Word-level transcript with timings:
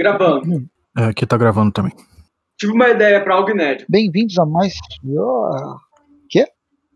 Gravando. 0.00 0.66
É, 0.96 1.04
aqui 1.04 1.26
tá 1.26 1.36
gravando 1.36 1.72
também. 1.72 1.92
Tive 2.58 2.72
uma 2.72 2.88
ideia 2.88 3.22
pra 3.22 3.34
algo 3.34 3.50
inédito. 3.50 3.84
Bem-vindos 3.86 4.38
a 4.38 4.46
mais. 4.46 4.72
Oh. 5.04 5.76
Quê? 6.30 6.46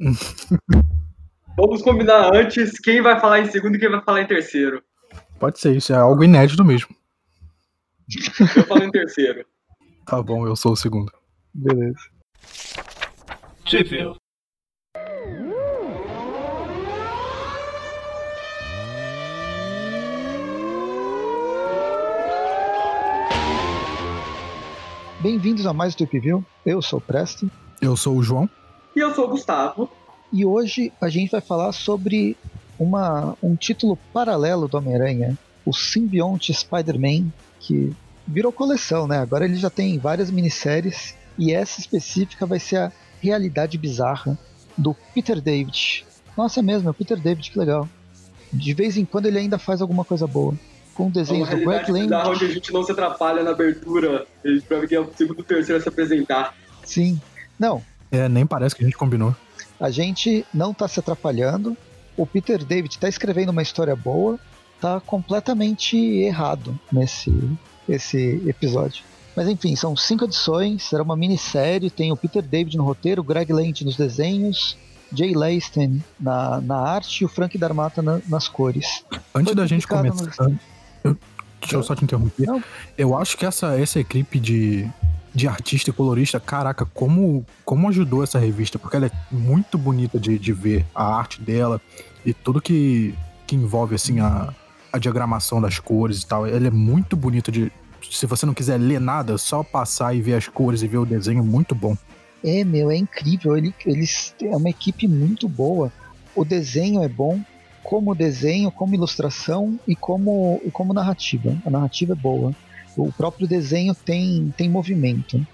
Vamos 1.55 1.83
combinar 1.83 2.35
antes 2.35 2.81
quem 2.81 3.03
vai 3.03 3.21
falar 3.21 3.41
em 3.41 3.51
segundo 3.51 3.77
e 3.77 3.79
quem 3.79 3.91
vai 3.91 4.03
falar 4.03 4.23
em 4.23 4.27
terceiro. 4.27 4.83
Pode 5.39 5.61
ser, 5.61 5.77
isso 5.77 5.93
é 5.93 5.97
algo 5.97 6.25
inédito 6.25 6.65
mesmo. 6.65 6.97
Eu 8.57 8.65
falo 8.65 8.85
em 8.85 8.91
terceiro. 8.91 9.45
Tá 10.07 10.23
bom, 10.23 10.47
eu 10.47 10.55
sou 10.55 10.73
o 10.73 10.77
segundo. 10.77 11.11
Beleza. 11.55 11.99
Sheffield. 13.65 14.19
Bem-vindos 25.25 25.65
a 25.65 25.73
mais 25.73 25.95
do 25.95 26.05
View. 26.05 26.45
Eu 26.67 26.83
sou 26.83 26.99
o 26.99 27.03
Preston. 27.03 27.49
Eu 27.81 27.97
sou 27.97 28.15
o 28.15 28.23
João. 28.23 28.47
E 28.95 29.01
eu 29.01 29.15
sou 29.15 29.25
o 29.25 29.29
Gustavo. 29.29 29.89
E 30.31 30.45
hoje 30.45 30.93
a 31.01 31.09
gente 31.09 31.31
vai 31.31 31.41
falar 31.41 31.73
sobre 31.73 32.37
uma, 32.79 33.35
um 33.43 33.57
título 33.57 33.97
paralelo 34.13 34.69
do 34.69 34.77
Homem-Aranha, 34.77 35.39
o 35.65 35.73
Symbionte 35.73 36.53
Spider-Man, 36.53 37.33
que 37.59 37.97
virou 38.29 38.53
coleção, 38.53 39.07
né? 39.07 39.17
Agora 39.17 39.47
ele 39.47 39.57
já 39.57 39.71
tem 39.71 39.99
várias 39.99 40.31
minisséries 40.31 41.15
e 41.39 41.55
essa 41.55 41.81
específica 41.81 42.45
vai 42.45 42.61
ser 42.61 42.77
a 42.77 42.93
realidade 43.19 43.79
bizarra 43.79 44.39
do 44.77 44.95
Peter 45.15 45.41
David. 45.41 46.05
Nossa, 46.37 46.61
é 46.61 46.63
mesmo, 46.63 46.89
é 46.89 46.91
o 46.91 46.95
Peter 46.95 47.19
David, 47.19 47.51
que 47.51 47.59
legal. 47.59 47.89
De 48.53 48.75
vez 48.75 48.99
em 48.99 49.07
quando 49.07 49.25
ele 49.25 49.39
ainda 49.39 49.57
faz 49.57 49.81
alguma 49.81 50.05
coisa 50.05 50.27
boa. 50.27 50.55
Com 50.95 51.11
desenhos 51.11 51.49
É 51.49 51.57
do 51.57 51.65
Greg 51.65 51.91
Land. 51.91 52.15
onde 52.29 52.45
a 52.45 52.49
gente 52.49 52.73
não 52.73 52.83
se 52.85 52.93
atrapalha 52.93 53.43
na 53.43 53.51
abertura 53.51 54.27
pra 54.69 54.79
ver 54.81 54.89
quem 54.89 54.97
é 54.99 55.01
o 55.01 55.11
segundo 55.17 55.41
e 55.41 55.43
terceiro 55.43 55.79
a 55.79 55.83
se 55.83 55.89
apresentar. 55.89 56.55
Sim. 56.85 57.21
Não, 57.59 57.83
É, 58.13 58.29
nem 58.29 58.47
parece 58.47 58.75
que 58.77 58.83
a 58.83 58.87
gente 58.87 58.97
combinou. 58.97 59.35
a 59.81 59.91
gente 59.91 60.47
não 60.55 60.73
tá 60.73 60.87
se 60.87 61.01
atrapalhando. 61.01 61.77
O 62.17 62.25
Peter 62.25 62.65
David 62.65 62.99
tá 62.99 63.09
escrevendo 63.09 63.49
uma 63.51 63.63
história 63.63 63.97
boa, 63.97 64.39
tá 64.81 65.01
completamente 65.01 65.97
errado 65.97 66.79
nesse 66.93 67.33
esse 67.89 68.41
episódio. 68.47 69.03
Mas 69.37 69.49
enfim, 69.49 69.75
são 69.77 69.97
cinco 69.97 70.25
edições, 70.25 70.85
será 70.85 71.03
uma 71.03 71.17
minissérie, 71.17 71.91
tem 71.91 72.13
o 72.13 72.17
Peter 72.17 72.41
David 72.41 72.77
no 72.77 72.85
roteiro, 72.85 73.21
o 73.21 73.25
Greg 73.25 73.53
Land 73.53 73.85
nos 73.85 73.97
desenhos, 73.97 74.79
Jay 75.13 75.35
Leisten 75.35 76.03
na, 76.19 76.61
na 76.61 76.77
arte 76.77 77.23
e 77.23 77.25
o 77.25 77.29
Frank 77.29 77.59
Darmata 77.59 78.01
na- 78.01 78.21
nas 78.29 78.49
cores. 78.49 79.05
Antes 79.35 79.49
Foi 79.49 79.55
da 79.55 79.67
gente 79.67 79.87
começar. 79.87 80.45
eu- 80.45 80.55
deixa 81.65 81.77
eu 81.77 81.83
só 81.83 81.95
te 81.95 82.05
interromper. 82.05 82.47
Não. 82.47 82.63
Eu 82.97 83.17
acho 83.17 83.37
que 83.37 83.45
essa, 83.45 83.79
essa 83.79 83.99
equipe 83.99 84.39
de, 84.39 84.89
de 85.35 85.49
artista 85.49 85.91
e 85.91 85.93
colorista, 85.93 86.39
caraca, 86.39 86.87
como, 86.87 87.45
como 87.65 87.89
ajudou 87.89 88.23
essa 88.23 88.39
revista, 88.39 88.79
porque 88.79 88.97
ela 88.97 89.07
é 89.07 89.11
muito 89.31 89.77
bonita 89.77 90.19
de, 90.19 90.39
de 90.39 90.53
ver 90.53 90.87
a 90.95 91.17
arte 91.17 91.41
dela 91.41 91.81
e 92.25 92.33
tudo 92.33 92.63
que, 92.63 93.15
que 93.47 93.57
envolve 93.57 93.95
assim 93.95 94.21
a, 94.21 94.55
a 94.93 94.99
diagramação 94.99 95.61
das 95.61 95.79
cores 95.79 96.23
e 96.23 96.27
tal. 96.27 96.47
Ela 96.47 96.69
é 96.69 96.71
muito 96.71 97.17
bonita 97.17 97.51
de. 97.51 97.73
Se 98.11 98.27
você 98.27 98.45
não 98.45 98.55
quiser 98.55 98.79
ler 98.79 99.01
nada, 99.01 99.37
só 99.39 99.63
passar 99.63 100.15
e 100.15 100.21
ver 100.21 100.35
as 100.35 100.47
cores 100.47 100.83
e 100.83 100.89
ver 100.89 100.99
o 100.99 101.07
desenho, 101.07 101.43
muito 101.43 101.75
bom. 101.75 101.97
É, 102.45 102.63
meu, 102.63 102.91
é 102.91 102.97
incrível. 102.97 103.57
Ele, 103.57 103.75
eles 103.87 104.35
é 104.41 104.55
uma 104.55 104.69
equipe 104.69 105.09
muito 105.09 105.49
boa. 105.49 105.91
O 106.37 106.45
desenho 106.45 107.03
é 107.03 107.09
bom, 107.09 107.41
como 107.85 108.15
desenho, 108.15 108.73
como 108.73 108.95
ilustração 108.95 109.79
e 109.87 109.95
como, 109.95 110.61
e 110.65 110.71
como 110.71 110.95
narrativa. 110.95 111.57
A 111.65 111.71
narrativa 111.71 112.15
é 112.15 112.17
boa. 112.17 112.53
O 112.97 113.13
próprio 113.13 113.47
desenho 113.47 113.95
tem, 113.95 114.53
tem 114.57 114.69
movimento. 114.69 115.47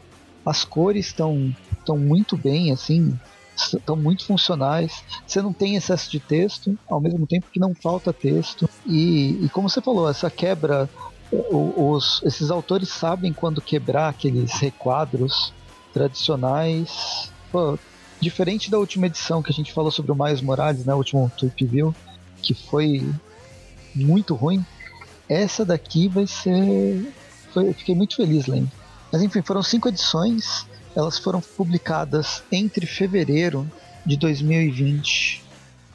As 0.46 0.64
cores 0.64 1.06
estão 1.06 1.52
estão 1.80 1.98
muito 1.98 2.36
bem, 2.36 2.70
assim, 2.70 3.18
estão 3.56 3.96
muito 3.96 4.24
funcionais. 4.24 5.02
Você 5.26 5.42
não 5.42 5.52
tem 5.52 5.74
excesso 5.74 6.10
de 6.10 6.20
texto, 6.20 6.78
ao 6.88 7.00
mesmo 7.00 7.26
tempo 7.26 7.48
que 7.52 7.58
não 7.58 7.74
falta 7.74 8.12
texto. 8.12 8.68
E, 8.86 9.44
e 9.44 9.48
como 9.48 9.68
você 9.68 9.80
falou, 9.80 10.08
essa 10.08 10.30
quebra, 10.30 10.88
os, 11.32 12.22
esses 12.24 12.50
autores 12.50 12.88
sabem 12.90 13.32
quando 13.32 13.60
quebrar 13.60 14.08
aqueles 14.08 14.52
requadros 14.52 15.52
tradicionais. 15.92 17.32
Pô, 17.50 17.78
diferente 18.20 18.70
da 18.70 18.78
última 18.78 19.06
edição 19.06 19.42
que 19.42 19.50
a 19.50 19.54
gente 19.54 19.72
falou 19.72 19.90
sobre 19.90 20.12
o 20.12 20.14
Miles 20.14 20.42
Morales, 20.42 20.84
né, 20.84 20.94
o 20.94 20.98
último 20.98 21.30
Tweep 21.36 21.66
View, 21.66 21.94
que 22.42 22.54
foi 22.54 23.08
muito 23.94 24.34
ruim, 24.34 24.64
essa 25.28 25.64
daqui 25.64 26.08
vai 26.08 26.26
ser. 26.26 27.12
Foi, 27.52 27.72
fiquei 27.72 27.94
muito 27.94 28.16
feliz 28.16 28.46
lendo. 28.46 28.70
Mas 29.12 29.22
enfim, 29.22 29.42
foram 29.42 29.62
cinco 29.62 29.88
edições, 29.88 30.66
elas 30.94 31.18
foram 31.18 31.40
publicadas 31.40 32.42
entre 32.50 32.86
fevereiro 32.86 33.70
de 34.06 34.16
2020 34.16 35.42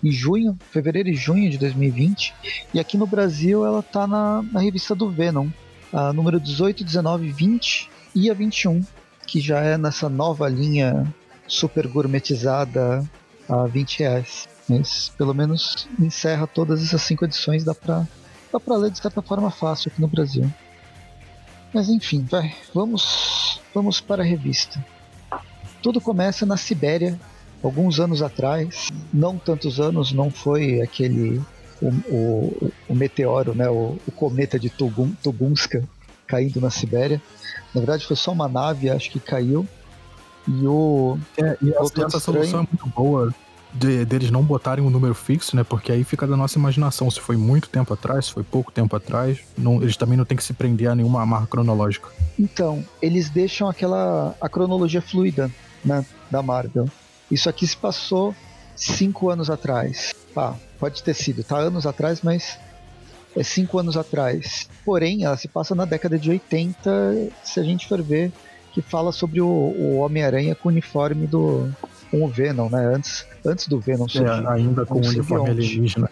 e 0.04 0.12
junho, 0.12 0.58
fevereiro 0.70 1.10
e 1.10 1.16
junho 1.16 1.50
de 1.50 1.58
2020, 1.58 2.34
e 2.74 2.80
aqui 2.80 2.98
no 2.98 3.08
Brasil 3.08 3.66
ela 3.66 3.82
tá 3.82 4.06
na, 4.06 4.44
na 4.44 4.60
revista 4.60 4.94
do 4.94 5.10
Venom, 5.10 5.50
a 5.92 6.14
número 6.14 6.40
18, 6.40 6.84
19, 6.84 7.32
20 7.32 7.90
e 8.14 8.30
a 8.30 8.34
21 8.34 8.84
que 9.26 9.40
já 9.40 9.60
é 9.60 9.78
nessa 9.78 10.08
nova 10.08 10.48
linha 10.48 11.06
super 11.48 11.88
gourmetizada 11.88 13.04
a 13.50 13.66
20 13.66 14.00
reais. 14.00 14.48
Mas 14.68 15.10
pelo 15.18 15.34
menos 15.34 15.88
encerra 16.00 16.48
todas 16.48 16.82
essas 16.84 17.02
cinco 17.02 17.26
edições, 17.26 17.64
dá 17.64 17.76
pra, 17.76 18.06
dá 18.52 18.60
pra 18.60 18.78
ler 18.78 18.92
de 18.92 19.00
certa 19.00 19.22
forma 19.22 19.52
fácil 19.52 19.92
aqui 19.92 20.02
no 20.02 20.08
Brasil. 20.08 20.52
Mas 21.74 21.90
enfim, 21.90 22.26
vai, 22.30 22.56
vamos, 22.74 23.62
vamos 23.74 24.02
para 24.02 24.24
a 24.24 24.26
revista. 24.26 24.84
Tudo 25.82 26.02
começa 26.02 26.46
na 26.46 26.58
Sibéria, 26.58 27.20
alguns 27.62 28.00
anos 28.00 28.22
atrás, 28.22 28.90
não 29.14 29.38
tantos 29.38 29.80
anos, 29.80 30.12
não 30.12 30.32
foi 30.32 30.82
aquele 30.82 31.42
o, 31.82 31.90
o, 32.10 32.72
o 32.90 32.96
meteoro, 32.96 33.54
né, 33.54 33.70
o, 33.70 33.98
o 34.08 34.12
cometa 34.12 34.58
de 34.58 34.70
Tubun, 34.70 35.12
Tubunska 35.22 35.84
caindo 36.26 36.60
na 36.60 36.70
Sibéria. 36.70 37.22
Na 37.74 37.82
verdade 37.82 38.06
foi 38.06 38.16
só 38.16 38.32
uma 38.32 38.48
nave, 38.48 38.90
acho 38.90 39.12
que 39.12 39.20
caiu. 39.20 39.68
E 40.48 40.66
o. 40.66 41.18
É, 41.38 41.58
e 41.62 41.72
essa, 41.72 42.20
solução 42.20 42.62
é 42.62 42.68
muito 42.72 42.88
boa 42.96 43.34
de- 43.76 44.06
deles 44.06 44.32
não 44.32 44.42
botarem 44.44 44.84
um 44.84 44.90
número 44.90 45.14
fixo, 45.14 45.56
né? 45.56 45.64
Porque 45.64 45.92
aí 45.92 46.04
fica 46.04 46.26
da 46.26 46.36
nossa 46.38 46.58
imaginação. 46.58 47.10
Se 47.12 47.20
foi 47.20 47.36
muito 47.38 47.70
tempo 47.70 47.94
atrás, 47.94 48.26
se 48.26 48.34
foi 48.34 48.44
pouco 48.44 48.72
tempo 48.72 48.96
atrás, 48.96 49.40
não- 49.58 49.82
eles 49.82 49.96
também 49.98 50.18
não 50.18 50.26
têm 50.26 50.38
que 50.38 50.44
se 50.44 50.54
prender 50.54 50.90
a 50.90 50.96
nenhuma 50.96 51.26
marca 51.26 51.48
cronológica. 51.48 52.10
Então, 52.40 52.84
eles 53.02 53.30
deixam 53.30 53.68
aquela. 53.70 54.36
a 54.42 54.50
cronologia 54.50 55.02
fluida 55.02 55.52
né, 55.84 56.06
da 56.32 56.42
Marvel. 56.42 56.88
Isso 57.30 57.50
aqui 57.50 57.66
se 57.68 57.76
passou 57.78 58.34
cinco 58.76 59.30
anos 59.30 59.50
atrás. 59.50 60.14
Ah, 60.36 60.54
pode 60.80 61.02
ter 61.04 61.14
sido, 61.14 61.44
tá 61.44 61.58
anos 61.58 61.86
atrás, 61.86 62.22
mas 62.22 62.58
é 63.36 63.44
cinco 63.44 63.78
anos 63.80 63.96
atrás. 63.98 64.68
Porém, 64.84 65.24
ela 65.24 65.38
se 65.38 65.48
passa 65.48 65.74
na 65.76 65.86
década 65.86 66.18
de 66.20 66.30
80, 66.30 67.30
se 67.44 67.60
a 67.60 67.64
gente 67.64 67.88
for 67.88 68.02
ver, 68.02 68.32
que 68.74 68.82
fala 68.82 69.12
sobre 69.12 69.40
o, 69.42 69.48
o 69.48 69.98
Homem-Aranha 70.00 70.54
com 70.56 70.68
o 70.70 70.72
uniforme 70.72 71.26
do. 71.28 71.70
Com 72.16 72.24
o 72.24 72.28
Venom, 72.30 72.70
né? 72.70 72.86
Antes, 72.96 73.26
antes 73.46 73.68
do 73.68 73.78
Venom 73.78 74.08
surgir. 74.08 74.46
É, 74.46 74.50
ainda 74.50 74.86
com 74.86 74.96
o 74.96 75.06
uniforme 75.06 75.50
alienígena. 75.50 76.10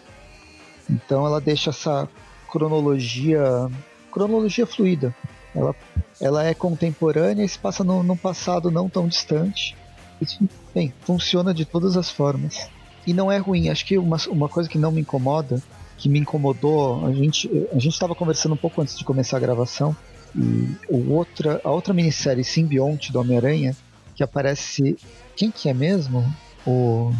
Então 0.90 1.26
ela 1.26 1.40
deixa 1.40 1.70
essa 1.70 2.06
cronologia 2.50 3.70
cronologia 4.12 4.66
fluida. 4.66 5.14
Ela, 5.54 5.74
ela 6.20 6.44
é 6.44 6.52
contemporânea 6.52 7.42
e 7.42 7.48
se 7.48 7.58
passa 7.58 7.82
no, 7.82 8.02
no 8.02 8.16
passado 8.16 8.70
não 8.70 8.88
tão 8.88 9.08
distante. 9.08 9.74
Isso, 10.20 10.38
bem, 10.74 10.92
funciona 11.00 11.54
de 11.54 11.64
todas 11.64 11.96
as 11.96 12.10
formas. 12.10 12.68
E 13.06 13.14
não 13.14 13.32
é 13.32 13.38
ruim. 13.38 13.70
Acho 13.70 13.86
que 13.86 13.96
uma, 13.96 14.18
uma 14.28 14.48
coisa 14.48 14.68
que 14.68 14.78
não 14.78 14.92
me 14.92 15.00
incomoda, 15.00 15.62
que 15.96 16.08
me 16.08 16.18
incomodou, 16.18 17.06
a 17.06 17.12
gente 17.12 17.48
a 17.72 17.78
gente 17.78 17.94
estava 17.94 18.14
conversando 18.14 18.52
um 18.52 18.58
pouco 18.58 18.82
antes 18.82 18.98
de 18.98 19.04
começar 19.04 19.38
a 19.38 19.40
gravação, 19.40 19.96
e 20.36 20.76
o 20.88 21.12
outra, 21.12 21.60
a 21.64 21.70
outra 21.70 21.94
minissérie 21.94 22.44
Simbionte 22.44 23.12
do 23.12 23.20
Homem-Aranha, 23.20 23.74
que 24.14 24.22
aparece. 24.22 24.96
Quem 25.36 25.50
que 25.50 25.68
é 25.68 25.74
mesmo? 25.74 26.24
O. 26.66 27.12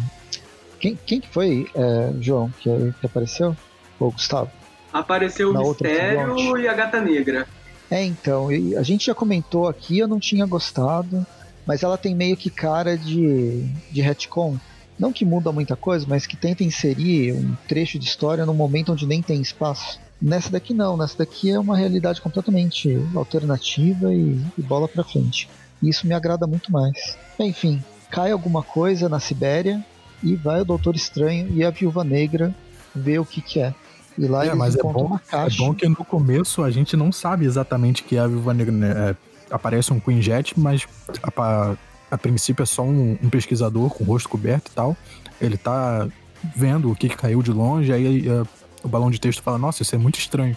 Quem, 0.79 0.97
quem 1.05 1.19
que 1.19 1.27
foi, 1.29 1.67
é, 1.73 2.13
João, 2.19 2.51
que, 2.59 2.69
que 2.99 3.05
apareceu? 3.05 3.55
O 3.99 4.11
Gustavo? 4.11 4.51
Apareceu 4.91 5.51
Na 5.51 5.61
o 5.61 5.69
Mistério 5.69 6.57
e 6.57 6.67
a 6.67 6.73
Gata 6.73 7.01
Negra. 7.01 7.47
É, 7.89 8.03
então, 8.03 8.49
a 8.49 8.83
gente 8.83 9.05
já 9.05 9.13
comentou 9.13 9.67
aqui, 9.67 9.99
eu 9.99 10.07
não 10.07 10.19
tinha 10.19 10.45
gostado, 10.45 11.25
mas 11.65 11.83
ela 11.83 11.97
tem 11.97 12.15
meio 12.15 12.35
que 12.35 12.49
cara 12.49 12.97
de, 12.97 13.63
de 13.91 14.01
retcon. 14.01 14.57
Não 14.97 15.11
que 15.11 15.25
muda 15.25 15.51
muita 15.51 15.75
coisa, 15.75 16.05
mas 16.07 16.25
que 16.25 16.37
tenta 16.37 16.63
inserir 16.63 17.33
um 17.33 17.55
trecho 17.67 17.99
de 17.99 18.05
história 18.05 18.45
num 18.45 18.53
momento 18.53 18.93
onde 18.93 19.05
nem 19.05 19.21
tem 19.21 19.41
espaço. 19.41 19.99
Nessa 20.21 20.49
daqui 20.49 20.73
não, 20.73 20.95
nessa 20.95 21.17
daqui 21.17 21.51
é 21.51 21.59
uma 21.59 21.75
realidade 21.75 22.21
completamente 22.21 22.97
alternativa 23.13 24.13
e, 24.13 24.39
e 24.57 24.61
bola 24.61 24.87
pra 24.87 25.03
frente. 25.03 25.49
E 25.81 25.89
isso 25.89 26.07
me 26.07 26.13
agrada 26.13 26.47
muito 26.47 26.71
mais. 26.71 27.17
Enfim, 27.39 27.83
cai 28.09 28.31
alguma 28.31 28.63
coisa 28.63 29.09
na 29.09 29.19
Sibéria 29.19 29.83
e 30.23 30.35
vai 30.35 30.61
o 30.61 30.65
Doutor 30.65 30.95
Estranho 30.95 31.49
e 31.53 31.63
a 31.63 31.69
Viúva 31.69 32.03
Negra 32.03 32.53
ver 32.95 33.19
o 33.19 33.25
que 33.25 33.41
que 33.41 33.59
é. 33.59 33.73
E 34.17 34.25
lá 34.27 34.43
É, 34.43 34.47
eles 34.47 34.57
mas 34.57 34.75
é 34.75 34.81
bom, 34.81 35.05
uma 35.07 35.17
é 35.17 35.29
caixa. 35.31 35.57
bom 35.57 35.73
que 35.73 35.87
no 35.87 35.95
começo 35.97 36.63
a 36.63 36.71
gente 36.71 36.95
não 36.95 37.11
sabe 37.11 37.45
exatamente 37.45 38.03
que 38.03 38.15
é 38.15 38.19
a 38.19 38.27
Viúva 38.27 38.53
Negra, 38.53 38.71
né? 38.73 38.91
É, 39.11 39.15
aparece 39.53 39.91
um 39.91 39.99
Queen 39.99 40.21
Jet, 40.21 40.57
mas 40.57 40.87
a, 41.21 41.75
a 42.09 42.17
princípio 42.17 42.63
é 42.63 42.65
só 42.65 42.83
um, 42.83 43.17
um 43.21 43.29
pesquisador 43.29 43.89
com 43.89 44.03
o 44.03 44.07
rosto 44.07 44.29
coberto 44.29 44.71
e 44.71 44.75
tal. 44.75 44.95
Ele 45.41 45.57
tá 45.57 46.07
vendo 46.55 46.89
o 46.91 46.95
que, 46.95 47.09
que 47.09 47.17
caiu 47.17 47.41
de 47.43 47.51
longe, 47.51 47.91
aí 47.91 48.27
é, 48.27 48.43
o 48.83 48.87
balão 48.87 49.11
de 49.11 49.19
texto 49.19 49.43
fala, 49.43 49.57
nossa, 49.57 49.81
isso 49.83 49.93
é 49.93 49.97
muito 49.97 50.17
estranho. 50.17 50.55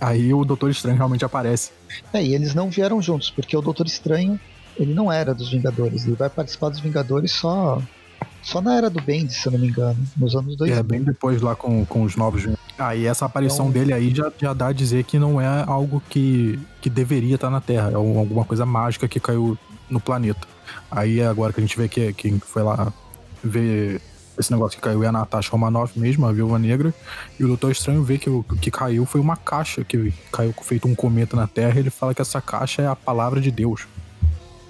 Aí 0.00 0.34
o 0.34 0.44
Doutor 0.44 0.68
Estranho 0.70 0.96
realmente 0.96 1.24
aparece. 1.24 1.70
É, 2.12 2.22
e 2.22 2.34
eles 2.34 2.54
não 2.54 2.68
vieram 2.68 3.00
juntos, 3.00 3.30
porque 3.30 3.56
o 3.56 3.62
Doutor 3.62 3.86
Estranho, 3.86 4.38
ele 4.78 4.94
não 4.94 5.10
era 5.12 5.34
dos 5.34 5.50
Vingadores. 5.50 6.06
Ele 6.06 6.16
vai 6.16 6.28
participar 6.30 6.68
dos 6.70 6.80
Vingadores 6.80 7.32
só 7.32 7.80
só 8.42 8.60
na 8.60 8.76
era 8.76 8.88
do 8.88 9.00
Bendis, 9.02 9.36
se 9.38 9.48
eu 9.48 9.52
não 9.52 9.58
me 9.58 9.66
engano, 9.68 9.98
nos 10.16 10.36
anos 10.36 10.56
2000. 10.56 10.78
É, 10.78 10.82
bem 10.82 11.02
depois 11.02 11.42
lá 11.42 11.56
com, 11.56 11.84
com 11.84 12.02
os 12.02 12.14
novos. 12.14 12.46
Aí 12.78 13.04
essa 13.04 13.24
aparição 13.26 13.68
Então- 13.68 13.72
dele 13.80 13.92
aí 13.92 14.14
já, 14.14 14.30
já 14.40 14.54
dá 14.54 14.68
a 14.68 14.72
dizer 14.72 15.02
que 15.04 15.18
não 15.18 15.40
é 15.40 15.64
algo 15.66 16.00
que, 16.08 16.58
que 16.80 16.88
deveria 16.88 17.34
estar 17.34 17.50
na 17.50 17.60
Terra. 17.60 17.90
É 17.92 17.98
um- 17.98 18.18
alguma 18.18 18.44
coisa 18.44 18.64
mágica 18.64 19.08
que 19.08 19.18
caiu 19.18 19.58
no 19.90 19.98
planeta. 20.00 20.46
Aí 20.90 21.18
é 21.20 21.26
agora 21.26 21.52
que 21.52 21.58
a 21.60 21.62
gente 21.62 21.76
vê 21.76 21.88
que 21.88 22.12
quem 22.12 22.38
foi 22.38 22.62
lá 22.62 22.92
ver 23.42 24.00
esse 24.38 24.52
negócio 24.52 24.76
que 24.78 24.82
caiu 24.84 25.02
é 25.02 25.06
a 25.08 25.12
Natasha 25.12 25.50
Romanoff 25.50 25.98
mesmo, 25.98 26.24
a 26.26 26.32
Viúva 26.32 26.58
Negra. 26.58 26.94
E 27.40 27.44
o 27.44 27.48
Doutor 27.48 27.72
Estranho 27.72 28.04
vê 28.04 28.16
que 28.18 28.30
o 28.30 28.44
o 28.48 28.56
que 28.56 28.70
caiu 28.70 29.04
foi 29.06 29.20
uma 29.20 29.36
caixa 29.36 29.82
que 29.82 30.12
caiu 30.32 30.54
feito 30.62 30.86
um 30.86 30.94
cometa 30.94 31.34
na 31.36 31.46
Terra. 31.48 31.74
E 31.76 31.78
ele 31.80 31.90
fala 31.90 32.14
que 32.14 32.22
essa 32.22 32.40
caixa 32.40 32.82
é 32.82 32.86
a 32.86 32.94
palavra 32.94 33.40
de 33.40 33.50
Deus. 33.50 33.88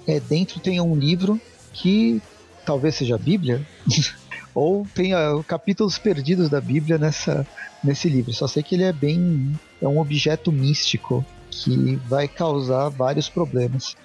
É, 0.07 0.19
dentro 0.19 0.59
tem 0.59 0.79
um 0.79 0.95
livro 0.95 1.39
que 1.73 2.21
talvez 2.65 2.95
seja 2.95 3.15
a 3.15 3.19
Bíblia, 3.19 3.65
ou 4.55 4.87
tenha 4.95 5.19
capítulos 5.47 5.97
perdidos 5.97 6.49
da 6.49 6.59
Bíblia 6.61 6.97
nessa, 6.97 7.45
nesse 7.83 8.09
livro. 8.09 8.33
Só 8.33 8.47
sei 8.47 8.63
que 8.63 8.75
ele 8.75 8.83
é 8.83 8.93
bem. 8.93 9.53
é 9.81 9.87
um 9.87 9.99
objeto 9.99 10.51
místico 10.51 11.23
que 11.51 11.95
vai 12.07 12.27
causar 12.27 12.89
vários 12.89 13.29
problemas. 13.29 13.95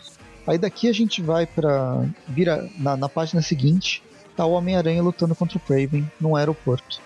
Aí 0.47 0.59
daqui 0.59 0.89
a 0.89 0.93
gente 0.93 1.23
vai 1.23 1.47
para 1.47 2.05
vira 2.29 2.69
na, 2.79 2.97
na 2.97 3.09
página 3.09 3.41
seguinte, 3.41 4.03
tá 4.37 4.45
o 4.45 4.53
Homem-Aranha 4.53 5.03
lutando 5.03 5.35
contra 5.35 5.57
o 5.57 5.61
Craven 5.61 6.11
num 6.21 6.35
aeroporto. 6.35 7.01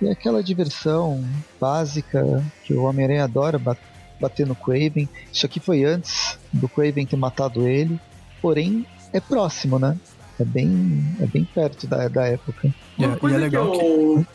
E 0.00 0.08
aquela 0.08 0.42
diversão 0.42 1.22
básica 1.60 2.42
que 2.64 2.72
o 2.72 2.84
Homem-Aranha 2.84 3.24
adora 3.24 3.58
ba- 3.58 3.76
bater 4.20 4.46
no 4.46 4.54
Craven. 4.54 5.08
Isso 5.32 5.44
aqui 5.44 5.60
foi 5.60 5.84
antes 5.84 6.38
do 6.52 6.68
Craven 6.68 7.06
ter 7.06 7.16
matado 7.16 7.66
ele, 7.66 8.00
porém 8.40 8.86
é 9.12 9.20
próximo, 9.20 9.78
né? 9.78 9.96
É 10.38 10.44
bem, 10.44 11.04
é 11.20 11.26
bem 11.26 11.44
perto 11.44 11.86
da, 11.86 12.08
da 12.08 12.26
época. 12.26 12.72
E 12.98 13.04
é, 13.04 13.06
Uma 13.06 13.16
e 13.16 13.20
coisa 13.20 13.36
é 13.36 13.38
legal 13.38 13.72
que 13.72 13.78
que. 13.78 13.84
eu, 13.84 14.26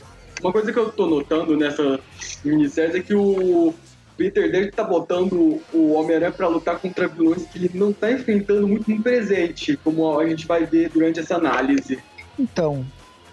Uma 0.42 0.52
coisa 0.52 0.72
que 0.72 0.80
eu 0.80 0.92
tô 0.92 1.08
notando 1.08 1.58
nessa 1.58 2.00
minissérie 2.44 3.00
é 3.00 3.02
que 3.02 3.16
o 3.16 3.74
Peter 4.18 4.52
David 4.52 4.72
tá 4.72 4.84
botando 4.84 5.62
o 5.74 5.94
Homem-Aranha 5.94 6.32
pra 6.32 6.48
lutar 6.48 6.80
contra 6.80 7.08
vilões 7.08 7.46
que 7.48 7.58
ele 7.58 7.72
não 7.74 7.92
tá 7.92 8.12
enfrentando 8.12 8.68
muito 8.68 8.90
no 8.90 9.02
presente, 9.02 9.78
como 9.84 10.20
a 10.20 10.28
gente 10.28 10.46
vai 10.46 10.66
ver 10.66 10.90
durante 10.90 11.20
essa 11.20 11.36
análise. 11.36 12.00
Então, 12.38 12.86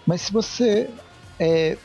mas 0.05 0.21
se 0.21 0.33
você. 0.33 0.89
é, 1.39 1.77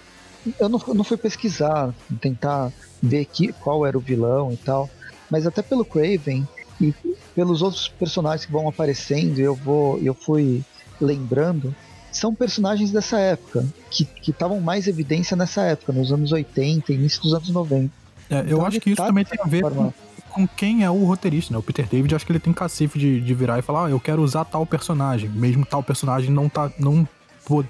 eu, 0.59 0.69
não, 0.69 0.81
não 0.95 1.05
fui 1.05 1.17
pesquisar, 1.17 1.95
tentar 2.21 2.73
ver 3.03 3.25
que, 3.27 3.53
qual 3.53 3.87
era 3.87 3.97
o 3.97 4.01
vilão 4.01 4.53
e 4.53 4.57
tal, 4.57 4.89
mas 5.31 5.47
até 5.47 5.63
pelo 5.63 5.85
Craven 5.85 6.47
e 6.81 6.95
pelos 7.35 7.63
outros 7.63 7.89
personagens 7.89 8.47
que 8.47 8.53
vão 8.53 8.69
aparecendo, 8.69 9.39
eu 9.39 9.55
vou, 9.55 9.99
eu 9.99 10.15
fui 10.15 10.63
lembrando, 11.01 11.75
são 12.11 12.35
personagens 12.35 12.91
dessa 12.91 13.19
época, 13.19 13.67
que 13.91 14.09
estavam 14.27 14.61
mais 14.61 14.87
evidência 14.87 15.37
nessa 15.37 15.63
época, 15.63 15.93
nos 15.93 16.13
anos 16.13 16.33
80, 16.33 16.93
início 16.93 17.23
dos 17.23 17.35
anos 17.35 17.49
90. 17.51 17.93
É, 18.31 18.41
eu 18.41 18.45
Então 18.45 18.67
acho 18.67 18.81
que 18.81 18.91
isso 18.91 19.03
também 19.03 19.25
tem 19.25 19.39
a 19.41 19.47
ver 19.47 19.63
com, 19.63 19.93
com 20.31 20.49
quem 20.49 20.85
é 20.85 20.91
o 20.91 21.05
roteirista, 21.05 21.53
né? 21.53 21.59
O 21.59 21.63
Peter 21.63 21.87
David, 21.87 22.15
acho 22.15 22.27
que 22.27 22.33
ele 22.33 22.39
tem 22.39 22.53
cacife 22.53 22.99
de, 22.99 23.21
de 23.21 23.35
virar 23.35 23.59
e 23.59 23.63
falar, 23.63 23.87
ah, 23.87 23.91
eu 23.91 24.01
quero 24.01 24.23
usar 24.23 24.45
tal 24.45 24.67
personagem, 24.67 25.29
mesmo 25.31 25.65
tal 25.65 25.83
personagem 25.83 26.31
não 26.31 26.49
tá, 26.49 26.71
não, 26.79 27.07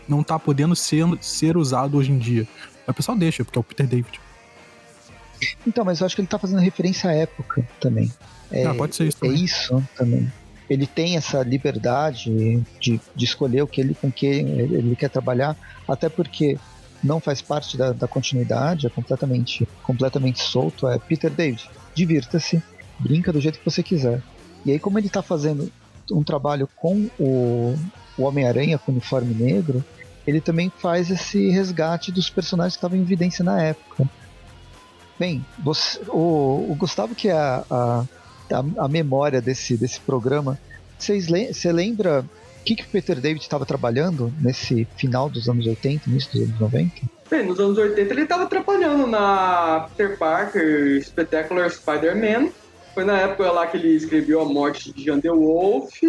não 0.08 0.22
tá 0.22 0.38
podendo 0.38 0.74
ser, 0.74 1.04
ser 1.20 1.56
usado 1.56 1.96
hoje 1.96 2.10
em 2.10 2.18
dia. 2.18 2.46
Mas 2.86 2.94
o 2.94 2.94
pessoal 2.94 3.18
deixa, 3.18 3.44
porque 3.44 3.58
é 3.58 3.60
o 3.60 3.64
Peter 3.64 3.86
David. 3.86 4.20
Então, 5.66 5.84
mas 5.84 6.00
eu 6.00 6.06
acho 6.06 6.16
que 6.16 6.20
ele 6.20 6.28
tá 6.28 6.38
fazendo 6.38 6.60
referência 6.60 7.10
à 7.10 7.12
época 7.12 7.66
também. 7.78 8.10
É, 8.50 8.66
ah, 8.66 8.74
pode 8.74 8.94
ser 8.96 9.06
isso 9.08 9.18
É 9.22 9.26
também. 9.28 9.44
isso 9.44 9.84
também. 9.96 10.32
Ele 10.70 10.86
tem 10.86 11.16
essa 11.16 11.42
liberdade 11.42 12.30
de, 12.80 13.00
de 13.14 13.24
escolher 13.24 13.62
o 13.62 13.66
que 13.66 13.80
ele, 13.80 13.94
com 13.94 14.10
que 14.12 14.26
ele 14.26 14.76
ele 14.76 14.96
quer 14.96 15.08
trabalhar, 15.08 15.56
até 15.88 16.08
porque 16.08 16.58
não 17.02 17.20
faz 17.20 17.40
parte 17.40 17.76
da, 17.76 17.92
da 17.92 18.06
continuidade, 18.08 18.86
é 18.86 18.90
completamente, 18.90 19.66
completamente 19.82 20.42
solto. 20.42 20.88
É 20.88 20.98
Peter 20.98 21.30
David, 21.30 21.62
divirta-se, 21.94 22.62
brinca 22.98 23.32
do 23.32 23.40
jeito 23.40 23.58
que 23.58 23.64
você 23.64 23.82
quiser. 23.82 24.22
E 24.66 24.72
aí, 24.72 24.78
como 24.78 24.98
ele 24.98 25.06
está 25.06 25.22
fazendo 25.22 25.70
um 26.12 26.22
trabalho 26.22 26.68
com 26.76 27.08
o, 27.18 27.74
o 28.18 28.22
Homem-Aranha 28.24 28.78
com 28.78 28.90
o 28.90 28.94
uniforme 28.94 29.32
negro, 29.34 29.82
ele 30.26 30.40
também 30.40 30.70
faz 30.78 31.08
esse 31.10 31.48
resgate 31.50 32.12
dos 32.12 32.28
personagens 32.28 32.74
que 32.74 32.78
estavam 32.78 32.98
em 32.98 33.02
evidência 33.02 33.42
na 33.44 33.62
época. 33.62 34.04
Bem, 35.18 35.42
você- 35.64 36.00
o, 36.08 36.70
o 36.70 36.74
Gustavo, 36.74 37.14
que 37.14 37.28
é 37.28 37.32
a, 37.32 37.64
a, 37.70 38.04
a, 38.54 38.84
a 38.84 38.88
memória 38.88 39.40
desse, 39.40 39.76
desse 39.76 40.00
programa, 40.00 40.58
você 40.98 41.72
lembra 41.72 42.20
o 42.60 42.64
que, 42.64 42.76
que 42.76 42.82
o 42.82 42.88
Peter 42.88 43.18
David 43.20 43.42
estava 43.42 43.64
trabalhando 43.64 44.32
nesse 44.40 44.86
final 44.96 45.30
dos 45.30 45.48
anos 45.48 45.66
80, 45.66 46.08
início 46.10 46.30
dos 46.32 46.48
anos 46.48 46.60
90? 46.60 46.90
Bem, 47.30 47.46
nos 47.46 47.60
anos 47.60 47.78
80 47.78 48.12
ele 48.12 48.26
tava 48.26 48.46
trabalhando 48.46 49.06
na 49.06 49.88
Peter 49.96 50.18
Parker 50.18 51.02
Spectacular 51.04 51.70
Spider-Man. 51.70 52.50
Foi 52.94 53.04
na 53.04 53.18
época 53.18 53.50
lá 53.52 53.66
que 53.66 53.76
ele 53.76 53.94
escreveu 53.94 54.40
A 54.40 54.44
Morte 54.44 54.92
de 54.92 55.04
Jean 55.04 55.18
DeWolf. 55.18 56.02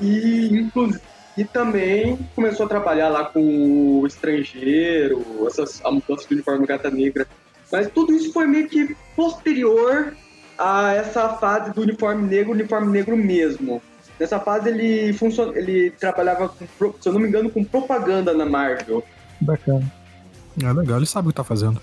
E, 0.00 0.48
inclu- 0.50 0.98
e 1.36 1.44
também 1.44 2.18
começou 2.34 2.66
a 2.66 2.68
trabalhar 2.68 3.08
lá 3.08 3.24
com 3.24 4.00
o 4.00 4.06
Estrangeiro, 4.06 5.46
essas, 5.46 5.80
a 5.84 5.90
mudança 5.90 6.26
do 6.28 6.32
uniforme 6.34 6.66
Gata 6.66 6.90
Negra. 6.90 7.26
Mas 7.70 7.90
tudo 7.90 8.12
isso 8.12 8.32
foi 8.32 8.46
meio 8.46 8.68
que 8.68 8.96
posterior 9.14 10.14
a 10.62 10.92
essa 10.94 11.28
fase 11.30 11.72
do 11.72 11.80
uniforme 11.82 12.26
negro, 12.28 12.52
uniforme 12.52 12.90
negro 12.92 13.16
mesmo. 13.16 13.82
Nessa 14.20 14.38
fase 14.38 14.68
ele, 14.68 15.12
funcion... 15.14 15.52
ele 15.54 15.90
trabalhava, 15.90 16.48
com, 16.48 16.94
se 17.00 17.08
eu 17.08 17.12
não 17.12 17.20
me 17.20 17.28
engano, 17.28 17.50
com 17.50 17.64
propaganda 17.64 18.32
na 18.32 18.46
Marvel. 18.46 19.02
Bacana. 19.40 19.90
É 20.62 20.72
legal, 20.72 20.98
ele 20.98 21.06
sabe 21.06 21.28
o 21.28 21.30
que 21.30 21.36
tá 21.36 21.42
fazendo. 21.44 21.80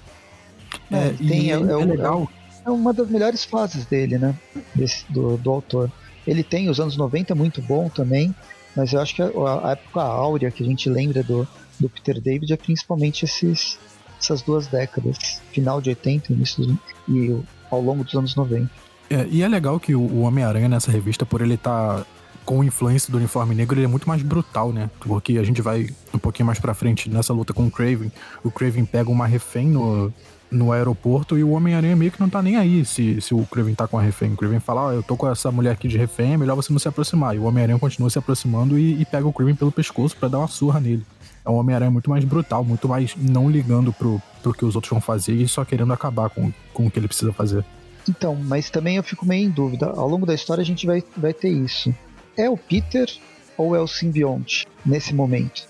É, 0.91 1.07
É, 1.07 1.13
tem- 1.13 1.51
é- 1.51 1.55
é, 1.55 1.81
é 1.81 1.85
legal. 1.85 2.29
É 2.65 2.69
uma 2.69 2.93
das 2.93 3.09
melhores 3.09 3.43
fases 3.43 3.85
dele, 3.85 4.17
né? 4.17 4.35
Desse, 4.75 5.03
do, 5.11 5.37
do 5.37 5.49
autor. 5.49 5.91
Ele 6.25 6.43
tem 6.43 6.69
os 6.69 6.79
anos 6.79 6.95
90 6.95 7.33
muito 7.35 7.61
bom 7.61 7.89
também, 7.89 8.33
mas 8.75 8.93
eu 8.93 9.01
acho 9.01 9.15
que 9.15 9.21
a, 9.21 9.27
a 9.27 9.71
época 9.71 10.01
áurea 10.01 10.51
que 10.51 10.63
a 10.63 10.65
gente 10.65 10.89
lembra 10.89 11.23
do, 11.23 11.47
do 11.79 11.89
Peter 11.89 12.21
David 12.21 12.53
é 12.53 12.57
principalmente 12.57 13.25
esses, 13.25 13.79
essas 14.21 14.41
duas 14.41 14.67
décadas, 14.67 15.41
final 15.51 15.81
de 15.81 15.89
80 15.89 16.31
início 16.33 16.65
dos, 16.65 16.77
e 17.07 17.35
ao 17.69 17.81
longo 17.81 18.03
dos 18.03 18.13
anos 18.15 18.35
90. 18.35 18.69
É, 19.09 19.27
e 19.29 19.41
é 19.41 19.47
legal 19.47 19.79
que 19.79 19.95
o, 19.95 20.21
Homem-Aranha 20.21 20.69
nessa 20.69 20.91
revista, 20.91 21.25
por 21.25 21.41
ele 21.41 21.55
estar 21.55 22.05
com 22.45 22.63
influência 22.63 23.11
do 23.11 23.17
uniforme 23.17 23.55
negro, 23.55 23.77
ele 23.77 23.85
é 23.85 23.87
muito 23.87 24.07
mais 24.07 24.21
brutal, 24.21 24.71
né? 24.71 24.89
Porque 24.99 25.37
a 25.37 25.43
gente 25.43 25.61
vai 25.61 25.87
um 26.13 26.17
pouquinho 26.17 26.45
mais 26.45 26.59
pra 26.59 26.73
frente 26.73 27.09
nessa 27.09 27.33
luta 27.33 27.53
com 27.53 27.65
o 27.67 27.71
Craven. 27.71 28.11
O 28.43 28.51
Craven 28.51 28.85
pega 28.85 29.09
uma 29.09 29.27
refém 29.27 29.67
no, 29.67 30.13
no 30.51 30.71
aeroporto 30.71 31.37
e 31.37 31.43
o 31.43 31.51
Homem-Aranha 31.51 31.95
meio 31.95 32.11
que 32.11 32.19
não 32.19 32.29
tá 32.29 32.41
nem 32.41 32.55
aí 32.55 32.83
se, 32.85 33.21
se 33.21 33.33
o 33.33 33.45
Craven 33.45 33.75
tá 33.75 33.87
com 33.87 33.97
a 33.97 34.01
refém. 34.01 34.33
O 34.33 34.37
Craven 34.37 34.59
fala, 34.59 34.87
ó, 34.87 34.91
eu 34.91 35.03
tô 35.03 35.15
com 35.15 35.29
essa 35.29 35.51
mulher 35.51 35.71
aqui 35.71 35.87
de 35.87 35.97
refém, 35.97 36.33
é 36.33 36.37
melhor 36.37 36.55
você 36.55 36.71
não 36.71 36.79
se 36.79 36.87
aproximar. 36.87 37.35
E 37.35 37.39
o 37.39 37.43
Homem-Aranha 37.43 37.79
continua 37.79 38.09
se 38.09 38.17
aproximando 38.17 38.77
e, 38.77 39.01
e 39.01 39.05
pega 39.05 39.27
o 39.27 39.33
Craven 39.33 39.55
pelo 39.55 39.71
pescoço 39.71 40.15
pra 40.15 40.27
dar 40.27 40.39
uma 40.39 40.47
surra 40.47 40.79
nele. 40.79 41.05
É 41.49 41.51
um 41.51 41.55
Homem-Aranha 41.55 41.89
muito 41.89 42.11
mais 42.11 42.23
brutal, 42.23 42.63
muito 42.63 42.87
mais 42.87 43.15
não 43.17 43.49
ligando 43.49 43.91
pro, 43.91 44.21
pro 44.43 44.53
que 44.53 44.63
os 44.63 44.75
outros 44.75 44.91
vão 44.91 45.01
fazer 45.01 45.33
e 45.33 45.47
só 45.47 45.65
querendo 45.65 45.91
acabar 45.91 46.29
com, 46.29 46.53
com 46.71 46.85
o 46.85 46.91
que 46.91 46.99
ele 46.99 47.07
precisa 47.07 47.33
fazer. 47.33 47.65
Então, 48.07 48.35
mas 48.35 48.69
também 48.69 48.97
eu 48.97 49.03
fico 49.03 49.25
meio 49.25 49.47
em 49.47 49.49
dúvida. 49.49 49.87
Ao 49.87 50.07
longo 50.07 50.27
da 50.27 50.35
história 50.35 50.61
a 50.61 50.65
gente 50.65 50.85
vai, 50.85 51.03
vai 51.17 51.33
ter 51.33 51.49
isso. 51.49 51.93
É 52.37 52.47
o 52.47 52.55
Peter 52.55 53.11
ou 53.57 53.75
é 53.75 53.81
o 53.81 53.87
simbionte 53.87 54.67
nesse 54.85 55.11
momento? 55.13 55.67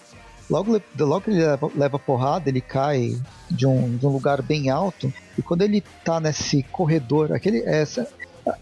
Logo, 0.50 0.82
logo 1.00 1.24
ele 1.28 1.46
leva, 1.46 1.72
leva 1.74 1.98
porrada, 1.98 2.50
ele 2.50 2.60
cai 2.60 3.16
de 3.50 3.66
um, 3.66 3.96
de 3.96 4.06
um 4.06 4.10
lugar 4.10 4.42
bem 4.42 4.70
alto. 4.70 5.14
E 5.38 5.42
quando 5.42 5.62
ele 5.62 5.82
tá 6.04 6.20
nesse 6.20 6.62
corredor, 6.64 7.32
aquele, 7.32 7.60
essa, 7.60 8.06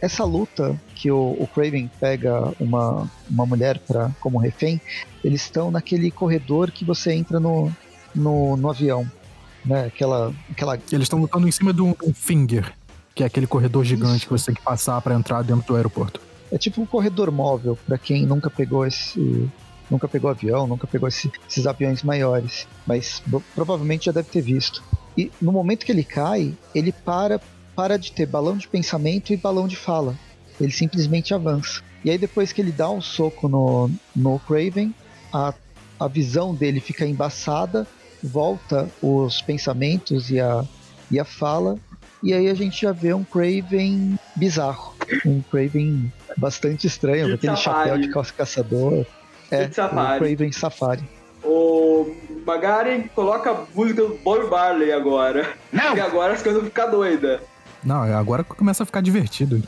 essa 0.02 0.24
luta 0.24 0.80
que 0.96 1.12
o, 1.12 1.36
o 1.40 1.48
Craven 1.54 1.90
pega 2.00 2.54
uma, 2.60 3.10
uma 3.30 3.46
mulher 3.46 3.80
pra, 3.80 4.12
como 4.20 4.38
refém, 4.38 4.80
eles 5.24 5.42
estão 5.42 5.72
naquele 5.72 6.12
corredor 6.12 6.72
que 6.72 6.84
você 6.86 7.14
entra 7.14 7.40
no, 7.40 7.72
no, 8.14 8.58
no 8.58 8.70
avião. 8.70 9.10
Né? 9.66 9.86
Aquela, 9.86 10.34
aquela 10.50 10.76
Eles 10.92 11.04
estão 11.06 11.20
lutando 11.20 11.48
em 11.48 11.52
cima 11.52 11.74
de 11.74 11.82
um, 11.82 11.94
um 12.06 12.14
finger, 12.14 12.72
que 13.14 13.24
é 13.24 13.26
aquele 13.26 13.48
corredor 13.48 13.84
gigante 13.84 14.18
Isso. 14.18 14.26
que 14.28 14.32
você 14.32 14.46
tem 14.48 14.56
que 14.56 14.62
passar 14.62 15.02
pra 15.02 15.14
entrar 15.16 15.42
dentro 15.44 15.66
do 15.68 15.76
aeroporto. 15.76 16.22
É 16.52 16.58
tipo 16.58 16.82
um 16.82 16.86
corredor 16.86 17.30
móvel 17.32 17.78
para 17.86 17.98
quem 17.98 18.26
nunca 18.26 18.50
pegou 18.50 18.86
esse. 18.86 19.50
Nunca 19.90 20.08
pegou 20.08 20.30
avião, 20.30 20.68
nunca 20.68 20.86
pegou 20.86 21.08
esse- 21.08 21.32
esses 21.50 21.66
aviões 21.66 22.04
maiores. 22.04 22.68
Mas 22.86 23.22
provavelmente 23.56 24.06
já 24.06 24.12
deve 24.12 24.30
ter 24.30 24.42
visto. 24.42 24.84
E 25.18 25.32
no 25.42 25.52
momento 25.52 25.86
que 25.86 25.92
ele 25.92 26.04
cai, 26.04 26.54
ele 26.76 26.92
para, 26.92 27.40
para 27.78 27.96
de 27.98 28.12
ter 28.12 28.26
balão 28.26 28.58
de 28.58 28.68
pensamento 28.68 29.32
e 29.32 29.38
balão 29.38 29.68
de 29.68 29.76
fala. 29.78 30.16
Ele 30.60 30.72
simplesmente 30.72 31.32
avança. 31.36 31.82
E 32.04 32.10
aí 32.10 32.18
depois 32.18 32.52
que 32.52 32.60
ele 32.60 32.72
dá 32.72 32.90
um 32.90 33.00
soco 33.00 33.48
no, 33.48 33.92
no 34.16 34.40
Craven, 34.40 34.94
a, 35.32 35.54
a 36.00 36.08
visão 36.08 36.56
dele 36.56 36.80
fica 36.80 37.06
embaçada, 37.06 37.86
volta 38.24 38.90
os 39.00 39.44
pensamentos 39.44 40.32
e 40.32 40.40
a, 40.40 40.66
e 41.12 41.20
a 41.20 41.24
fala, 41.26 41.78
e 42.24 42.34
aí 42.34 42.50
a 42.50 42.56
gente 42.56 42.82
já 42.82 42.92
vê 42.92 43.14
um 43.14 43.24
Craven 43.24 44.18
bizarro. 44.36 44.96
Um 45.24 45.40
Craven 45.42 46.12
bastante 46.36 46.88
estranho, 46.88 47.36
aquele 47.36 47.56
safari. 47.56 47.90
chapéu 47.90 47.98
de 48.02 48.10
ca- 48.10 48.34
caçador. 48.36 49.06
É, 49.52 49.70
Safari. 49.70 50.16
o 50.16 50.26
Craven 50.28 50.52
Safari. 50.52 51.04
O 51.44 52.16
Magaren 52.46 53.04
coloca 53.14 53.52
a 53.52 53.66
música 53.76 54.02
do 54.02 54.16
Bob 54.24 54.50
Marley 54.50 54.92
agora. 54.92 55.54
Não! 55.72 55.96
E 55.96 56.00
agora 56.02 56.34
as 56.34 56.42
coisas 56.42 56.60
vão 56.62 56.70
ficar 56.70 56.88
doidas. 56.88 57.40
Não, 57.88 58.04
é 58.04 58.14
agora 58.14 58.44
começa 58.44 58.84
a 58.84 58.86
ficar 58.86 59.00
divertido. 59.02 59.64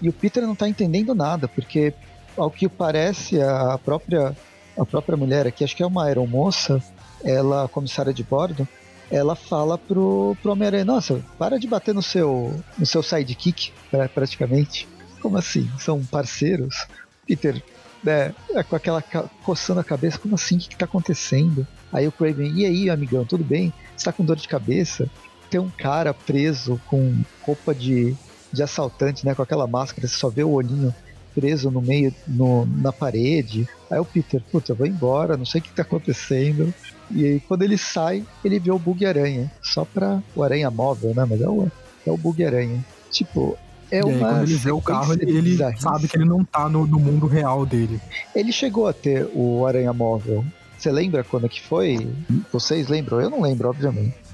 E 0.00 0.08
o 0.08 0.12
Peter 0.12 0.44
não 0.46 0.54
tá 0.54 0.68
entendendo 0.68 1.12
nada, 1.12 1.48
porque 1.48 1.92
ao 2.36 2.50
que 2.50 2.68
parece 2.68 3.40
a 3.42 3.76
própria 3.84 4.36
a 4.78 4.84
própria 4.86 5.16
mulher 5.16 5.46
aqui, 5.46 5.64
acho 5.64 5.74
que 5.74 5.82
é 5.82 5.86
uma 5.86 6.04
aeromoça, 6.04 6.80
ela 7.24 7.66
comissária 7.66 8.12
de 8.12 8.22
bordo, 8.22 8.68
ela 9.10 9.34
fala 9.34 9.76
pro, 9.78 10.36
pro 10.42 10.52
Homem-Aranha, 10.52 10.84
nossa, 10.84 11.24
para 11.38 11.58
de 11.58 11.66
bater 11.66 11.94
no 11.94 12.02
seu 12.02 12.54
no 12.78 12.86
seu 12.86 13.02
sidekick, 13.02 13.72
pra- 13.90 14.08
praticamente. 14.08 14.86
Como 15.20 15.36
assim? 15.36 15.68
São 15.80 16.04
parceiros? 16.04 16.86
Peter, 17.26 17.60
né, 18.04 18.32
é, 18.54 18.62
com 18.62 18.76
aquela 18.76 19.02
coçando 19.42 19.80
a 19.80 19.84
cabeça, 19.84 20.18
como 20.18 20.34
assim? 20.36 20.56
O 20.56 20.58
que, 20.60 20.68
que 20.68 20.76
tá 20.76 20.84
acontecendo? 20.84 21.66
Aí 21.92 22.06
o 22.06 22.12
Craven, 22.12 22.52
e 22.54 22.64
aí, 22.66 22.90
amigão, 22.90 23.24
tudo 23.24 23.42
bem? 23.42 23.72
Você 23.96 24.04
tá 24.04 24.12
com 24.12 24.24
dor 24.24 24.36
de 24.36 24.46
cabeça? 24.46 25.08
Tem 25.50 25.60
um 25.60 25.70
cara 25.70 26.12
preso 26.12 26.80
com 26.86 27.14
roupa 27.42 27.74
de, 27.74 28.14
de 28.52 28.62
assaltante, 28.62 29.24
né? 29.24 29.34
Com 29.34 29.42
aquela 29.42 29.66
máscara, 29.66 30.06
você 30.06 30.16
só 30.16 30.28
vê 30.28 30.42
o 30.42 30.50
olhinho 30.50 30.94
preso 31.36 31.70
no 31.70 31.82
meio, 31.82 32.14
no, 32.26 32.64
na 32.64 32.90
parede. 32.92 33.68
Aí 33.90 33.98
o 33.98 34.04
Peter, 34.04 34.42
puta, 34.50 34.72
eu 34.72 34.76
vou 34.76 34.86
embora, 34.86 35.36
não 35.36 35.44
sei 35.44 35.60
o 35.60 35.64
que 35.64 35.70
tá 35.70 35.82
acontecendo. 35.82 36.72
E 37.10 37.24
aí 37.24 37.40
quando 37.40 37.62
ele 37.62 37.76
sai, 37.76 38.24
ele 38.42 38.58
vê 38.58 38.70
o 38.70 38.78
Bug-Aranha. 38.78 39.52
Só 39.62 39.84
pra 39.84 40.22
o 40.34 40.42
Aranha 40.42 40.70
móvel, 40.70 41.14
né? 41.14 41.26
Mas 41.28 41.40
é 41.42 41.48
o, 41.48 41.70
é 42.06 42.10
o 42.10 42.16
Bug-Aranha. 42.16 42.82
Tipo, 43.10 43.56
é 43.90 43.98
e 43.98 44.00
aí, 44.00 44.16
uma. 44.16 44.28
quando 44.28 44.42
ele 44.44 44.56
vê 44.56 44.70
o 44.70 44.80
carro, 44.80 45.12
ele, 45.12 45.58
sabe 45.76 46.08
que 46.08 46.16
ele 46.16 46.24
não 46.24 46.42
tá 46.42 46.68
no, 46.68 46.86
no 46.86 46.98
mundo 46.98 47.26
real 47.26 47.66
dele. 47.66 48.00
Ele 48.34 48.50
chegou 48.50 48.88
a 48.88 48.92
ter 48.92 49.28
o 49.34 49.66
Aranha 49.66 49.92
móvel. 49.92 50.44
Você 50.78 50.90
lembra 50.90 51.22
quando 51.22 51.48
que 51.48 51.60
foi? 51.60 52.08
Vocês 52.52 52.88
lembram? 52.88 53.20
Eu 53.20 53.30
não 53.30 53.40
lembro, 53.40 53.68
obviamente. 53.68 54.25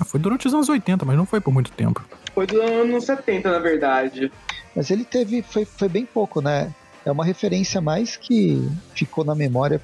Ah, 0.00 0.04
Foi 0.04 0.18
durante 0.18 0.46
os 0.46 0.54
anos 0.54 0.68
80, 0.68 1.04
mas 1.04 1.16
não 1.16 1.26
foi 1.26 1.40
por 1.40 1.52
muito 1.52 1.70
tempo. 1.72 2.04
Foi 2.34 2.46
do 2.46 2.60
ano 2.60 3.00
70, 3.00 3.50
na 3.50 3.58
verdade. 3.58 4.32
Mas 4.74 4.90
ele 4.90 5.04
teve. 5.04 5.42
Foi, 5.42 5.64
foi 5.64 5.88
bem 5.88 6.06
pouco, 6.06 6.40
né? 6.40 6.72
É 7.04 7.10
uma 7.10 7.24
referência 7.24 7.80
mais 7.80 8.16
que 8.16 8.66
ficou 8.94 9.24
na 9.24 9.34
memória 9.34 9.80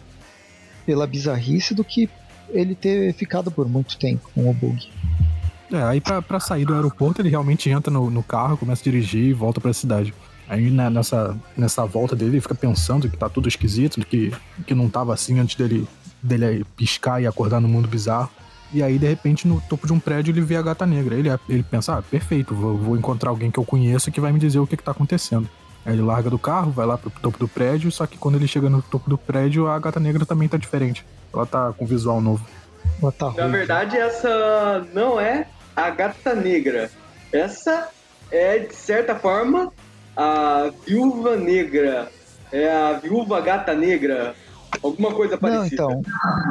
pela 0.84 1.06
bizarrice 1.06 1.74
do 1.74 1.82
que 1.82 2.08
ele 2.50 2.74
ter 2.74 3.12
ficado 3.14 3.50
por 3.50 3.68
muito 3.68 3.98
tempo 3.98 4.30
com 4.34 4.48
o 4.48 4.54
bug. 4.54 4.88
É, 5.72 5.82
aí 5.82 6.00
pra, 6.00 6.22
pra 6.22 6.38
sair 6.38 6.64
do 6.64 6.74
aeroporto, 6.74 7.20
ele 7.20 7.28
realmente 7.28 7.68
entra 7.68 7.92
no, 7.92 8.08
no 8.08 8.22
carro, 8.22 8.56
começa 8.56 8.82
a 8.82 8.84
dirigir 8.84 9.24
e 9.24 9.32
volta 9.32 9.60
pra 9.60 9.72
cidade. 9.72 10.14
Aí 10.48 10.70
né, 10.70 10.88
nessa, 10.88 11.36
nessa 11.56 11.84
volta 11.84 12.14
dele, 12.14 12.32
ele 12.32 12.40
fica 12.40 12.54
pensando 12.54 13.08
que 13.08 13.16
tá 13.16 13.28
tudo 13.28 13.48
esquisito, 13.48 14.00
que, 14.06 14.32
que 14.64 14.74
não 14.74 14.88
tava 14.88 15.12
assim 15.12 15.40
antes 15.40 15.56
dele, 15.56 15.88
dele 16.22 16.64
piscar 16.76 17.20
e 17.20 17.26
acordar 17.26 17.60
no 17.60 17.66
mundo 17.66 17.88
bizarro. 17.88 18.30
E 18.72 18.82
aí, 18.82 18.98
de 18.98 19.06
repente, 19.06 19.46
no 19.46 19.60
topo 19.60 19.86
de 19.86 19.92
um 19.92 20.00
prédio, 20.00 20.32
ele 20.32 20.40
vê 20.40 20.56
a 20.56 20.62
gata 20.62 20.84
negra. 20.84 21.14
Ele, 21.14 21.28
ele 21.48 21.62
pensa, 21.62 21.98
ah, 21.98 22.02
perfeito, 22.02 22.54
vou, 22.54 22.76
vou 22.76 22.96
encontrar 22.96 23.30
alguém 23.30 23.50
que 23.50 23.58
eu 23.58 23.64
conheço 23.64 24.10
que 24.10 24.20
vai 24.20 24.32
me 24.32 24.38
dizer 24.38 24.58
o 24.58 24.66
que, 24.66 24.76
que 24.76 24.82
tá 24.82 24.90
acontecendo. 24.90 25.48
Aí 25.84 25.92
ele 25.94 26.02
larga 26.02 26.28
do 26.28 26.38
carro, 26.38 26.72
vai 26.72 26.84
lá 26.84 26.98
pro 26.98 27.10
topo 27.10 27.38
do 27.38 27.46
prédio, 27.46 27.90
só 27.92 28.06
que 28.06 28.18
quando 28.18 28.34
ele 28.34 28.48
chega 28.48 28.68
no 28.68 28.82
topo 28.82 29.08
do 29.08 29.16
prédio, 29.16 29.68
a 29.68 29.78
gata 29.78 30.00
negra 30.00 30.26
também 30.26 30.48
tá 30.48 30.56
diferente. 30.56 31.06
Ela 31.32 31.46
tá 31.46 31.72
com 31.72 31.86
visual 31.86 32.20
novo. 32.20 32.44
Ela 33.00 33.12
tá 33.12 33.26
Na 33.26 33.32
ruiva. 33.32 33.48
verdade, 33.50 33.96
essa 33.96 34.84
não 34.92 35.20
é 35.20 35.46
a 35.76 35.90
gata 35.90 36.34
negra. 36.34 36.90
Essa 37.32 37.88
é, 38.32 38.58
de 38.58 38.74
certa 38.74 39.14
forma, 39.14 39.72
a 40.16 40.70
viúva 40.84 41.36
negra. 41.36 42.10
É 42.50 42.72
a 42.72 42.92
viúva 42.94 43.40
gata 43.40 43.72
negra. 43.74 44.34
Alguma 44.86 45.12
coisa 45.12 45.34
Não, 45.34 45.40
parecida. 45.40 45.74
então. 45.74 46.02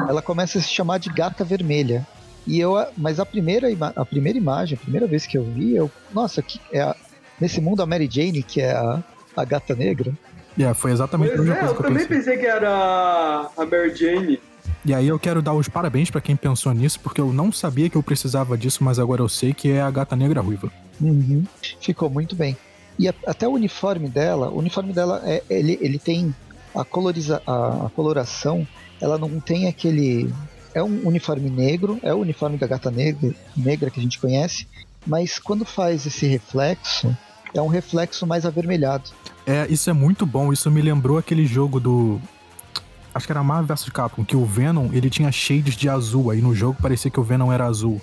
Ela 0.08 0.22
começa 0.22 0.58
a 0.58 0.62
se 0.62 0.68
chamar 0.68 0.98
de 0.98 1.08
gata 1.10 1.44
vermelha. 1.44 2.06
E 2.46 2.60
eu, 2.60 2.74
mas 2.96 3.18
a 3.18 3.26
primeira, 3.26 3.66
a 3.96 4.04
primeira 4.04 4.38
imagem, 4.38 4.78
a 4.78 4.80
primeira 4.80 5.06
vez 5.06 5.26
que 5.26 5.36
eu 5.36 5.42
vi, 5.44 5.74
eu, 5.74 5.90
nossa, 6.14 6.40
que 6.42 6.60
é 6.72 6.80
a- 6.80 6.94
nesse 7.40 7.60
mundo 7.60 7.82
a 7.82 7.86
Mary 7.86 8.08
Jane, 8.10 8.42
que 8.42 8.60
é 8.60 8.70
a, 8.72 9.02
a 9.36 9.44
gata 9.44 9.74
negra. 9.74 10.12
É, 10.58 10.72
foi 10.72 10.92
exatamente 10.92 11.32
a 11.32 11.36
Pois 11.36 11.48
mesma 11.48 11.54
é, 11.56 11.58
coisa 11.58 11.72
eu 11.74 11.76
que 11.76 11.82
eu 11.82 11.88
também 11.88 12.06
pensei. 12.06 12.16
pensei 12.34 12.36
que 12.38 12.46
era 12.46 13.50
a 13.56 13.66
Mary 13.66 13.94
Jane. 13.94 14.40
E 14.84 14.94
aí 14.94 15.08
eu 15.08 15.18
quero 15.18 15.42
dar 15.42 15.54
os 15.54 15.68
parabéns 15.68 16.10
pra 16.10 16.20
quem 16.20 16.36
pensou 16.36 16.72
nisso, 16.72 17.00
porque 17.00 17.20
eu 17.20 17.32
não 17.32 17.50
sabia 17.52 17.90
que 17.90 17.96
eu 17.96 18.02
precisava 18.02 18.56
disso, 18.56 18.82
mas 18.84 18.98
agora 18.98 19.20
eu 19.22 19.28
sei 19.28 19.52
que 19.52 19.70
é 19.70 19.80
a 19.82 19.90
gata 19.90 20.14
negra 20.16 20.40
ruiva. 20.40 20.70
Uhum. 21.00 21.44
Ficou 21.80 22.08
muito 22.08 22.34
bem. 22.36 22.56
E 22.98 23.08
a- 23.08 23.14
até 23.26 23.46
o 23.46 23.52
uniforme 23.52 24.08
dela, 24.08 24.48
o 24.50 24.58
uniforme 24.58 24.92
dela 24.92 25.20
é 25.24 25.42
ele, 25.50 25.78
ele 25.82 25.98
tem 25.98 26.34
a 26.76 26.84
coloriza 26.84 27.42
a, 27.46 27.86
a 27.86 27.90
coloração, 27.90 28.66
ela 29.00 29.18
não 29.18 29.40
tem 29.40 29.66
aquele 29.66 30.32
é 30.74 30.82
um 30.82 31.06
uniforme 31.06 31.48
negro, 31.48 31.98
é 32.02 32.12
o 32.12 32.18
uniforme 32.18 32.58
da 32.58 32.66
gata 32.66 32.90
negra, 32.90 33.34
negra 33.56 33.90
que 33.90 33.98
a 33.98 34.02
gente 34.02 34.18
conhece, 34.18 34.68
mas 35.06 35.38
quando 35.38 35.64
faz 35.64 36.04
esse 36.04 36.26
reflexo, 36.26 37.16
é 37.54 37.62
um 37.62 37.68
reflexo 37.68 38.26
mais 38.26 38.44
avermelhado. 38.44 39.10
É, 39.46 39.66
isso 39.70 39.88
é 39.88 39.94
muito 39.94 40.26
bom, 40.26 40.52
isso 40.52 40.70
me 40.70 40.82
lembrou 40.82 41.16
aquele 41.16 41.46
jogo 41.46 41.80
do. 41.80 42.20
Acho 43.14 43.24
que 43.24 43.32
era 43.32 43.42
Marvel 43.42 43.74
vs 43.74 43.88
Capcom, 43.88 44.22
que 44.22 44.36
o 44.36 44.44
Venom 44.44 44.90
ele 44.92 45.08
tinha 45.08 45.32
shades 45.32 45.74
de 45.74 45.88
azul, 45.88 46.30
aí 46.30 46.42
no 46.42 46.54
jogo 46.54 46.76
parecia 46.82 47.10
que 47.10 47.18
o 47.18 47.22
Venom 47.22 47.50
era 47.50 47.64
azul. 47.64 47.98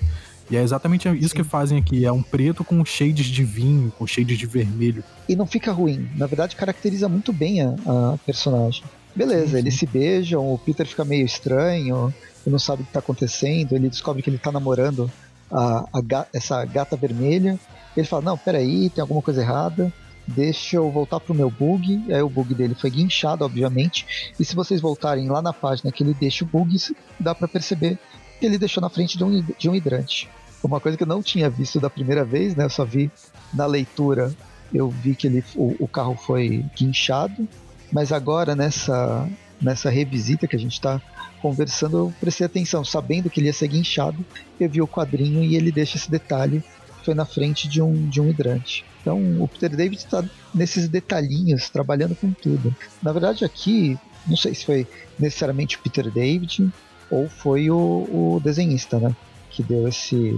E 0.51 0.57
é 0.57 0.61
exatamente 0.61 1.07
isso 1.09 1.29
Sim. 1.29 1.35
que 1.35 1.43
fazem 1.43 1.77
aqui, 1.77 2.05
é 2.05 2.11
um 2.11 2.21
preto 2.21 2.63
com 2.63 2.83
shades 2.83 3.25
de 3.25 3.43
vinho, 3.43 3.91
com 3.97 4.05
shades 4.05 4.37
de 4.37 4.45
vermelho. 4.45 5.03
E 5.27 5.35
não 5.35 5.47
fica 5.47 5.71
ruim, 5.71 6.07
na 6.15 6.27
verdade 6.27 6.55
caracteriza 6.55 7.07
muito 7.07 7.31
bem 7.31 7.61
a, 7.61 7.69
a 7.85 8.17
personagem. 8.25 8.83
Beleza, 9.15 9.51
Sim, 9.51 9.57
eles 9.57 9.75
se 9.75 9.85
beijam, 9.85 10.53
o 10.53 10.57
Peter 10.57 10.85
fica 10.85 11.05
meio 11.05 11.25
estranho, 11.25 12.13
ele 12.45 12.51
não 12.51 12.59
sabe 12.59 12.81
o 12.81 12.85
que 12.85 12.91
tá 12.91 12.99
acontecendo, 12.99 13.73
ele 13.73 13.89
descobre 13.89 14.21
que 14.21 14.29
ele 14.29 14.37
tá 14.37 14.51
namorando 14.51 15.09
a, 15.51 15.87
a 15.93 16.01
ga- 16.01 16.27
essa 16.33 16.63
gata 16.65 16.97
vermelha. 16.97 17.57
Ele 17.95 18.07
fala, 18.07 18.23
não, 18.23 18.37
peraí, 18.37 18.89
tem 18.89 19.01
alguma 19.01 19.21
coisa 19.21 19.41
errada, 19.41 19.93
deixa 20.27 20.77
eu 20.77 20.89
voltar 20.91 21.19
pro 21.19 21.33
meu 21.35 21.49
bug. 21.49 22.03
Aí 22.11 22.21
o 22.21 22.29
bug 22.29 22.53
dele 22.55 22.75
foi 22.75 22.89
guinchado, 22.89 23.45
obviamente. 23.45 24.33
E 24.39 24.43
se 24.43 24.55
vocês 24.55 24.81
voltarem 24.81 25.29
lá 25.29 25.41
na 25.41 25.53
página 25.53 25.91
que 25.91 26.03
ele 26.03 26.13
deixa 26.19 26.43
o 26.43 26.47
bug, 26.47 26.75
dá 27.19 27.33
pra 27.35 27.47
perceber 27.47 27.97
que 28.43 28.47
ele 28.47 28.57
deixou 28.57 28.81
na 28.81 28.89
frente 28.89 29.17
de 29.17 29.23
um, 29.23 29.41
de 29.57 29.69
um 29.69 29.73
hidrante. 29.73 30.29
Uma 30.61 30.81
coisa 30.81 30.97
que 30.97 31.03
eu 31.03 31.07
não 31.07 31.23
tinha 31.23 31.49
visto 31.49 31.79
da 31.79 31.89
primeira 31.89 32.25
vez, 32.25 32.57
né? 32.57 32.65
Eu 32.65 32.69
só 32.69 32.83
vi 32.83 33.09
na 33.53 33.65
leitura, 33.65 34.35
eu 34.73 34.89
vi 34.89 35.15
que 35.15 35.27
ele, 35.27 35.41
o, 35.55 35.77
o 35.79 35.87
carro 35.87 36.17
foi 36.17 36.65
guinchado. 36.75 37.47
Mas 37.89 38.11
agora, 38.11 38.53
nessa, 38.53 39.29
nessa 39.61 39.89
revisita 39.89 40.45
que 40.45 40.57
a 40.57 40.59
gente 40.59 40.81
tá 40.81 41.01
conversando, 41.41 41.97
eu 41.97 42.13
prestei 42.19 42.45
atenção, 42.45 42.83
sabendo 42.83 43.29
que 43.29 43.39
ele 43.39 43.47
ia 43.47 43.53
ser 43.53 43.69
guinchado, 43.69 44.25
eu 44.59 44.69
vi 44.69 44.81
o 44.81 44.87
quadrinho 44.87 45.41
e 45.41 45.55
ele 45.55 45.71
deixa 45.71 45.95
esse 45.95 46.11
detalhe 46.11 46.61
foi 47.03 47.13
na 47.13 47.25
frente 47.25 47.67
de 47.67 47.81
um, 47.81 48.09
de 48.09 48.21
um 48.21 48.29
hidrante. 48.29 48.85
Então 49.01 49.19
o 49.41 49.47
Peter 49.47 49.75
David 49.75 49.97
está 49.97 50.23
nesses 50.53 50.87
detalhinhos, 50.87 51.69
trabalhando 51.69 52.15
com 52.15 52.31
tudo. 52.31 52.75
Na 53.01 53.11
verdade, 53.11 53.43
aqui, 53.43 53.97
não 54.25 54.37
sei 54.37 54.53
se 54.55 54.65
foi 54.65 54.87
necessariamente 55.19 55.75
o 55.75 55.79
Peter 55.79 56.09
David 56.09 56.71
ou 57.13 57.29
foi 57.29 57.69
o, 57.69 57.77
o 57.77 58.41
desenhista, 58.43 58.99
né? 58.99 59.15
Que 59.49 59.61
deu 59.61 59.87
esse. 59.87 60.35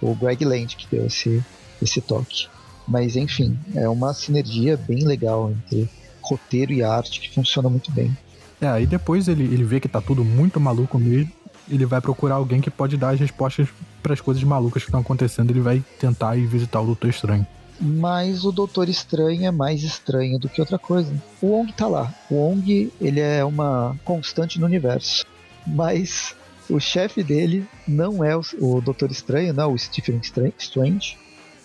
O 0.00 0.14
Greg 0.14 0.44
Land 0.44 0.76
que 0.76 0.86
deu 0.94 1.06
esse, 1.06 1.42
esse 1.82 2.00
toque. 2.00 2.46
Mas 2.86 3.16
enfim, 3.16 3.58
é 3.74 3.88
uma 3.88 4.14
sinergia 4.14 4.76
bem 4.76 5.04
legal 5.04 5.50
entre 5.50 5.88
roteiro 6.22 6.72
e 6.72 6.82
arte 6.82 7.20
que 7.20 7.34
funciona 7.34 7.68
muito 7.68 7.90
bem. 7.90 8.16
É, 8.60 8.66
aí 8.66 8.86
depois 8.86 9.28
ele, 9.28 9.44
ele 9.44 9.64
vê 9.64 9.80
que 9.80 9.88
tá 9.88 10.00
tudo 10.00 10.24
muito 10.24 10.60
maluco 10.60 10.98
mesmo, 10.98 11.32
ele 11.68 11.86
vai 11.86 12.00
procurar 12.00 12.36
alguém 12.36 12.60
que 12.60 12.70
pode 12.70 12.96
dar 12.96 13.10
as 13.10 13.20
respostas 13.20 13.68
para 14.02 14.14
as 14.14 14.20
coisas 14.20 14.42
malucas 14.42 14.82
que 14.82 14.88
estão 14.88 15.00
acontecendo, 15.00 15.50
ele 15.50 15.60
vai 15.60 15.82
tentar 15.98 16.36
ir 16.36 16.46
visitar 16.46 16.80
o 16.80 16.86
Doutor 16.86 17.08
Estranho. 17.08 17.46
Mas 17.80 18.44
o 18.44 18.50
Doutor 18.50 18.88
Estranho 18.88 19.46
é 19.46 19.50
mais 19.50 19.82
estranho 19.82 20.38
do 20.38 20.48
que 20.48 20.60
outra 20.60 20.78
coisa. 20.78 21.12
O 21.40 21.46
Wong 21.46 21.72
tá 21.72 21.86
lá. 21.86 22.12
O 22.28 22.34
Wong, 22.34 22.92
ele 23.00 23.20
é 23.20 23.44
uma 23.44 23.96
constante 24.04 24.58
no 24.58 24.66
universo. 24.66 25.24
Mas 25.68 26.34
o 26.68 26.78
chefe 26.80 27.22
dele 27.22 27.66
não 27.86 28.24
é 28.24 28.36
o, 28.36 28.42
o 28.60 28.80
Doutor 28.80 29.10
Estranho, 29.10 29.52
não 29.52 29.64
é 29.64 29.66
o 29.66 29.78
Stephen 29.78 30.18
Stra- 30.22 30.52
Strange. 30.58 31.16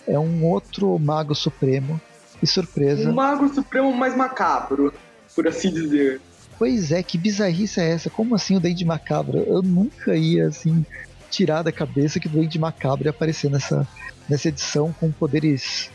É 0.06 0.18
um 0.18 0.44
outro 0.44 0.98
mago 0.98 1.34
supremo. 1.34 2.00
E 2.42 2.46
surpresa. 2.46 3.08
Um 3.08 3.14
mago 3.14 3.48
supremo 3.48 3.92
mais 3.94 4.14
macabro, 4.16 4.92
por 5.34 5.48
assim 5.48 5.70
dizer. 5.70 6.20
Pois 6.58 6.92
é, 6.92 7.02
que 7.02 7.16
bizarrice 7.16 7.80
é 7.80 7.90
essa? 7.90 8.10
Como 8.10 8.34
assim 8.34 8.56
o 8.56 8.60
Dente 8.60 8.84
Macabro? 8.84 9.38
Eu 9.38 9.62
nunca 9.62 10.14
ia, 10.14 10.46
assim, 10.48 10.84
tirar 11.30 11.62
da 11.62 11.72
cabeça 11.72 12.20
que 12.20 12.26
o 12.26 12.30
Duende 12.30 12.58
Macabro 12.58 13.06
ia 13.06 13.10
aparecer 13.10 13.50
nessa, 13.50 13.86
nessa 14.28 14.48
edição 14.48 14.94
com 15.00 15.10
poderes 15.10 15.90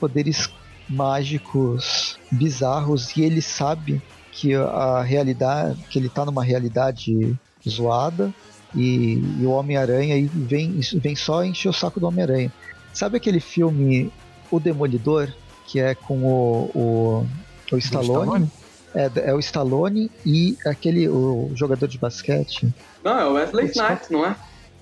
poderes 0.00 0.50
mágicos 0.88 2.18
bizarros 2.30 3.16
e 3.16 3.22
ele 3.22 3.40
sabe 3.40 4.02
que 4.34 4.52
a 4.54 5.00
realidade 5.02 5.78
que 5.88 5.98
ele 5.98 6.08
tá 6.08 6.24
numa 6.24 6.42
realidade 6.42 7.36
zoada 7.66 8.34
e, 8.74 9.14
e 9.40 9.46
o 9.46 9.50
Homem-Aranha 9.50 10.28
vem, 10.34 10.80
vem 10.96 11.14
só 11.14 11.44
encher 11.44 11.68
o 11.68 11.72
saco 11.72 12.00
do 12.00 12.06
Homem-Aranha. 12.06 12.52
Sabe 12.92 13.16
aquele 13.16 13.40
filme 13.40 14.12
O 14.50 14.58
Demolidor, 14.58 15.32
que 15.66 15.78
é 15.80 15.94
com 15.94 16.24
o, 16.24 16.70
o, 16.74 17.26
o 17.72 17.78
Stallone? 17.78 18.50
É, 18.94 19.10
é 19.30 19.34
o 19.34 19.38
Stallone 19.38 20.10
e 20.26 20.56
aquele 20.66 21.08
o 21.08 21.50
jogador 21.54 21.86
de 21.86 21.98
basquete. 21.98 22.72
Não, 23.02 23.18
é 23.18 23.26
o 23.26 23.32
Wesley 23.34 23.66
Snipes, 23.66 24.10
não 24.10 24.26
é? 24.26 24.36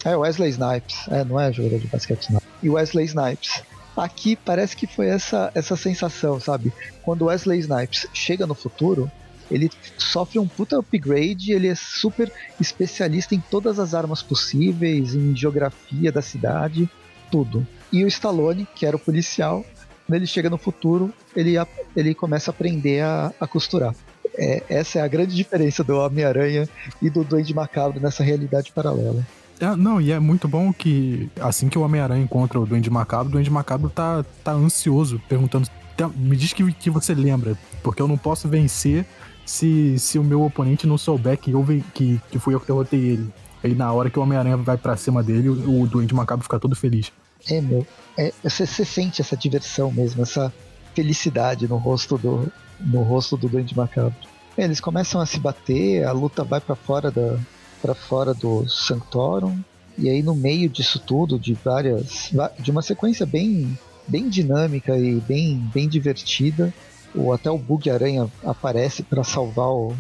É, 0.05 0.17
Wesley 0.17 0.51
Snipes. 0.51 1.09
É, 1.09 1.25
não 1.25 1.39
é 1.39 1.53
jogador 1.53 1.79
de 1.79 1.87
basquete, 1.87 2.33
não. 2.33 2.41
E 2.63 2.71
Wesley 2.71 3.05
Snipes. 3.05 3.63
Aqui 3.97 4.37
parece 4.37 4.75
que 4.75 4.87
foi 4.87 5.09
essa, 5.09 5.51
essa 5.55 5.77
sensação, 5.77 6.41
sabe? 6.41 6.73
Quando 7.03 7.27
Wesley 7.27 7.59
Snipes 7.59 8.07
chega 8.15 8.47
no 8.47 8.55
futuro, 8.55 9.11
ele 9.51 9.71
sofre 9.99 10.39
um 10.39 10.47
puta 10.47 10.79
upgrade, 10.79 11.53
ele 11.53 11.69
é 11.69 11.75
super 11.75 12.33
especialista 12.61 13.35
em 13.35 13.41
todas 13.41 13.79
as 13.79 13.95
armas 13.95 14.23
possíveis, 14.23 15.15
em 15.15 15.35
geografia 15.37 16.11
da 16.11 16.23
cidade, 16.23 16.89
tudo. 17.31 17.67
E 17.93 18.05
o 18.05 18.09
Stallone, 18.09 18.67
que 18.75 18.87
era 18.87 18.97
o 18.97 19.01
policial, 19.01 19.65
quando 20.07 20.17
ele 20.17 20.27
chega 20.27 20.51
no 20.51 20.59
futuro, 20.59 21.13
ele, 21.35 21.55
ele 21.97 22.15
começa 22.15 22.51
a 22.51 22.53
aprender 22.53 23.03
a, 23.03 23.33
a 23.41 23.47
costurar. 23.47 23.95
É, 24.35 24.63
essa 24.69 24.99
é 24.99 25.03
a 25.03 25.09
grande 25.09 25.35
diferença 25.35 25.85
do 25.85 25.97
Homem-Aranha 25.97 26.69
e 27.01 27.11
do 27.11 27.23
Duende 27.23 27.55
Macabro 27.55 28.01
nessa 28.01 28.23
realidade 28.23 28.73
paralela. 28.73 29.27
É, 29.61 29.77
não, 29.77 30.01
e 30.01 30.11
é 30.11 30.19
muito 30.19 30.49
bom 30.49 30.73
que 30.73 31.31
assim 31.41 31.69
que 31.69 31.79
o 31.79 31.83
Homem-Aranha 31.83 32.25
encontra 32.25 32.59
o 32.59 32.67
Duende 32.67 32.91
Macabro, 32.91 33.29
o 33.29 33.33
Duende 33.33 33.51
Macabro 33.51 33.89
tá, 33.91 34.25
tá 34.43 34.53
ansioso, 34.53 35.21
perguntando. 35.29 35.69
Me 36.17 36.37
diz 36.37 36.53
que, 36.53 36.73
que 36.73 36.91
você 36.91 37.15
lembra, 37.15 37.57
porque 37.83 38.03
eu 38.03 38.09
não 38.09 38.17
posso 38.17 38.49
vencer 38.49 39.07
se, 39.45 39.99
se 39.99 40.19
o 40.19 40.25
meu 40.25 40.43
oponente 40.43 40.87
não 40.87 40.99
souber 40.99 41.39
que, 41.39 41.51
eu, 41.51 41.65
que, 41.95 42.21
que 42.31 42.39
fui 42.39 42.55
eu 42.55 42.61
que 42.61 42.67
derrotei 42.67 43.01
ele. 43.01 43.33
Aí 43.63 43.75
na 43.75 43.93
hora 43.93 44.11
que 44.11 44.19
o 44.19 44.23
Homem-Aranha 44.23 44.57
vai 44.57 44.77
para 44.77 44.97
cima 44.97 45.23
dele, 45.23 45.49
o, 45.49 45.83
o 45.83 45.87
Duende 45.87 46.15
Macabro 46.15 46.43
fica 46.43 46.59
todo 46.59 46.75
feliz. 46.75 47.13
É, 47.49 47.61
meu. 47.61 47.87
É, 48.17 48.33
você, 48.43 48.67
sente 48.67 49.21
essa 49.21 49.37
diversão 49.37 49.91
mesmo, 49.91 50.23
essa 50.23 50.53
felicidade 50.95 51.67
no 51.67 51.77
rosto 51.77 52.19
do, 52.19 52.53
no 52.81 53.03
rosto 53.03 53.37
do 53.37 53.49
Duende 53.49 53.77
Macabro. 53.77 54.15
É, 54.57 54.65
eles 54.65 54.81
começam 54.81 55.21
a 55.21 55.27
se 55.27 55.39
bater, 55.39 56.05
a 56.05 56.13
luta 56.13 56.45
vai 56.45 56.61
para 56.61 56.75
fora 56.75 57.11
da 57.11 57.39
para 57.81 57.95
fora 57.97 58.33
do 58.33 58.69
Sanctorum 58.69 59.59
e 59.99 60.09
aí 60.09 60.23
no 60.23 60.37
meio 60.37 60.69
disso 60.69 61.01
tudo, 61.01 61.37
de 61.37 61.53
várias 61.53 62.31
de 62.61 62.71
uma 62.71 62.81
sequência 62.81 63.27
bem 63.27 63.77
bem 64.07 64.29
dinâmica 64.29 64.97
e 64.97 65.21
bem 65.21 65.57
bem 65.75 65.89
divertida, 65.89 66.73
o, 67.15 67.33
até 67.33 67.51
o 67.51 67.59
Bug 67.59 67.91
Aranha 67.91 68.29
aparece 68.45 69.03
para 69.03 69.25
salvar 69.25 69.69
o, 69.69 69.95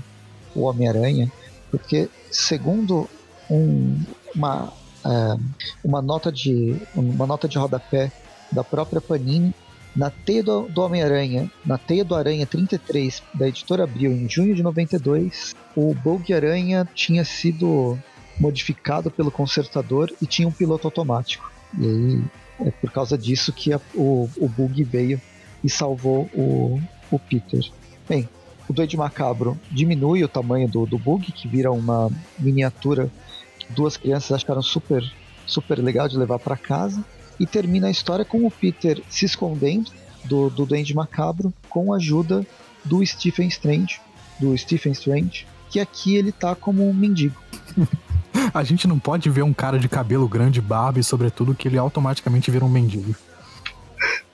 o 0.55 0.63
Homem-Aranha, 0.63 1.31
porque 1.71 2.09
segundo 2.31 3.09
um, 3.51 3.99
uma, 4.35 4.73
é, 5.05 5.37
uma 5.85 6.01
nota 6.01 6.31
de 6.33 6.77
uma 6.95 7.27
nota 7.27 7.49
de 7.49 7.59
rodapé 7.59 8.11
da 8.51 8.63
própria 8.63 9.01
Panini, 9.01 9.55
na 9.95 10.11
teia 10.11 10.43
do, 10.43 10.69
do 10.69 10.83
Homem-Aranha, 10.83 11.51
na 11.65 11.77
teia 11.77 12.05
do 12.05 12.15
Aranha 12.15 12.47
33 12.47 13.23
da 13.35 13.49
editora 13.49 13.85
Abril 13.85 14.13
em 14.13 14.29
junho 14.29 14.55
de 14.55 14.63
92, 14.63 15.55
o 15.77 15.95
Bug 15.95 16.33
Aranha 16.33 16.89
tinha 16.95 17.25
sido 17.25 17.99
modificado 18.41 19.11
pelo 19.11 19.31
consertador 19.31 20.11
e 20.21 20.27
tinha 20.27 20.49
um 20.49 20.53
piloto 20.53 20.87
automático. 20.87 21.51
E 21.79 21.87
aí 21.87 22.23
é 22.69 22.71
por 22.71 22.91
causa 22.91 23.17
disso 23.19 23.53
que 23.53 23.73
a, 23.73 23.81
o, 23.95 24.29
o 24.37 24.49
Bug 24.49 24.83
veio 24.85 25.21
e 25.63 25.69
salvou 25.69 26.29
o, 26.35 26.81
o 27.17 27.19
Peter. 27.19 27.65
Bem, 28.09 28.29
o 28.69 28.73
Duende 28.73 28.97
Macabro 28.97 29.59
diminui 29.71 30.23
o 30.25 30.29
tamanho 30.29 30.69
do, 30.69 30.87
do 30.87 30.99
bug, 30.99 31.31
que 31.33 31.49
vira 31.49 31.71
uma 31.71 32.11
miniatura 32.39 33.11
que 33.59 33.73
duas 33.73 33.97
crianças 33.97 34.33
acharam 34.33 34.63
super, 34.63 35.05
super 35.47 35.79
legal 35.79 36.09
de 36.09 36.17
levar 36.17 36.39
para 36.39 36.57
casa. 36.57 37.05
E 37.41 37.47
termina 37.47 37.89
a 37.89 37.91
história 37.91 38.25
com 38.25 38.47
o 38.47 38.51
Peter 38.51 39.03
se 39.09 39.25
escondendo 39.25 39.91
do, 40.25 40.49
do 40.49 40.65
Duende 40.65 40.95
Macabro 40.95 41.53
com 41.69 41.93
a 41.93 41.97
ajuda 41.97 42.47
do 42.85 43.05
Stephen 43.05 43.49
Strange, 43.49 44.01
do 44.39 44.57
Stephen 44.57 44.93
Strange, 44.93 45.47
que 45.71 45.81
aqui 45.81 46.17
ele 46.17 46.31
tá 46.31 46.55
como 46.55 46.89
um 46.89 46.93
mendigo. 46.93 47.37
a 48.55 48.63
gente 48.63 48.87
não 48.87 48.99
pode 48.99 49.29
ver 49.31 49.43
um 49.43 49.53
cara 49.53 49.79
de 49.79 49.89
cabelo 49.89 50.29
grande, 50.29 50.61
barba 50.61 51.01
e 51.01 51.05
sobretudo 51.05 51.55
que 51.55 51.69
ele 51.69 51.79
automaticamente 51.79 52.51
vira 52.51 52.65
um 52.65 52.69
mendigo. 52.69 53.15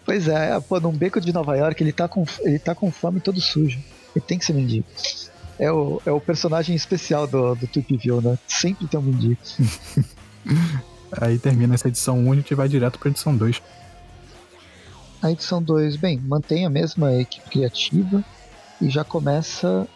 Pois 0.08 0.26
é, 0.26 0.58
pô, 0.58 0.80
num 0.80 0.90
beco 0.90 1.20
de 1.20 1.34
Nova 1.34 1.54
York, 1.54 1.82
ele 1.82 1.92
tá 1.92 2.08
com, 2.08 2.24
ele 2.40 2.58
tá 2.58 2.74
com 2.74 2.90
fome 2.90 3.20
todo 3.20 3.38
sujo. 3.42 3.78
Ele 4.16 4.24
tem 4.26 4.38
que 4.38 4.46
ser 4.46 4.54
mendigo. 4.54 4.86
É 5.58 5.70
o, 5.70 6.00
é 6.06 6.10
o 6.10 6.18
personagem 6.18 6.74
especial 6.74 7.26
do, 7.26 7.54
do 7.54 7.66
Tweep 7.66 7.94
View, 7.94 8.22
né? 8.22 8.38
Sempre 8.48 8.86
tem 8.86 8.98
um 8.98 9.02
mendigo. 9.02 9.36
Aí 11.12 11.38
termina 11.38 11.74
essa 11.74 11.88
edição 11.88 12.26
única 12.26 12.50
e 12.50 12.56
vai 12.56 12.70
direto 12.70 12.98
pra 12.98 13.10
edição 13.10 13.36
2. 13.36 13.60
A 15.20 15.30
edição 15.30 15.62
2, 15.62 15.96
bem, 15.96 16.18
mantém 16.18 16.64
a 16.64 16.70
mesma 16.70 17.12
equipe 17.12 17.50
criativa 17.50 18.24
e 18.80 18.88
já 18.88 19.04
começa. 19.04 19.86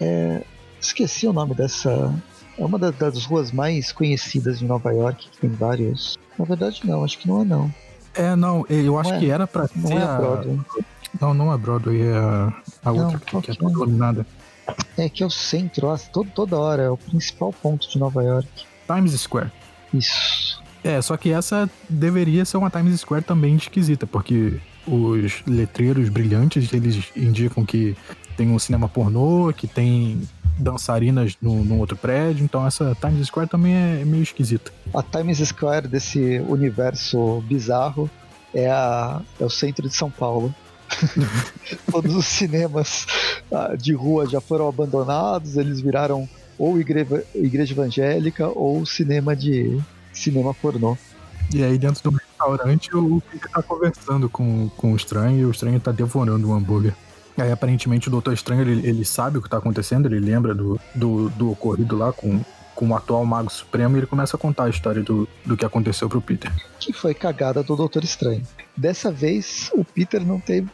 É, 0.00 0.44
esqueci 0.80 1.26
o 1.26 1.32
nome 1.32 1.52
dessa. 1.52 2.14
É 2.56 2.64
uma 2.64 2.78
das, 2.78 2.94
das 2.94 3.24
ruas 3.24 3.50
mais 3.50 3.90
conhecidas 3.90 4.60
de 4.60 4.66
Nova 4.66 4.92
York, 4.92 5.28
que 5.30 5.38
tem 5.38 5.50
vários. 5.50 6.16
Na 6.38 6.44
verdade, 6.44 6.82
não, 6.84 7.02
acho 7.02 7.18
que 7.18 7.26
não 7.26 7.42
é 7.42 7.44
não. 7.44 7.74
É, 8.16 8.34
não, 8.34 8.64
eu 8.68 8.98
acho 8.98 9.12
é, 9.12 9.18
que 9.18 9.30
era 9.30 9.46
pra 9.46 9.68
não 9.74 9.88
ser 9.88 9.94
é 9.94 10.02
a 10.02 10.16
Broadway. 10.16 10.60
Não, 11.20 11.34
não 11.34 11.52
é 11.52 11.58
Broadway, 11.58 12.02
é 12.02 12.16
a, 12.16 12.52
a 12.84 12.92
não, 12.92 13.04
outra 13.04 13.18
que, 13.18 13.40
que 13.42 13.50
é, 13.50 13.54
é 13.54 13.70
dominada. 13.70 14.26
É 14.96 15.08
que 15.08 15.22
é 15.22 15.26
o 15.26 15.30
centro, 15.30 15.94
todo, 16.12 16.30
toda 16.30 16.56
hora, 16.58 16.82
é 16.82 16.90
o 16.90 16.96
principal 16.96 17.52
ponto 17.52 17.88
de 17.88 17.98
Nova 17.98 18.22
York. 18.22 18.48
Times 18.86 19.12
Square. 19.20 19.52
Isso. 19.92 20.62
É, 20.82 21.00
só 21.02 21.16
que 21.16 21.32
essa 21.32 21.68
deveria 21.88 22.44
ser 22.44 22.56
uma 22.56 22.70
Times 22.70 23.00
Square 23.00 23.24
também 23.24 23.56
esquisita, 23.56 24.06
porque 24.06 24.60
os 24.86 25.42
letreiros 25.46 26.08
brilhantes, 26.08 26.72
eles 26.72 27.10
indicam 27.16 27.64
que 27.64 27.96
tem 28.36 28.50
um 28.50 28.58
cinema 28.58 28.88
pornô, 28.88 29.52
que 29.52 29.66
tem 29.66 30.22
dançarinas 30.58 31.36
no, 31.40 31.64
no, 31.64 31.78
outro 31.78 31.96
prédio, 31.96 32.44
então 32.44 32.66
essa 32.66 32.96
Times 33.00 33.26
Square 33.26 33.48
também 33.48 33.74
é 33.74 34.04
meio 34.04 34.22
esquisita. 34.22 34.72
A 34.94 35.02
Times 35.02 35.38
Square 35.38 35.88
desse 35.88 36.40
universo 36.48 37.42
bizarro 37.42 38.10
é, 38.54 38.70
a, 38.70 39.20
é 39.38 39.44
o 39.44 39.50
centro 39.50 39.88
de 39.88 39.94
São 39.94 40.10
Paulo. 40.10 40.54
Todos 41.90 42.14
os 42.14 42.26
cinemas 42.26 43.06
ah, 43.52 43.74
de 43.76 43.92
rua 43.92 44.26
já 44.26 44.40
foram 44.40 44.68
abandonados, 44.68 45.56
eles 45.56 45.80
viraram 45.80 46.28
ou 46.58 46.80
igreja, 46.80 47.24
igreja 47.34 47.74
evangélica 47.74 48.48
ou 48.48 48.86
cinema 48.86 49.36
de 49.36 49.78
cinema 50.12 50.54
pornô. 50.54 50.96
E 51.54 51.62
aí 51.62 51.78
dentro 51.78 52.10
do 52.10 52.16
restaurante 52.16 52.94
o 52.96 53.20
Peter 53.20 53.50
tá 53.50 53.62
conversando 53.62 54.28
com, 54.28 54.68
com 54.70 54.92
o 54.92 54.96
estranho 54.96 55.40
e 55.40 55.44
o 55.44 55.50
estranho 55.50 55.78
tá 55.78 55.92
devorando 55.92 56.48
um 56.48 56.54
hambúrguer. 56.54 56.94
Aí 57.36 57.52
aparentemente 57.52 58.08
o 58.08 58.10
Doutor 58.10 58.32
Estranho 58.32 58.62
ele, 58.62 58.86
ele 58.86 59.04
sabe 59.04 59.38
o 59.38 59.42
que 59.42 59.48
tá 59.48 59.58
acontecendo, 59.58 60.06
ele 60.06 60.20
lembra 60.20 60.54
do, 60.54 60.80
do, 60.94 61.28
do 61.30 61.50
ocorrido 61.50 61.96
lá 61.96 62.12
com, 62.12 62.40
com 62.74 62.88
o 62.88 62.96
atual 62.96 63.24
Mago 63.26 63.50
Supremo 63.50 63.96
e 63.96 64.00
ele 64.00 64.06
começa 64.06 64.36
a 64.36 64.40
contar 64.40 64.64
a 64.64 64.70
história 64.70 65.02
do, 65.02 65.28
do 65.44 65.56
que 65.56 65.64
aconteceu 65.64 66.08
pro 66.08 66.20
Peter. 66.20 66.50
Que 66.78 66.92
foi 66.92 67.12
cagada 67.12 67.62
do 67.62 67.76
Doutor 67.76 68.04
Estranho. 68.04 68.42
Dessa 68.76 69.10
vez 69.10 69.70
o 69.74 69.84
Peter 69.84 70.24
não 70.24 70.40
teve 70.40 70.68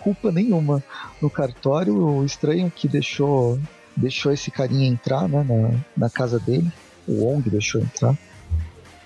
culpa 0.00 0.30
nenhuma 0.30 0.82
no 1.20 1.28
cartório, 1.28 1.96
o 1.96 2.24
estranho 2.24 2.70
que 2.70 2.86
deixou 2.86 3.58
deixou 3.96 4.30
esse 4.30 4.50
carinha 4.50 4.86
entrar 4.86 5.28
né, 5.28 5.42
na, 5.42 5.80
na 5.96 6.10
casa 6.10 6.38
dele, 6.38 6.70
o 7.08 7.24
Wong 7.24 7.48
deixou 7.48 7.80
entrar. 7.80 8.16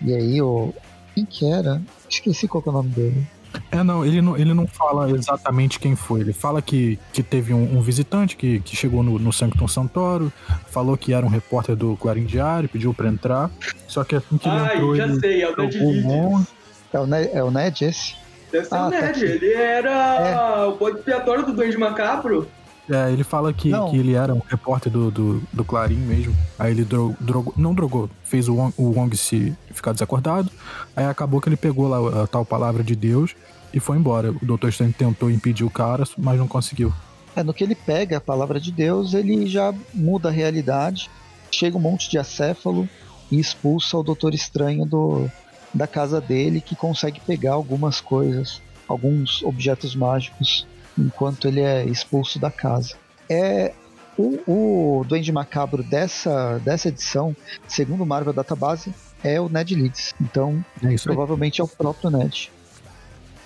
E 0.02 0.12
aí 0.12 0.42
o. 0.42 0.74
Quem 1.14 1.24
que 1.24 1.46
era? 1.46 1.82
Esqueci 2.08 2.48
qual 2.48 2.62
é 2.66 2.70
o 2.70 2.72
nome 2.72 2.90
dele. 2.90 3.26
É, 3.70 3.82
não, 3.82 4.04
ele 4.04 4.20
não, 4.20 4.36
ele 4.36 4.54
não 4.54 4.66
fala 4.66 5.10
exatamente 5.10 5.78
quem 5.78 5.94
foi. 5.94 6.20
Ele 6.20 6.32
fala 6.32 6.60
que, 6.60 6.98
que 7.12 7.22
teve 7.22 7.54
um, 7.54 7.78
um 7.78 7.80
visitante 7.80 8.36
que, 8.36 8.60
que 8.60 8.76
chegou 8.76 9.02
no, 9.02 9.18
no 9.18 9.32
Sanctum 9.32 9.68
Santoro, 9.68 10.32
falou 10.68 10.96
que 10.96 11.12
era 11.12 11.24
um 11.24 11.28
repórter 11.28 11.76
do 11.76 11.96
Clarim 11.96 12.24
Diário, 12.24 12.68
pediu 12.68 12.92
pra 12.92 13.08
entrar. 13.08 13.50
Só 13.86 14.04
que 14.04 14.16
assim 14.16 14.38
que 14.38 14.48
ele 14.48 14.58
Ai, 14.58 14.76
entrou, 14.76 14.96
já 14.96 15.04
ele 15.04 15.20
sei, 15.20 15.42
é 15.42 15.50
o 15.50 15.56
Ned 15.56 15.78
Leeds. 15.78 16.46
É 16.92 16.98
o 16.98 17.06
Ned, 17.06 17.30
é 17.32 17.42
o 17.44 17.50
Ned 17.50 17.84
esse? 17.84 18.14
Deve 18.50 18.64
ser 18.64 18.74
ah, 18.74 18.86
o 18.86 18.90
tá 18.90 19.00
Ned, 19.00 19.20
tá 19.20 19.26
ele 19.26 19.52
era 19.52 20.62
é. 20.62 20.66
o 20.66 20.74
bode 20.76 20.98
expiatório 20.98 21.46
do 21.46 21.52
Duende 21.52 21.78
Macabro. 21.78 22.48
É, 22.90 23.12
ele 23.12 23.22
fala 23.22 23.52
que, 23.52 23.70
que 23.70 23.96
ele 23.96 24.14
era 24.14 24.34
um 24.34 24.42
repórter 24.48 24.90
do, 24.90 25.10
do, 25.12 25.42
do 25.52 25.64
Clarim 25.64 25.94
mesmo. 25.94 26.34
Aí 26.58 26.72
ele 26.72 26.84
drogou, 26.84 27.54
não 27.56 27.72
drogou, 27.72 28.10
fez 28.24 28.48
o 28.48 28.56
Wong, 28.56 28.74
o 28.76 28.90
Wong 28.90 29.16
se 29.16 29.56
ficar 29.72 29.92
desacordado. 29.92 30.50
Aí 30.96 31.04
acabou 31.04 31.40
que 31.40 31.48
ele 31.48 31.56
pegou 31.56 31.86
lá 31.86 32.24
a 32.24 32.26
tal 32.26 32.44
palavra 32.44 32.82
de 32.82 32.96
Deus 32.96 33.36
e 33.72 33.78
foi 33.78 33.96
embora. 33.96 34.32
O 34.32 34.44
Dr. 34.44 34.68
Strange 34.68 34.94
tentou 34.94 35.30
impedir 35.30 35.62
o 35.64 35.70
cara, 35.70 36.04
mas 36.18 36.36
não 36.36 36.48
conseguiu. 36.48 36.92
É, 37.36 37.44
no 37.44 37.54
que 37.54 37.62
ele 37.62 37.76
pega 37.76 38.16
a 38.16 38.20
palavra 38.20 38.58
de 38.58 38.72
Deus, 38.72 39.14
ele 39.14 39.46
já 39.46 39.72
muda 39.94 40.28
a 40.28 40.32
realidade. 40.32 41.08
Chega 41.50 41.76
um 41.76 41.80
monte 41.80 42.10
de 42.10 42.18
acéfalo 42.18 42.88
e 43.30 43.38
expulsa 43.38 43.96
o 43.96 44.02
Doutor 44.02 44.34
Estranho 44.34 44.84
do, 44.84 45.30
da 45.72 45.86
casa 45.86 46.20
dele, 46.20 46.60
que 46.60 46.74
consegue 46.74 47.20
pegar 47.20 47.52
algumas 47.52 48.00
coisas, 48.00 48.60
alguns 48.88 49.42
objetos 49.44 49.94
mágicos, 49.94 50.66
enquanto 51.00 51.48
ele 51.48 51.60
é 51.60 51.84
expulso 51.84 52.38
da 52.38 52.50
casa. 52.50 52.94
É 53.28 53.72
o, 54.18 55.00
o 55.00 55.04
Duende 55.04 55.32
Macabro 55.32 55.82
dessa, 55.82 56.58
dessa 56.58 56.88
edição, 56.88 57.34
segundo 57.66 58.02
o 58.02 58.06
Marvel 58.06 58.32
Database, 58.32 58.92
é 59.22 59.40
o 59.40 59.48
Ned 59.48 59.74
Leeds. 59.74 60.14
Então, 60.20 60.64
é 60.82 60.94
provavelmente 61.02 61.60
é 61.60 61.64
o 61.64 61.68
próprio 61.68 62.10
Ned. 62.10 62.50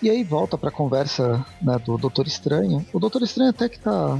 E 0.02 0.10
aí 0.10 0.22
volta 0.22 0.58
para 0.58 0.68
a 0.68 0.72
conversa 0.72 1.44
né, 1.62 1.78
do 1.78 1.96
Doutor 1.96 2.26
Estranho. 2.26 2.84
O 2.92 2.98
Doutor 2.98 3.22
Estranho 3.22 3.50
até 3.50 3.68
que 3.68 3.78
tá, 3.78 4.18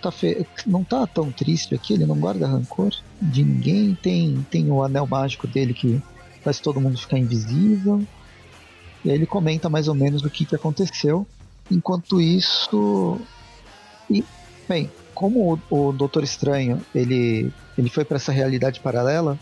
tá 0.00 0.10
fe... 0.10 0.46
não 0.66 0.84
tá 0.84 1.06
tão 1.06 1.32
triste 1.32 1.74
aqui, 1.74 1.94
ele 1.94 2.06
não 2.06 2.16
guarda 2.16 2.46
rancor 2.46 2.90
de 3.20 3.42
ninguém. 3.42 3.94
Tem, 4.00 4.46
tem 4.50 4.70
o 4.70 4.82
anel 4.82 5.06
mágico 5.06 5.46
dele 5.46 5.74
que 5.74 6.00
faz 6.42 6.60
todo 6.60 6.80
mundo 6.80 6.98
ficar 6.98 7.18
invisível. 7.18 8.04
E 9.04 9.10
aí 9.10 9.16
ele 9.16 9.26
comenta 9.26 9.68
mais 9.68 9.88
ou 9.88 9.94
menos 9.94 10.22
o 10.24 10.30
que, 10.30 10.44
que 10.44 10.54
aconteceu. 10.54 11.26
Enquanto 11.70 12.20
isso. 12.20 13.20
E, 14.10 14.24
bem, 14.68 14.90
como 15.14 15.60
o, 15.70 15.88
o 15.88 15.92
Doutor 15.92 16.24
Estranho 16.24 16.80
ele, 16.94 17.52
ele 17.76 17.90
foi 17.90 18.04
para 18.04 18.16
essa 18.16 18.32
realidade 18.32 18.80
paralela, 18.80 19.38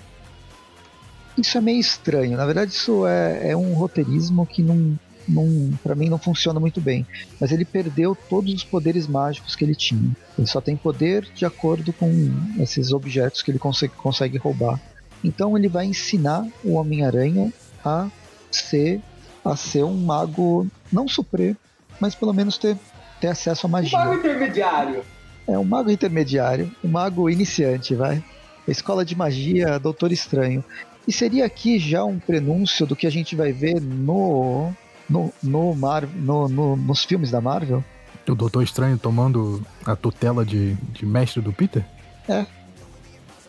isso 1.36 1.56
é 1.56 1.60
meio 1.60 1.78
estranho. 1.78 2.36
Na 2.36 2.44
verdade, 2.44 2.72
isso 2.72 3.06
é, 3.06 3.50
é 3.50 3.56
um 3.56 3.72
roteirismo 3.74 4.44
que 4.44 4.62
não, 4.62 4.98
não 5.26 5.72
para 5.82 5.94
mim 5.94 6.08
não 6.08 6.18
funciona 6.18 6.58
muito 6.58 6.80
bem. 6.80 7.06
Mas 7.40 7.52
ele 7.52 7.64
perdeu 7.64 8.16
todos 8.28 8.52
os 8.52 8.64
poderes 8.64 9.06
mágicos 9.06 9.54
que 9.54 9.64
ele 9.64 9.74
tinha. 9.74 10.16
Ele 10.36 10.46
só 10.46 10.60
tem 10.60 10.76
poder 10.76 11.28
de 11.34 11.44
acordo 11.46 11.92
com 11.92 12.10
esses 12.58 12.92
objetos 12.92 13.40
que 13.40 13.50
ele 13.50 13.58
consegue, 13.58 13.94
consegue 13.94 14.36
roubar. 14.36 14.80
Então 15.22 15.56
ele 15.56 15.68
vai 15.68 15.86
ensinar 15.86 16.46
o 16.64 16.74
Homem-Aranha 16.74 17.52
a 17.84 18.10
ser 18.50 19.00
a 19.44 19.56
ser 19.56 19.84
um 19.84 19.96
mago 19.96 20.66
não 20.92 21.08
supremo, 21.08 21.56
mas 22.00 22.14
pelo 22.14 22.32
menos 22.32 22.58
ter, 22.58 22.76
ter 23.20 23.28
acesso 23.28 23.66
à 23.66 23.68
magia. 23.68 23.98
Um 23.98 24.04
mago 24.04 24.14
intermediário. 24.14 25.04
É 25.46 25.58
um 25.58 25.64
mago 25.64 25.90
intermediário, 25.90 26.70
um 26.84 26.88
mago 26.88 27.30
iniciante, 27.30 27.94
vai. 27.94 28.22
Escola 28.66 29.04
de 29.04 29.16
Magia 29.16 29.78
Doutor 29.78 30.12
Estranho. 30.12 30.62
E 31.06 31.12
seria 31.12 31.46
aqui 31.46 31.78
já 31.78 32.04
um 32.04 32.18
prenúncio 32.18 32.86
do 32.86 32.94
que 32.94 33.06
a 33.06 33.10
gente 33.10 33.34
vai 33.34 33.50
ver 33.50 33.80
no 33.80 34.70
no, 35.08 35.32
no, 35.42 35.74
Mar, 35.74 36.06
no, 36.06 36.48
no 36.48 36.76
nos 36.76 37.04
filmes 37.04 37.30
da 37.30 37.40
Marvel. 37.40 37.82
O 38.28 38.34
Doutor 38.34 38.62
Estranho 38.62 38.98
tomando 38.98 39.64
a 39.86 39.96
tutela 39.96 40.44
de, 40.44 40.74
de 40.92 41.06
mestre 41.06 41.40
do 41.40 41.50
Peter? 41.50 41.82
É. 42.28 42.44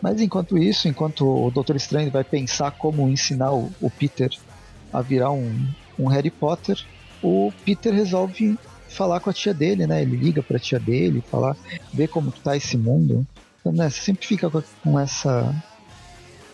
Mas 0.02 0.22
enquanto 0.22 0.58
isso, 0.58 0.88
enquanto 0.88 1.28
o 1.28 1.52
Doutor 1.52 1.76
Estranho 1.76 2.10
vai 2.10 2.24
pensar 2.24 2.72
como 2.72 3.10
ensinar 3.10 3.52
o, 3.52 3.70
o 3.82 3.90
Peter 3.90 4.30
a 4.94 5.02
virar 5.02 5.32
um, 5.32 5.68
um 6.00 6.08
Harry 6.08 6.32
Potter, 6.32 6.82
o 7.22 7.52
Peter 7.66 7.94
resolve 7.94 8.58
falar 8.90 9.20
com 9.20 9.30
a 9.30 9.34
tia 9.34 9.54
dele, 9.54 9.86
né? 9.86 10.02
Ele 10.02 10.16
liga 10.16 10.42
pra 10.42 10.60
tia 10.60 10.80
dele, 10.80 11.24
falar, 11.30 11.56
ver 11.94 12.08
como 12.08 12.32
tá 12.32 12.58
esse 12.58 12.78
mundo. 12.78 13.26
Então, 13.60 13.72
né, 13.72 13.90
sempre 13.90 14.26
fica 14.26 14.50
com 14.84 15.00
essa 15.00 15.56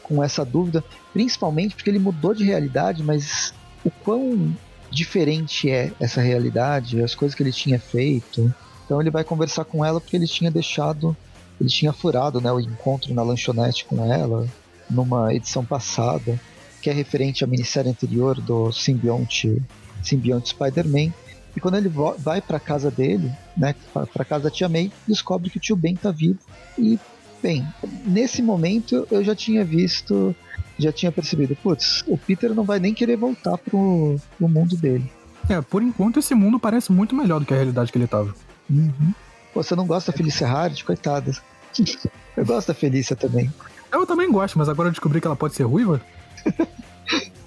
com 0.04 0.24
essa 0.24 0.46
dúvida, 0.46 0.84
principalmente 1.12 1.74
porque 1.74 1.90
ele 1.90 1.98
mudou 1.98 2.32
de 2.32 2.44
realidade, 2.44 3.02
mas 3.02 3.56
o 3.84 3.90
quão 3.90 4.56
diferente 4.92 5.68
é 5.70 5.92
essa 6.00 6.22
realidade, 6.22 7.02
as 7.02 7.16
coisas 7.16 7.36
que 7.36 7.42
ele 7.42 7.52
tinha 7.52 7.80
feito. 7.80 8.54
Então 8.86 9.02
ele 9.02 9.10
vai 9.10 9.24
conversar 9.24 9.66
com 9.66 9.84
ela 9.84 10.00
porque 10.00 10.16
ele 10.16 10.28
tinha 10.28 10.52
deixado, 10.52 11.18
ele 11.60 11.70
tinha 11.70 11.92
furado, 11.92 12.40
né, 12.40 12.52
o 12.52 12.60
encontro 12.60 13.14
na 13.16 13.24
lanchonete 13.24 13.86
com 13.86 14.14
ela 14.14 14.48
numa 14.88 15.34
edição 15.34 15.66
passada, 15.66 16.40
que 16.82 16.90
é 16.90 16.94
referente 16.94 17.44
à 17.44 17.48
minissérie 17.48 17.90
anterior 17.90 18.40
do 18.40 18.72
simbionte, 18.72 19.60
simbionte 20.08 20.50
Spider-Man. 20.50 21.12
E 21.56 21.60
quando 21.60 21.76
ele 21.76 21.90
vai 22.18 22.42
para 22.42 22.60
casa 22.60 22.92
dele, 22.92 23.32
né, 23.56 23.74
para 23.94 24.26
casa 24.26 24.46
da 24.46 24.50
tia 24.52 24.68
May, 24.68 24.92
descobre 25.08 25.50
que 25.50 25.58
o 25.58 25.60
tio 25.60 25.76
Ben 25.76 25.96
tá 25.96 26.12
vivo. 26.12 26.40
E, 26.78 27.00
bem, 27.42 27.66
nesse 28.06 28.42
momento 28.42 29.08
eu 29.10 29.24
já 29.24 29.34
tinha 29.34 29.64
visto, 29.64 30.36
já 30.78 30.92
tinha 30.92 31.12
percebido, 31.12 31.56
putz, 31.56 32.04
o 32.08 32.18
Peter 32.18 32.54
não 32.54 32.66
vai 32.66 32.80
nem 32.80 32.94
querer 32.94 33.16
voltar 33.16 33.58
pro, 33.58 34.18
pro 34.38 34.50
mundo 34.50 34.76
dele. 34.76 35.10
É, 35.48 35.62
por 35.62 35.82
enquanto 35.82 36.20
esse 36.20 36.36
mundo 36.36 36.60
parece 36.60 36.92
muito 36.92 37.16
melhor 37.16 37.40
do 37.40 37.46
que 37.46 37.54
a 37.54 37.58
realidade 37.58 37.92
que 37.92 37.98
ele 37.98 38.08
tava. 38.08 38.36
Uhum. 38.70 39.14
Você 39.54 39.76
não 39.76 39.88
gosta 39.88 40.12
da 40.12 40.18
Felícia 40.18 40.48
Hard? 40.48 40.84
Coitada. 40.84 41.32
Eu 42.36 42.46
gosto 42.46 42.68
da 42.68 42.74
Felícia 42.74 43.16
também. 43.16 43.52
Eu 43.92 44.06
também 44.06 44.30
gosto, 44.30 44.58
mas 44.58 44.68
agora 44.68 44.90
eu 44.90 44.92
descobri 44.92 45.22
que 45.22 45.28
ela 45.28 45.38
pode 45.38 45.56
ser 45.56 45.64
ruiva. 45.64 46.02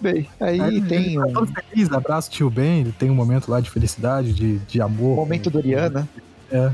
Bem, 0.00 0.26
aí, 0.40 0.60
aí 0.60 0.80
tem 0.80 1.14
tá 1.14 1.26
um. 1.26 1.32
Todo 1.32 1.52
feliz, 1.52 1.92
abraço 1.92 2.30
tio 2.30 2.48
Ben, 2.48 2.80
ele 2.80 2.92
tem 2.92 3.10
um 3.10 3.14
momento 3.14 3.50
lá 3.50 3.60
de 3.60 3.70
felicidade, 3.70 4.32
de, 4.32 4.58
de 4.58 4.80
amor. 4.80 5.16
Momento 5.16 5.50
Doriana. 5.50 6.08
É. 6.50 6.72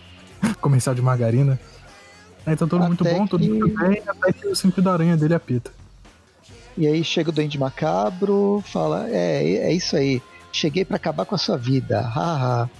Comercial 0.60 0.94
de 0.94 1.00
margarina. 1.00 1.58
Aí 2.44 2.54
tá 2.54 2.66
tudo 2.66 2.76
até 2.76 2.86
muito 2.86 3.04
bom, 3.04 3.26
tudo 3.26 3.44
muito 3.44 3.78
bem, 3.78 4.02
até 4.06 4.32
que 4.32 4.46
o 4.46 4.54
sentido 4.54 4.84
da 4.84 4.92
aranha 4.92 5.16
dele 5.16 5.34
apita. 5.34 5.72
E 6.78 6.86
aí 6.86 7.02
chega 7.02 7.30
o 7.30 7.32
Duende 7.32 7.58
Macabro, 7.58 8.62
fala: 8.66 9.08
É, 9.08 9.42
é 9.42 9.72
isso 9.72 9.96
aí, 9.96 10.22
cheguei 10.52 10.84
para 10.84 10.96
acabar 10.96 11.24
com 11.24 11.34
a 11.34 11.38
sua 11.38 11.56
vida, 11.56 12.00
haha. 12.00 12.70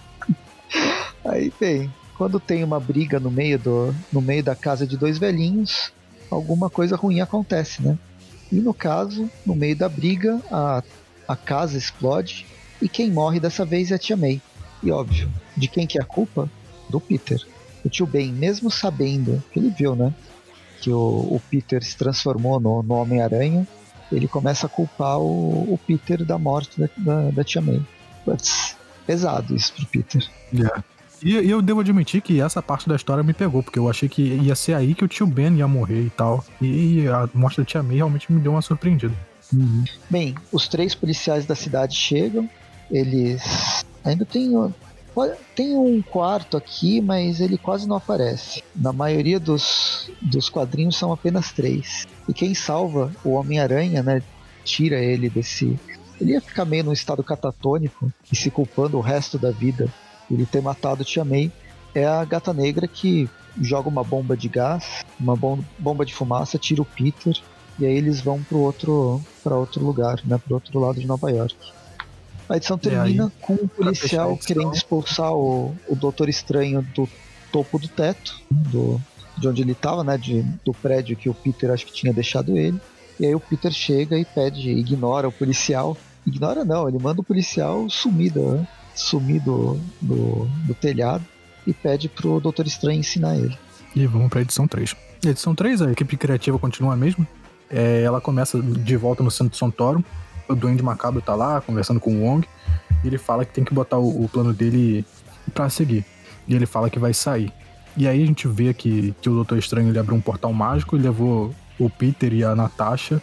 aí, 1.24 1.52
bem, 1.58 1.92
quando 2.16 2.38
tem 2.38 2.62
uma 2.62 2.78
briga 2.78 3.18
no 3.18 3.30
meio, 3.30 3.58
do, 3.58 3.94
no 4.12 4.20
meio 4.20 4.44
da 4.44 4.54
casa 4.54 4.86
de 4.86 4.96
dois 4.96 5.18
velhinhos, 5.18 5.92
alguma 6.30 6.70
coisa 6.70 6.94
ruim 6.94 7.20
acontece, 7.20 7.82
né? 7.82 7.98
E 8.50 8.56
no 8.56 8.72
caso, 8.72 9.30
no 9.44 9.54
meio 9.54 9.76
da 9.76 9.88
briga, 9.88 10.40
a, 10.50 10.82
a 11.26 11.36
casa 11.36 11.76
explode 11.76 12.46
e 12.80 12.88
quem 12.88 13.10
morre 13.10 13.40
dessa 13.40 13.64
vez 13.64 13.90
é 13.90 13.94
a 13.94 13.98
Tia 13.98 14.16
May. 14.16 14.40
E 14.82 14.90
óbvio, 14.90 15.28
de 15.56 15.68
quem 15.68 15.86
que 15.86 15.98
é 15.98 16.02
a 16.02 16.04
culpa? 16.04 16.48
Do 16.88 17.00
Peter. 17.00 17.44
O 17.84 17.88
tio 17.88 18.06
Ben, 18.06 18.32
mesmo 18.32 18.70
sabendo 18.70 19.42
que 19.50 19.58
ele 19.58 19.70
viu, 19.70 19.96
né? 19.96 20.14
Que 20.80 20.90
o, 20.90 20.98
o 20.98 21.42
Peter 21.50 21.82
se 21.82 21.96
transformou 21.96 22.60
no, 22.60 22.82
no 22.82 22.94
Homem-Aranha, 22.94 23.66
ele 24.12 24.28
começa 24.28 24.66
a 24.66 24.68
culpar 24.68 25.18
o, 25.18 25.72
o 25.72 25.80
Peter 25.86 26.24
da 26.24 26.38
morte 26.38 26.80
da, 26.80 26.88
da, 26.96 27.30
da 27.30 27.44
Tia 27.44 27.60
May. 27.60 27.82
Pesado 29.06 29.54
isso 29.54 29.72
pro 29.72 29.86
Peter. 29.86 30.24
Yeah. 30.52 30.84
E, 31.22 31.30
e, 31.30 31.50
eu 31.50 31.62
devo 31.62 31.80
admitir 31.80 32.20
que 32.20 32.40
essa 32.40 32.62
parte 32.62 32.88
da 32.88 32.96
história 32.96 33.22
me 33.22 33.32
pegou, 33.32 33.62
porque 33.62 33.78
eu 33.78 33.88
achei 33.88 34.08
que 34.08 34.22
ia 34.22 34.54
ser 34.54 34.74
aí 34.74 34.94
que 34.94 35.04
o 35.04 35.08
tio 35.08 35.26
Ben 35.26 35.56
ia 35.56 35.68
morrer 35.68 36.02
e 36.02 36.10
tal. 36.10 36.44
E 36.60 37.06
a 37.08 37.28
morte 37.34 37.58
da 37.58 37.64
tia 37.64 37.82
May 37.82 37.96
realmente 37.96 38.32
me 38.32 38.40
deu 38.40 38.52
uma 38.52 38.62
surpreendida. 38.62 39.14
Uhum. 39.52 39.84
Bem, 40.10 40.34
os 40.52 40.68
três 40.68 40.94
policiais 40.94 41.46
da 41.46 41.54
cidade 41.54 41.94
chegam, 41.94 42.48
eles 42.90 43.84
ainda 44.04 44.24
tem 44.24 44.52
tem 45.54 45.74
um 45.74 46.02
quarto 46.02 46.58
aqui, 46.58 47.00
mas 47.00 47.40
ele 47.40 47.56
quase 47.56 47.88
não 47.88 47.96
aparece. 47.96 48.62
Na 48.74 48.92
maioria 48.92 49.40
dos, 49.40 50.10
dos 50.20 50.50
quadrinhos 50.50 50.96
são 50.96 51.10
apenas 51.10 51.52
três. 51.52 52.06
E 52.28 52.34
quem 52.34 52.54
salva 52.54 53.10
o 53.24 53.30
Homem-Aranha, 53.30 54.02
né? 54.02 54.22
Tira 54.62 54.98
ele 54.98 55.30
desse. 55.30 55.78
Ele 56.20 56.32
ia 56.32 56.40
ficar 56.40 56.66
meio 56.66 56.84
num 56.84 56.92
estado 56.92 57.22
catatônico 57.24 58.12
e 58.30 58.36
se 58.36 58.50
culpando 58.50 58.98
o 58.98 59.00
resto 59.00 59.38
da 59.38 59.50
vida 59.50 59.90
ele 60.30 60.46
ter 60.46 60.60
matado 60.60 61.04
Tia 61.04 61.24
May, 61.24 61.50
é 61.94 62.06
a 62.06 62.24
gata 62.24 62.52
negra 62.52 62.86
que 62.86 63.28
joga 63.60 63.88
uma 63.88 64.04
bomba 64.04 64.36
de 64.36 64.48
gás, 64.48 65.04
uma 65.18 65.34
bomba 65.78 66.04
de 66.04 66.14
fumaça, 66.14 66.58
tira 66.58 66.82
o 66.82 66.84
Peter 66.84 67.34
e 67.78 67.86
aí 67.86 67.96
eles 67.96 68.20
vão 68.20 68.42
para 68.42 68.56
outro 68.56 69.20
para 69.42 69.56
outro 69.56 69.84
lugar, 69.84 70.20
né, 70.24 70.38
para 70.38 70.54
outro 70.54 70.78
lado 70.78 71.00
de 71.00 71.06
Nova 71.06 71.30
York. 71.30 71.56
A 72.48 72.56
edição 72.56 72.78
termina 72.78 73.24
aí, 73.26 73.32
com 73.40 73.54
um 73.54 73.68
policial 73.68 74.36
querendo 74.36 74.72
expulsar 74.72 75.32
o, 75.32 75.74
o 75.88 75.96
Doutor 75.96 76.28
Estranho 76.28 76.82
do 76.94 77.08
topo 77.50 77.78
do 77.78 77.88
teto, 77.88 78.40
do, 78.50 79.00
de 79.36 79.48
onde 79.48 79.62
ele 79.62 79.72
estava, 79.72 80.04
né, 80.04 80.16
de, 80.16 80.42
do 80.64 80.72
prédio 80.72 81.16
que 81.16 81.28
o 81.28 81.34
Peter 81.34 81.70
acho 81.70 81.86
que 81.86 81.92
tinha 81.92 82.12
deixado 82.12 82.56
ele. 82.56 82.78
E 83.18 83.26
aí 83.26 83.34
o 83.34 83.40
Peter 83.40 83.72
chega 83.72 84.16
e 84.18 84.24
pede, 84.24 84.70
ignora 84.70 85.26
o 85.26 85.32
policial. 85.32 85.96
Ignora 86.24 86.64
não, 86.64 86.88
ele 86.88 86.98
manda 86.98 87.20
o 87.20 87.24
policial 87.24 87.88
sumido? 87.88 88.66
Sumir 89.00 89.40
do, 89.40 89.78
do, 90.00 90.48
do 90.66 90.74
telhado 90.74 91.24
e 91.66 91.72
pede 91.72 92.08
pro 92.08 92.40
Doutor 92.40 92.66
Estranho 92.66 93.00
ensinar 93.00 93.36
ele. 93.36 93.56
E 93.94 94.06
vamos 94.06 94.28
pra 94.28 94.40
edição 94.40 94.68
3. 94.68 94.94
edição 95.24 95.54
3, 95.54 95.82
a 95.82 95.92
equipe 95.92 96.16
criativa 96.16 96.58
continua 96.58 96.94
a 96.94 96.96
mesma. 96.96 97.26
É, 97.70 98.02
ela 98.02 98.20
começa 98.20 98.60
de 98.60 98.96
volta 98.96 99.22
no 99.22 99.30
centro 99.30 99.52
de 99.52 99.56
Santoro. 99.56 100.04
O 100.48 100.54
Duende 100.54 100.82
Macabro 100.82 101.20
tá 101.20 101.34
lá 101.34 101.60
conversando 101.60 101.98
com 101.98 102.14
o 102.14 102.22
Wong. 102.22 102.46
E 103.02 103.06
ele 103.06 103.18
fala 103.18 103.44
que 103.44 103.52
tem 103.52 103.64
que 103.64 103.74
botar 103.74 103.98
o, 103.98 104.24
o 104.24 104.28
plano 104.28 104.52
dele 104.52 105.04
para 105.52 105.68
seguir. 105.68 106.04
E 106.46 106.54
ele 106.54 106.66
fala 106.66 106.88
que 106.88 106.98
vai 106.98 107.12
sair. 107.12 107.52
E 107.96 108.06
aí 108.06 108.22
a 108.22 108.26
gente 108.26 108.46
vê 108.46 108.74
que, 108.74 109.14
que 109.20 109.28
o 109.28 109.34
Doutor 109.34 109.58
Estranho 109.58 109.88
ele 109.88 109.98
abriu 109.98 110.16
um 110.16 110.20
portal 110.20 110.52
mágico 110.52 110.96
e 110.96 111.00
levou 111.00 111.54
o 111.78 111.90
Peter 111.90 112.32
e 112.32 112.44
a 112.44 112.54
Natasha 112.54 113.22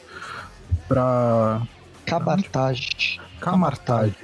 pra. 0.88 1.62
Cabartage. 2.06 3.20
Camartage 3.40 4.16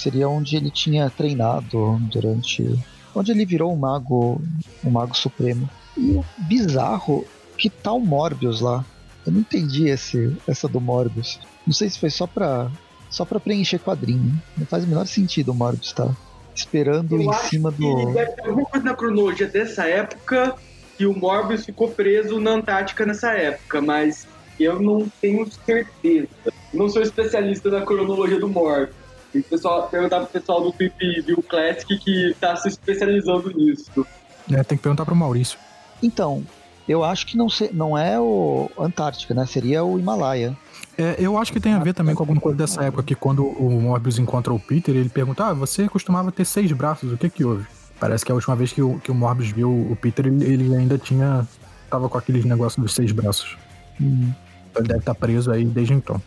seria 0.00 0.28
onde 0.28 0.56
ele 0.56 0.70
tinha 0.70 1.10
treinado 1.10 1.98
durante. 2.10 2.78
onde 3.14 3.32
ele 3.32 3.44
virou 3.44 3.72
um 3.72 3.76
mago. 3.76 4.40
um 4.84 4.90
mago 4.90 5.16
supremo. 5.16 5.68
E 5.96 6.12
o 6.12 6.24
bizarro 6.38 7.24
que 7.56 7.68
tá 7.68 7.92
o 7.92 8.00
Morbius 8.00 8.60
lá. 8.60 8.84
Eu 9.26 9.32
não 9.32 9.40
entendi 9.40 9.88
esse, 9.88 10.34
essa 10.48 10.66
do 10.66 10.80
Morbius. 10.80 11.38
Não 11.66 11.74
sei 11.74 11.90
se 11.90 11.98
foi 11.98 12.08
só 12.08 12.26
pra, 12.26 12.70
só 13.10 13.24
pra 13.24 13.38
preencher 13.38 13.78
quadrinho. 13.78 14.40
Não 14.56 14.66
faz 14.66 14.84
o 14.84 14.88
menor 14.88 15.06
sentido 15.06 15.52
o 15.52 15.54
Morbius 15.54 15.92
tá 15.92 16.10
esperando 16.54 17.16
Eu 17.16 17.22
em 17.22 17.32
cima 17.34 17.70
do. 17.70 18.12
deve 18.12 18.32
ter 18.32 18.48
alguma 18.48 18.66
coisa 18.66 18.84
na 18.84 18.94
cronologia 18.94 19.46
dessa 19.46 19.86
época 19.86 20.54
que 20.96 21.06
o 21.06 21.16
Morbius 21.16 21.64
ficou 21.64 21.88
preso 21.90 22.38
na 22.40 22.52
Antártica 22.52 23.06
nessa 23.06 23.32
época, 23.32 23.80
mas 23.80 24.26
eu 24.58 24.80
não 24.80 25.08
tenho 25.20 25.50
certeza. 25.50 26.28
Não 26.72 26.88
sou 26.88 27.02
especialista 27.02 27.70
na 27.70 27.82
cronologia 27.82 28.38
do 28.38 28.48
Morbius. 28.48 28.99
Tem 29.32 29.42
que 29.42 29.48
pessoal, 29.48 29.88
perguntar 29.88 30.20
pro 30.20 30.28
pessoal 30.28 30.62
do 30.62 30.72
Trip 30.72 31.20
View 31.22 31.42
Classic 31.42 31.98
que 31.98 32.34
tá 32.40 32.56
se 32.56 32.68
especializando 32.68 33.50
nisso. 33.50 34.06
É, 34.50 34.62
tem 34.64 34.76
que 34.76 34.82
perguntar 34.82 35.04
pro 35.04 35.14
Maurício. 35.14 35.58
Então, 36.02 36.44
eu 36.88 37.04
acho 37.04 37.26
que 37.26 37.36
não, 37.36 37.48
se, 37.48 37.70
não 37.72 37.96
é 37.96 38.18
o 38.18 38.68
Antártica, 38.78 39.32
né? 39.32 39.46
Seria 39.46 39.84
o 39.84 39.98
Himalaia. 39.98 40.56
É, 40.98 41.16
eu 41.18 41.38
acho 41.38 41.52
que 41.52 41.60
tem 41.60 41.72
a 41.72 41.78
ver 41.78 41.94
também 41.94 42.14
com 42.14 42.22
alguma 42.22 42.40
coisa 42.40 42.58
dessa 42.58 42.82
época, 42.82 43.02
que 43.02 43.14
quando 43.14 43.46
o 43.46 43.80
Morbius 43.80 44.18
encontra 44.18 44.52
o 44.52 44.58
Peter, 44.58 44.94
ele 44.94 45.08
pergunta: 45.08 45.46
Ah, 45.46 45.54
você 45.54 45.88
costumava 45.88 46.32
ter 46.32 46.44
seis 46.44 46.72
braços, 46.72 47.12
o 47.12 47.16
que 47.16 47.30
que 47.30 47.44
houve? 47.44 47.64
Parece 48.00 48.24
que 48.24 48.32
a 48.32 48.34
última 48.34 48.56
vez 48.56 48.72
que 48.72 48.82
o, 48.82 48.98
que 48.98 49.10
o 49.10 49.14
Morbius 49.14 49.50
viu 49.50 49.70
o 49.70 49.94
Peter, 49.94 50.26
ele, 50.26 50.44
ele 50.44 50.74
ainda 50.74 50.98
tinha. 50.98 51.46
tava 51.88 52.08
com 52.08 52.18
aqueles 52.18 52.44
negócios 52.44 52.82
dos 52.82 52.94
seis 52.94 53.12
braços. 53.12 53.56
Hum. 54.00 54.32
Ele 54.76 54.88
deve 54.88 55.00
estar 55.00 55.14
preso 55.14 55.50
aí 55.52 55.64
desde 55.64 55.94
então. 55.94 56.20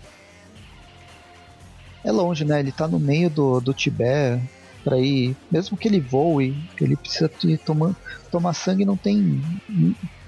É 2.04 2.12
longe, 2.12 2.44
né? 2.44 2.60
Ele 2.60 2.72
tá 2.72 2.88
no 2.88 3.00
meio 3.00 3.30
do, 3.30 3.60
do 3.60 3.74
Tibete 3.74 4.42
pra 4.84 5.00
ir. 5.00 5.36
Mesmo 5.50 5.78
que 5.78 5.88
ele 5.88 6.00
voe, 6.00 6.56
ele 6.80 6.96
precisa 6.96 7.32
tomar, 7.66 7.96
tomar 8.32 8.54
sangue, 8.54 8.86
não 8.86 8.98
tem. 8.98 9.42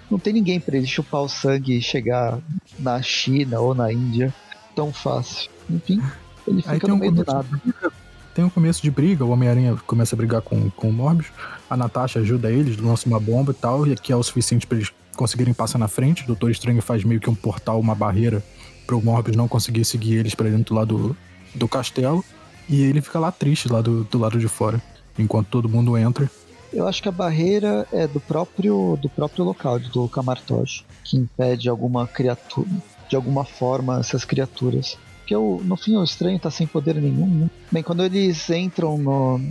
Não 0.10 0.20
tem 0.20 0.34
ninguém 0.34 0.60
pra 0.60 0.78
ele 0.78 0.88
chupar 0.88 1.22
o 1.22 1.30
sangue 1.30 1.78
e 1.78 1.82
chegar 1.82 2.40
na 2.80 3.02
China 3.02 3.60
ou 3.60 3.74
na 3.74 3.92
Índia 3.92 4.34
tão 4.76 4.94
fácil. 4.94 5.50
Enfim, 5.70 6.02
ele 6.48 6.62
fica 6.62 6.88
no 6.88 6.96
um 6.96 6.98
meio 6.98 7.12
do 7.12 7.26
nada. 7.26 7.44
briga, 7.44 7.92
tem 8.36 8.46
um 8.46 8.50
começo 8.50 8.82
de 8.82 8.92
briga, 8.92 9.26
o 9.26 9.30
Homem-Aranha 9.30 9.76
começa 9.88 10.16
a 10.16 10.18
brigar 10.18 10.42
com, 10.42 10.70
com 10.70 10.90
o 10.90 10.94
Morbius, 10.94 11.28
a 11.70 11.76
Natasha 11.76 12.20
ajuda 12.20 12.52
eles, 12.52 12.78
lança 12.78 13.08
uma 13.08 13.20
bomba 13.20 13.52
e 13.52 13.56
tal, 13.56 13.88
e 13.88 13.96
que 13.96 14.12
é 14.12 14.16
o 14.16 14.22
suficiente 14.22 14.68
pra 14.68 14.78
eles 14.78 14.92
conseguirem 15.16 15.54
passar 15.54 15.78
na 15.78 15.88
frente. 15.88 16.24
O 16.24 16.28
Doutor 16.28 16.52
Estranho 16.52 16.82
faz 16.82 17.04
meio 17.04 17.20
que 17.20 17.30
um 17.30 17.36
portal, 17.36 17.80
uma 17.80 17.96
barreira, 17.96 18.44
pro 18.86 19.02
Morbius 19.02 19.38
não 19.38 19.48
conseguir 19.48 19.86
seguir 19.86 20.16
eles 20.18 20.36
pra 20.36 20.50
dentro 20.50 20.86
do, 20.86 21.18
do 21.56 21.68
castelo. 21.68 22.24
E 22.68 22.82
ele 22.82 23.02
fica 23.02 23.20
lá 23.20 23.32
triste, 23.32 23.72
lá 23.72 23.82
do, 23.82 24.04
do 24.04 24.18
lado 24.18 24.40
de 24.40 24.48
fora, 24.48 24.82
enquanto 25.18 25.48
todo 25.48 25.70
mundo 25.70 25.98
entra. 25.98 26.30
Eu 26.74 26.88
acho 26.88 27.02
que 27.02 27.08
a 27.08 27.12
barreira 27.12 27.88
é 27.92 28.08
do 28.08 28.20
próprio 28.20 28.98
do 29.02 29.08
próprio 29.08 29.46
local, 29.46 29.80
do 29.80 30.10
Camartoge, 30.10 30.86
que 31.04 31.16
impede 31.16 31.70
alguma 31.70 32.08
criatura, 32.08 32.68
de 33.08 33.16
alguma 33.16 33.46
forma, 33.46 34.00
essas 34.00 34.26
criaturas. 34.26 34.98
Porque 35.20 35.36
no 35.36 35.76
fim 35.78 35.96
o 35.96 36.04
estranho 36.04 36.40
tá 36.40 36.52
sem 36.52 36.68
poder 36.68 36.96
nenhum, 36.96 37.28
né? 37.28 37.50
Bem, 37.72 37.82
quando 37.82 38.04
eles 38.04 38.50
entram 38.50 38.98
no, 38.98 39.42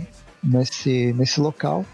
nesse, 0.43 1.11
nesse 1.13 1.41
local, 1.41 1.85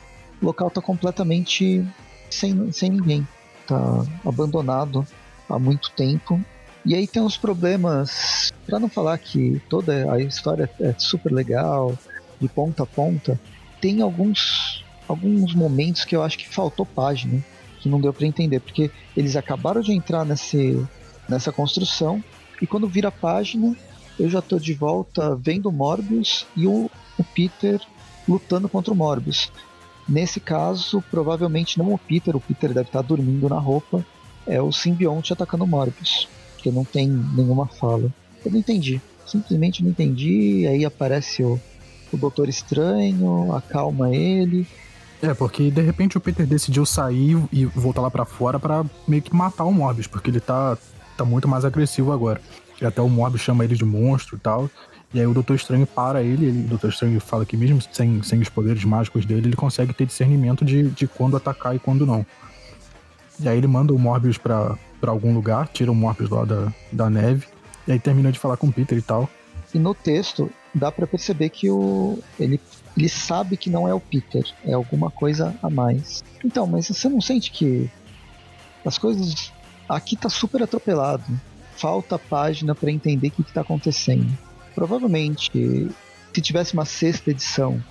o 0.42 0.46
local 0.46 0.70
tá 0.70 0.82
completamente 0.82 1.84
sem, 2.30 2.72
sem 2.72 2.90
ninguém. 2.92 3.28
Tá 3.66 4.06
abandonado 4.26 5.06
há 5.50 5.58
muito 5.58 5.92
tempo. 5.92 6.44
E 6.86 6.96
aí 6.96 7.08
tem 7.08 7.22
uns 7.22 7.38
problemas, 7.38 8.52
para 8.66 8.80
não 8.80 8.90
falar 8.90 9.18
que 9.18 9.62
toda 9.70 10.12
a 10.12 10.20
história 10.20 10.70
é 10.80 10.96
super 10.98 11.32
legal, 11.32 11.98
de 12.40 12.48
ponta 12.48 12.84
a 12.84 12.88
ponta, 12.88 13.40
tem 13.80 14.02
alguns 14.02 14.84
alguns 15.08 15.54
momentos 15.54 16.06
que 16.06 16.16
eu 16.16 16.24
acho 16.24 16.38
que 16.38 16.48
faltou 16.48 16.86
página, 16.86 17.44
que 17.80 17.90
não 17.90 18.00
deu 18.00 18.14
para 18.14 18.26
entender, 18.26 18.62
porque 18.62 18.90
eles 19.16 19.36
acabaram 19.36 19.82
de 19.82 19.92
entrar 19.92 20.24
nesse, 20.24 20.82
nessa 21.28 21.52
construção 21.52 22.24
e 22.62 22.68
quando 22.68 22.88
vira 22.88 23.10
a 23.10 23.12
página, 23.12 23.76
eu 24.20 24.30
já 24.30 24.42
tô 24.42 24.58
de 24.58 24.74
volta 24.74 25.36
vendo 25.36 25.72
Morbius 25.72 26.46
e 26.56 26.68
o, 26.68 26.90
o 27.18 27.24
Peter 27.24 27.82
lutando 28.28 28.70
contra 28.70 28.94
o 28.94 28.96
Morbius. 28.96 29.52
Nesse 30.08 30.40
caso, 30.40 31.04
provavelmente 31.10 31.78
não 31.78 31.94
o 31.94 31.98
Peter, 31.98 32.36
o 32.36 32.40
Peter 32.42 32.74
deve 32.74 32.90
estar 32.90 33.02
dormindo 33.02 33.50
na 33.50 33.60
roupa, 33.60 34.06
é 34.46 34.62
o 34.62 34.72
simbionte 34.72 35.34
atacando 35.34 35.64
o 35.64 35.68
Morbius, 35.68 36.28
porque 36.62 36.72
não 36.72 36.86
tem 36.86 37.08
nenhuma 37.08 37.66
fala. 37.66 38.14
Eu 38.46 38.52
não 38.52 38.60
entendi, 38.60 39.02
simplesmente 39.26 39.84
não 39.84 39.90
entendi, 39.90 40.68
aí 40.68 40.86
aparece 40.86 41.44
o, 41.44 41.60
o 42.14 42.18
Doutor 42.18 42.48
Estranho, 42.48 43.54
acalma 43.56 44.16
ele, 44.16 44.68
É, 45.22 45.34
porque 45.34 45.70
de 45.70 45.82
repente 45.82 46.18
o 46.18 46.22
Peter 46.22 46.46
decidiu 46.46 46.86
sair 46.86 47.38
e 47.52 47.66
voltar 47.66 48.02
lá 48.02 48.10
pra 48.10 48.26
fora 48.26 48.60
pra 48.60 48.86
meio 49.08 49.22
que 49.22 49.36
matar 49.36 49.66
o 49.66 49.72
Morbius, 49.72 50.08
porque 50.08 50.30
ele 50.30 50.40
tá, 50.40 50.78
tá 51.18 51.26
muito 51.26 51.48
mais 51.48 51.66
agressivo 51.66 52.12
agora. 52.12 52.40
E 52.80 52.86
até 52.86 53.02
o 53.02 53.10
Morbius 53.10 53.42
chama 53.42 53.64
ele 53.64 53.76
de 53.76 53.86
monstro 53.86 54.36
e 54.36 54.40
tal. 54.40 54.70
E 55.14 55.20
aí 55.20 55.28
o 55.28 55.34
Doutor 55.34 55.56
Estranho 55.56 55.86
para 55.86 56.24
ele, 56.24 56.46
ele 56.46 56.60
o 56.62 56.68
Doutor 56.70 56.90
Estranho 56.90 57.20
fala 57.20 57.46
que 57.46 57.56
mesmo 57.56 57.80
sem, 57.92 58.24
sem 58.24 58.40
os 58.40 58.50
poderes 58.50 58.84
mágicos 58.84 59.26
dele, 59.26 59.50
ele 59.50 59.56
consegue 59.56 59.94
ter 59.94 60.08
discernimento 60.08 60.66
de, 60.66 60.90
de 60.90 61.06
quando 61.06 61.38
atacar 61.38 61.76
e 61.76 61.80
quando 61.80 62.06
não. 62.06 62.26
E 63.42 63.50
aí 63.50 63.58
ele 63.58 63.68
manda 63.68 63.94
o 63.94 64.00
Morbius 64.00 64.38
pra, 64.38 64.78
pra 65.00 65.12
algum 65.12 65.34
lugar, 65.34 65.68
tira 65.68 65.92
o 65.92 65.96
Morbius 65.96 66.30
lá 66.30 66.46
da, 66.46 66.74
da 66.92 67.10
neve, 67.10 67.48
e 67.88 67.92
aí 67.92 68.00
termina 68.00 68.32
de 68.32 68.40
falar 68.40 68.58
com 68.58 68.68
o 68.68 68.74
Peter 68.74 68.98
e 68.98 69.02
tal. 69.02 69.30
E 69.74 69.80
no 69.80 69.96
texto 69.96 70.52
dá 70.74 70.92
pra 70.92 71.08
perceber 71.08 71.50
que 71.50 71.70
o 71.70 72.20
ele, 72.40 72.60
ele 72.96 73.10
sabe 73.10 73.58
que 73.58 73.70
não 73.70 73.88
é 73.88 73.94
o 73.94 74.00
Peter, 74.00 74.46
é 74.66 74.74
alguma 74.74 75.10
coisa 75.10 75.56
a 75.62 75.70
mais. 75.70 76.24
Então, 76.44 76.68
mas 76.68 76.88
você 76.88 77.10
não 77.10 77.22
sente 77.22 77.52
que 77.52 77.90
as 78.86 78.98
coisas 78.98 79.52
aqui 79.88 80.16
tá 80.16 80.30
super 80.30 80.62
atropelado. 80.62 81.24
Falta 81.76 82.20
página 82.20 82.76
pra 82.76 82.92
entender 82.92 83.30
o 83.30 83.32
que, 83.32 83.44
que 83.44 83.54
tá 83.54 83.62
acontecendo. 83.62 84.32
Provavelmente, 84.76 85.90
se 86.34 86.42
tivesse 86.42 86.74
uma 86.74 86.86
sexta 86.86 87.32
edição, 87.32 87.84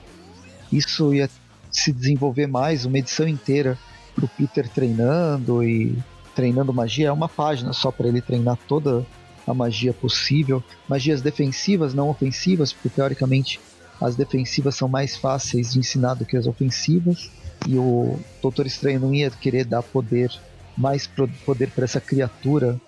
isso 0.73 1.13
ia 1.13 1.29
se 1.73 1.93
desenvolver 1.93 2.47
mais, 2.47 2.85
uma 2.85 2.99
edição 2.99 3.27
inteira 3.27 3.79
pro 4.14 4.29
Peter 4.29 4.68
treinando 4.68 5.62
e 5.64 5.96
treinando 6.35 6.73
magia. 6.73 7.09
É 7.09 7.12
uma 7.12 7.29
página 7.29 7.73
só 7.73 7.90
pra 7.90 8.09
ele 8.09 8.20
treinar 8.20 8.57
toda 8.68 9.05
a 9.46 9.55
magia 9.55 9.92
possível, 9.92 10.62
magias 10.88 11.20
defensivas, 11.23 11.92
não 11.94 12.09
ofensivas, 12.09 12.73
porque 12.73 12.88
teoricamente 12.88 13.59
as 14.01 14.14
defensivas 14.16 14.77
são 14.77 14.88
mais 14.88 15.16
fáceis 15.16 15.73
de 15.73 15.79
ensinar 15.81 16.14
do 16.14 16.25
que 16.25 16.37
as 16.37 16.46
ofensivas, 16.46 17.31
e 17.68 17.77
o 17.77 18.18
Doutor 18.40 18.66
Estranho 18.66 19.01
não 19.01 19.12
ia 19.14 19.31
querer 19.31 19.64
dar 19.64 19.83
poder, 19.83 20.31
mais 20.77 21.07
poder 21.44 21.70
para 21.70 21.85
essa 21.85 22.01
criatura 22.01 22.81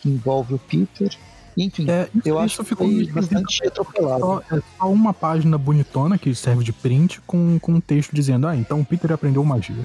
que 0.00 0.08
envolve 0.08 0.54
o 0.54 0.58
Peter. 0.58 1.10
Enfim, 1.56 1.90
É, 1.90 2.08
isso- 2.14 2.28
eu 2.28 2.38
acho 2.38 2.58
que 2.58 2.64
ficou 2.64 2.86
foi 2.86 3.06
bastante 3.06 3.66
atropelado. 3.66 4.20
Só- 4.20 4.42
é 4.52 4.60
só 4.78 4.90
uma 4.92 5.12
página 5.12 5.58
bonitona 5.58 6.16
que 6.16 6.32
serve 6.34 6.62
de 6.62 6.72
print 6.72 7.20
com, 7.26 7.58
com 7.58 7.72
um 7.72 7.80
texto 7.80 8.14
dizendo: 8.14 8.46
Ah, 8.46 8.56
então 8.56 8.80
o 8.80 8.84
Peter 8.84 9.10
aprendeu 9.12 9.44
magia. 9.44 9.84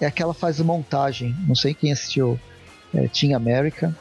É 0.00 0.06
aquela 0.06 0.34
fase 0.34 0.62
montagem, 0.62 1.34
não 1.46 1.54
sei 1.54 1.74
quem 1.74 1.92
assistiu 1.92 2.38
é, 2.94 3.08
Team 3.08 3.34
America, 3.36 3.94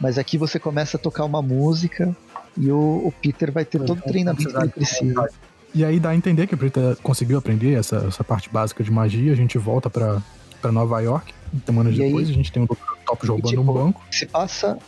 mas 0.00 0.18
aqui 0.18 0.36
você 0.36 0.58
começa 0.58 0.96
a 0.96 1.00
tocar 1.00 1.24
uma 1.24 1.40
música 1.42 2.14
e 2.56 2.70
o, 2.70 3.06
o 3.06 3.12
Peter 3.22 3.50
vai 3.50 3.64
ter 3.64 3.78
todo 3.78 3.98
o 3.98 4.02
treinamento 4.02 4.50
que 4.50 4.56
ele 4.56 4.68
precisa. 4.68 5.28
E 5.74 5.84
aí 5.84 6.00
dá 6.00 6.10
a 6.10 6.16
entender 6.16 6.46
que 6.46 6.54
o 6.54 6.58
Peter 6.58 6.96
conseguiu 6.96 7.38
aprender 7.38 7.74
essa, 7.74 8.04
essa 8.08 8.24
parte 8.24 8.50
básica 8.50 8.82
de 8.82 8.90
magia. 8.90 9.32
A 9.32 9.36
gente 9.36 9.56
volta 9.56 9.88
pra 9.88 10.20
Nova 10.72 11.00
York. 11.00 11.32
Semanas 11.64 11.96
E 11.96 12.02
aí- 12.02 12.08
depois, 12.08 12.28
a 12.28 12.32
gente 12.32 12.50
tem 12.52 12.64
Dr. 12.64 12.74
Top 13.06 13.26
roubando 13.26 13.48
tipo, 13.48 13.62
um 13.62 13.64
banco. 13.72 14.02
Se 14.10 14.26
passa 14.26 14.78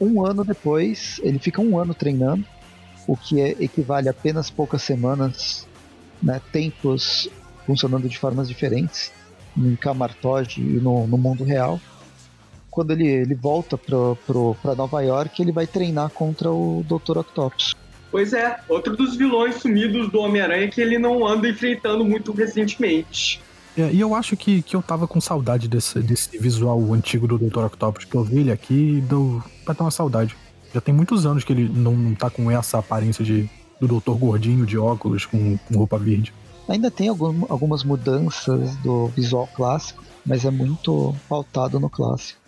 um 0.00 0.24
ano 0.24 0.44
depois, 0.44 1.20
ele 1.22 1.38
fica 1.38 1.60
um 1.60 1.78
ano 1.78 1.92
treinando, 1.92 2.44
o 3.06 3.16
que 3.16 3.40
é, 3.40 3.56
equivale 3.60 4.08
a 4.08 4.12
apenas 4.12 4.48
poucas 4.48 4.82
semanas, 4.82 5.66
né, 6.22 6.40
tempos 6.52 7.28
funcionando 7.66 8.08
de 8.08 8.16
formas 8.18 8.48
diferentes, 8.48 9.12
em 9.58 9.76
Camartoge 9.76 10.60
e 10.60 10.80
no, 10.80 11.06
no 11.06 11.18
mundo 11.18 11.44
real. 11.44 11.80
Quando 12.70 12.92
ele, 12.92 13.06
ele 13.06 13.34
volta 13.34 13.76
para 13.76 14.74
Nova 14.74 15.00
York, 15.02 15.42
ele 15.42 15.52
vai 15.52 15.66
treinar 15.66 16.10
contra 16.10 16.50
o 16.50 16.84
Dr. 16.86 17.18
Octopus. 17.18 17.74
Pois 18.10 18.32
é, 18.32 18.58
outro 18.68 18.96
dos 18.96 19.16
vilões 19.16 19.56
sumidos 19.56 20.10
do 20.10 20.20
Homem-Aranha 20.20 20.68
que 20.68 20.80
ele 20.80 20.98
não 20.98 21.26
anda 21.26 21.48
enfrentando 21.48 22.04
muito 22.04 22.32
recentemente. 22.32 23.40
É, 23.76 23.92
e 23.92 24.00
eu 24.00 24.14
acho 24.14 24.36
que, 24.36 24.62
que 24.62 24.74
eu 24.74 24.82
tava 24.82 25.06
com 25.06 25.20
saudade 25.20 25.68
desse, 25.68 26.00
desse 26.00 26.38
visual 26.38 26.92
antigo 26.92 27.26
do 27.26 27.38
Dr. 27.38 27.64
Octopus, 27.66 28.04
que 28.04 28.14
eu 28.14 28.24
vi 28.24 28.40
ele 28.40 28.52
aqui 28.52 28.98
e 28.98 29.00
deu 29.00 29.42
pra 29.64 29.74
ter 29.74 29.82
uma 29.82 29.90
saudade. 29.90 30.36
Já 30.74 30.80
tem 30.80 30.94
muitos 30.94 31.26
anos 31.26 31.44
que 31.44 31.52
ele 31.52 31.68
não, 31.68 31.92
não 31.92 32.14
tá 32.14 32.28
com 32.28 32.50
essa 32.50 32.78
aparência 32.78 33.24
de, 33.24 33.48
do 33.80 33.86
Doutor 33.86 34.16
Gordinho 34.16 34.66
de 34.66 34.76
óculos 34.76 35.26
com, 35.26 35.56
com 35.56 35.76
roupa 35.76 35.98
verde. 35.98 36.32
Ainda 36.68 36.90
tem 36.90 37.08
algum, 37.08 37.46
algumas 37.48 37.82
mudanças 37.82 38.76
do 38.76 39.06
visual 39.08 39.48
clássico, 39.54 40.04
mas 40.24 40.44
é 40.44 40.50
muito 40.50 41.14
pautado 41.28 41.80
no 41.80 41.88
clássico. 41.88 42.38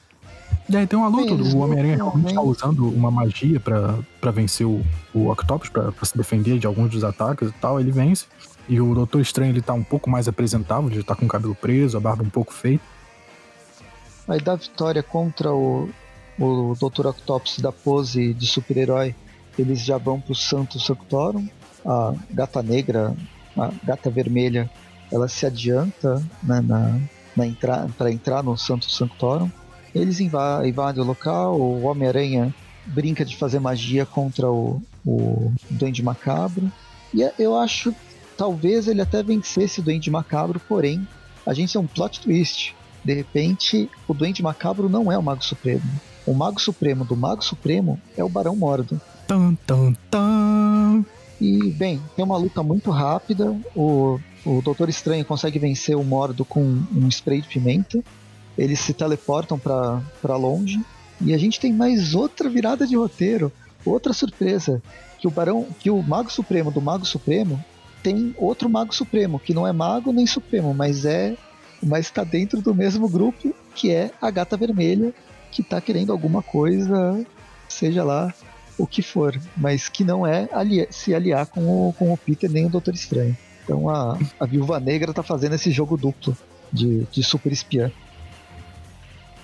E 0.68 0.76
aí 0.76 0.86
tem 0.86 0.98
uma 0.98 1.08
luta, 1.08 1.32
Eles 1.32 1.54
o 1.54 1.58
Homem-Aranha 1.58 1.96
realmente 1.96 2.34
tá 2.34 2.42
né? 2.42 2.46
usando 2.46 2.88
uma 2.88 3.10
magia 3.10 3.58
pra 3.58 4.30
vencer 4.30 4.66
o, 4.66 4.84
o 5.14 5.30
Octopus, 5.30 5.68
pra 5.68 5.92
se 6.02 6.16
defender 6.16 6.58
de 6.58 6.66
alguns 6.66 6.90
dos 6.90 7.02
ataques 7.02 7.48
e 7.48 7.52
tal, 7.52 7.80
ele 7.80 7.90
vence. 7.90 8.26
E 8.68 8.80
o 8.80 8.94
Doutor 8.94 9.20
Estranho, 9.20 9.50
ele 9.50 9.62
tá 9.62 9.72
um 9.72 9.82
pouco 9.82 10.08
mais 10.08 10.28
apresentável, 10.28 10.90
ele 10.90 11.02
tá 11.02 11.16
com 11.16 11.24
o 11.24 11.28
cabelo 11.28 11.54
preso, 11.54 11.96
a 11.96 12.00
barba 12.00 12.22
um 12.22 12.30
pouco 12.30 12.52
feita. 12.52 12.84
Aí 14.28 14.40
dá 14.40 14.54
vitória 14.54 15.02
contra 15.02 15.52
o, 15.52 15.88
o 16.38 16.74
Dr. 16.74 17.08
Octopus 17.08 17.58
da 17.58 17.72
pose 17.72 18.32
de 18.32 18.46
super-herói, 18.46 19.14
eles 19.58 19.80
já 19.80 19.98
vão 19.98 20.20
pro 20.20 20.34
Santo 20.34 20.78
Sanctorum. 20.78 21.48
A 21.84 22.14
gata 22.30 22.62
negra, 22.62 23.16
a 23.56 23.70
gata 23.84 24.10
vermelha, 24.10 24.70
ela 25.10 25.28
se 25.28 25.46
adianta 25.46 26.22
né, 26.42 26.60
na, 26.60 27.00
na 27.36 27.46
entra 27.46 27.88
para 27.96 28.10
entrar 28.10 28.42
no 28.42 28.56
Santo 28.56 28.90
Sanctorum. 28.90 29.50
Eles 29.94 30.20
invadem 30.20 31.02
o 31.02 31.04
local, 31.04 31.60
o 31.60 31.82
Homem-Aranha 31.82 32.54
brinca 32.86 33.24
de 33.24 33.36
fazer 33.36 33.58
magia 33.58 34.06
contra 34.06 34.50
o, 34.50 34.82
o 35.04 35.52
Duende 35.68 36.02
Macabro. 36.02 36.70
E 37.12 37.24
é, 37.24 37.32
eu 37.38 37.56
acho 37.58 37.94
talvez 38.36 38.88
ele 38.88 39.02
até 39.02 39.22
vencesse 39.22 39.80
o 39.80 39.82
Duende 39.82 40.10
Macabro, 40.10 40.60
porém 40.68 41.06
a 41.46 41.52
gente 41.52 41.72
tem 41.72 41.80
um 41.80 41.86
plot 41.86 42.20
twist. 42.20 42.74
De 43.04 43.14
repente, 43.14 43.90
o 44.06 44.14
Duende 44.14 44.42
Macabro 44.42 44.88
não 44.88 45.10
é 45.10 45.18
o 45.18 45.22
Mago 45.22 45.44
Supremo. 45.44 45.82
O 46.26 46.34
Mago 46.34 46.60
Supremo 46.60 47.04
do 47.04 47.16
Mago 47.16 47.42
Supremo 47.42 48.00
é 48.16 48.22
o 48.22 48.28
Barão 48.28 48.54
Mordo. 48.54 49.00
Tan, 49.26 49.54
tan, 49.66 49.92
tan. 50.10 51.04
E, 51.40 51.70
bem, 51.70 52.00
tem 52.14 52.24
uma 52.24 52.36
luta 52.36 52.62
muito 52.62 52.90
rápida. 52.90 53.56
O, 53.74 54.20
o 54.44 54.60
Doutor 54.60 54.88
Estranho 54.88 55.24
consegue 55.24 55.58
vencer 55.58 55.96
o 55.96 56.04
Mordo 56.04 56.44
com 56.44 56.60
um 56.62 57.08
spray 57.08 57.40
de 57.40 57.48
pimenta. 57.48 58.02
Eles 58.58 58.80
se 58.80 58.92
teleportam 58.92 59.58
para 59.58 60.36
longe. 60.36 60.80
E 61.20 61.32
a 61.32 61.38
gente 61.38 61.58
tem 61.58 61.72
mais 61.72 62.14
outra 62.14 62.48
virada 62.48 62.86
de 62.86 62.96
roteiro, 62.96 63.50
outra 63.84 64.12
surpresa. 64.12 64.82
Que 65.18 65.26
o 65.26 65.30
Barão, 65.30 65.66
que 65.78 65.90
o 65.90 66.02
Mago 66.02 66.30
Supremo 66.30 66.70
do 66.70 66.80
Mago 66.80 67.06
Supremo 67.06 67.62
tem 68.02 68.34
outro 68.38 68.68
Mago 68.68 68.94
Supremo, 68.94 69.38
que 69.38 69.54
não 69.54 69.66
é 69.66 69.72
Mago 69.72 70.12
nem 70.12 70.26
Supremo, 70.26 70.74
mas 70.74 71.04
é. 71.04 71.36
Mas 71.82 72.06
está 72.06 72.24
dentro 72.24 72.60
do 72.60 72.74
mesmo 72.74 73.08
grupo, 73.08 73.54
que 73.74 73.90
é 73.90 74.10
a 74.20 74.30
Gata 74.30 74.56
Vermelha, 74.56 75.14
que 75.50 75.62
está 75.62 75.80
querendo 75.80 76.12
alguma 76.12 76.42
coisa, 76.42 77.24
seja 77.66 78.04
lá 78.04 78.34
o 78.80 78.86
que 78.86 79.02
for, 79.02 79.38
mas 79.56 79.88
que 79.88 80.04
não 80.04 80.26
é 80.26 80.48
aliar, 80.52 80.86
se 80.90 81.14
aliar 81.14 81.46
com 81.46 81.60
o, 81.88 81.92
com 81.92 82.12
o 82.12 82.16
Peter 82.16 82.50
nem 82.50 82.66
o 82.66 82.70
Doutor 82.70 82.94
Estranho. 82.94 83.36
Então 83.62 83.88
a, 83.88 84.18
a 84.38 84.46
Viúva 84.46 84.80
Negra 84.80 85.12
tá 85.12 85.22
fazendo 85.22 85.54
esse 85.54 85.70
jogo 85.70 85.96
duplo 85.96 86.36
de, 86.72 87.06
de 87.10 87.22
super 87.22 87.52
espiã. 87.52 87.90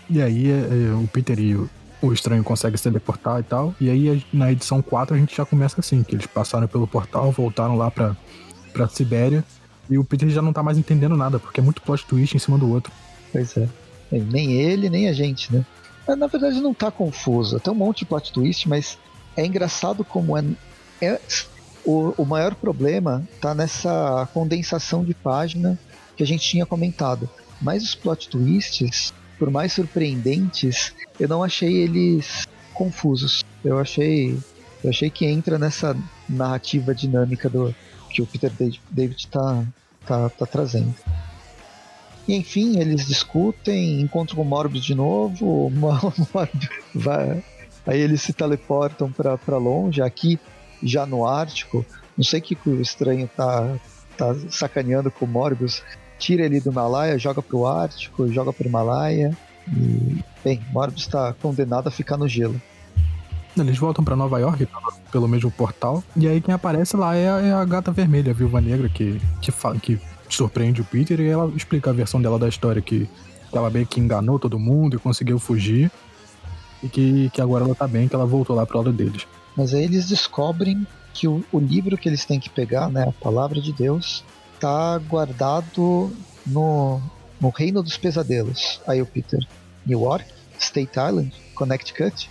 E 0.09 0.23
aí 0.23 0.51
é, 0.51 0.55
é, 0.55 0.95
o 0.95 1.07
Peter 1.07 1.39
e 1.39 1.55
o, 1.55 1.69
o 2.01 2.13
Estranho 2.13 2.43
conseguem 2.43 2.77
se 2.77 2.85
teleportar 2.85 3.41
e 3.41 3.43
tal. 3.43 3.75
E 3.81 3.91
aí 3.91 4.25
na 4.33 4.51
edição 4.51 4.81
4 4.81 5.15
a 5.15 5.19
gente 5.19 5.37
já 5.37 5.45
começa 5.45 5.79
assim, 5.79 6.03
que 6.03 6.15
eles 6.15 6.27
passaram 6.27 6.67
pelo 6.67 6.87
portal, 6.87 7.31
voltaram 7.31 7.77
lá 7.77 7.91
pra, 7.91 8.17
pra 8.73 8.89
Sibéria. 8.89 9.45
E 9.89 9.99
o 9.99 10.05
Peter 10.05 10.29
já 10.29 10.43
não 10.43 10.53
tá 10.53 10.63
mais 10.63 10.79
entendendo 10.79 11.17
nada, 11.17 11.39
porque 11.39 11.61
é 11.61 11.63
muito 11.63 11.83
plot 11.83 12.05
twist 12.07 12.35
em 12.35 12.41
cima 12.41 12.59
do 12.59 12.69
outro. 12.69 12.93
Pois 13.33 13.57
é. 13.57 13.69
Nem 14.11 14.53
ele, 14.53 14.89
nem 14.89 15.09
a 15.09 15.13
gente, 15.13 15.53
né? 15.53 15.65
Na 16.09 16.27
verdade 16.27 16.61
não 16.61 16.73
tá 16.73 16.91
confuso. 16.91 17.59
Tem 17.59 17.73
um 17.73 17.77
monte 17.77 18.01
de 18.01 18.07
plot 18.07 18.33
twist, 18.33 18.69
mas 18.69 18.99
é 19.37 19.45
engraçado 19.45 20.05
como 20.05 20.37
é, 20.37 20.45
é 21.01 21.21
o, 21.85 22.15
o 22.19 22.25
maior 22.25 22.55
problema 22.55 23.27
tá 23.41 23.55
nessa 23.55 24.29
condensação 24.33 25.05
de 25.05 25.15
página 25.15 25.79
que 26.17 26.23
a 26.23 26.27
gente 26.27 26.49
tinha 26.49 26.67
comentado. 26.67 27.29
Mas 27.61 27.83
os 27.83 27.95
plot 27.95 28.29
twists, 28.29 29.13
por 29.39 29.51
mais 29.51 29.73
surpreendentes, 29.73 30.93
eu 31.19 31.29
não 31.29 31.45
achei 31.45 31.77
eles 31.77 32.47
confusos. 32.75 33.45
Eu 33.65 33.79
achei, 33.79 34.39
eu 34.83 34.91
achei 34.91 35.11
que 35.11 35.27
entra 35.27 35.59
nessa 35.59 35.97
narrativa 36.29 36.95
dinâmica 36.95 37.49
do 37.49 37.75
que 38.11 38.23
o 38.23 38.27
Peter 38.27 38.53
David 38.91 39.29
tá, 39.29 39.65
tá, 40.07 40.29
tá 40.29 40.47
trazendo. 40.47 40.95
E 42.27 42.35
enfim, 42.35 42.81
eles 42.81 43.07
discutem, 43.07 44.01
encontram 44.01 44.43
o 44.43 44.45
Morbius 44.45 44.85
de 44.85 44.95
novo, 44.95 45.67
o 45.67 45.71
Morbius 45.71 46.69
vai, 46.95 47.45
aí 47.87 48.01
eles 48.01 48.23
se 48.23 48.33
teleportam 48.33 49.11
para 49.11 49.57
longe, 49.57 50.03
aqui 50.03 50.39
já 50.83 51.07
no 51.07 51.27
Ártico. 51.27 51.85
Não 52.17 52.25
sei 52.25 52.41
que 52.41 52.57
o 52.67 52.81
estranho 52.81 53.29
tá, 53.37 53.77
tá 54.17 54.35
sacaneando 54.51 55.11
com 55.11 55.25
o 55.25 55.29
Morbius. 55.29 55.83
Tira 56.19 56.45
ele 56.45 56.61
do 56.61 56.71
Himalaia, 56.71 57.19
joga 57.19 57.43
pro 57.43 57.67
Ártico, 57.67 58.31
joga 58.33 58.53
pro 58.53 58.67
Himalaia. 58.67 59.37
E, 59.69 60.25
bem, 60.43 60.61
Morbius 60.73 61.03
está 61.03 61.35
condenado 61.35 61.89
a 61.89 61.91
ficar 61.91 62.17
no 62.17 62.29
gelo. 62.29 62.61
Eles 63.57 63.79
voltam 63.79 64.05
para 64.05 64.15
Nova 64.15 64.39
York 64.39 64.69
pelo 65.11 65.27
mesmo 65.27 65.51
portal. 65.51 66.05
E 66.15 66.29
aí 66.29 66.41
quem 66.41 66.55
aparece 66.55 66.97
lá 66.97 67.15
é 67.15 67.31
a, 67.31 67.41
é 67.41 67.53
a 67.53 67.65
gata 67.65 67.91
vermelha, 67.91 68.31
a 68.31 68.35
viúva 68.35 68.61
negra, 68.61 68.89
que, 68.89 69.21
que, 69.41 69.51
fala, 69.51 69.79
que 69.79 69.99
surpreende 70.29 70.83
o 70.83 70.85
Peter 70.85 71.19
e 71.21 71.27
ela 71.27 71.51
explica 71.57 71.91
a 71.91 71.93
versão 71.93 72.21
dela 72.21 72.39
da 72.39 72.49
história 72.49 72.83
que 72.83 73.09
ela 73.53 73.71
meio 73.71 73.87
que 73.87 73.99
enganou 73.99 74.39
todo 74.39 74.59
mundo 74.59 74.97
e 74.97 74.99
conseguiu 74.99 75.39
fugir. 75.39 75.91
E 76.87 76.89
que, 76.89 77.31
que 77.31 77.43
agora 77.43 77.65
ela 77.65 77.75
tá 77.75 77.89
bem, 77.89 78.07
que 78.07 78.15
ela 78.15 78.25
voltou 78.25 78.55
lá 78.55 78.65
pro 78.65 78.79
lado 78.79 78.93
deles. 78.93 79.27
Mas 79.57 79.75
aí 79.75 79.85
eles 79.85 80.09
descobrem 80.09 80.87
que 81.13 81.27
o, 81.27 81.45
o 81.51 81.59
livro 81.59 81.99
que 81.99 82.09
eles 82.09 82.25
têm 82.25 82.39
que 82.39 82.49
pegar, 82.49 82.89
né, 82.91 83.09
a 83.09 83.13
palavra 83.13 83.61
de 83.61 83.73
Deus, 83.73 84.23
tá 84.61 84.99
guardado 84.99 86.13
no, 86.47 87.01
no 87.41 87.49
Reino 87.49 87.83
dos 87.83 87.97
Pesadelos. 87.97 88.81
Aí 88.87 89.03
o 89.03 89.07
Peter, 89.07 89.41
New 89.85 90.03
York, 90.03 90.27
State 90.59 90.93
Island, 90.93 91.33
Connecticut. 91.55 92.31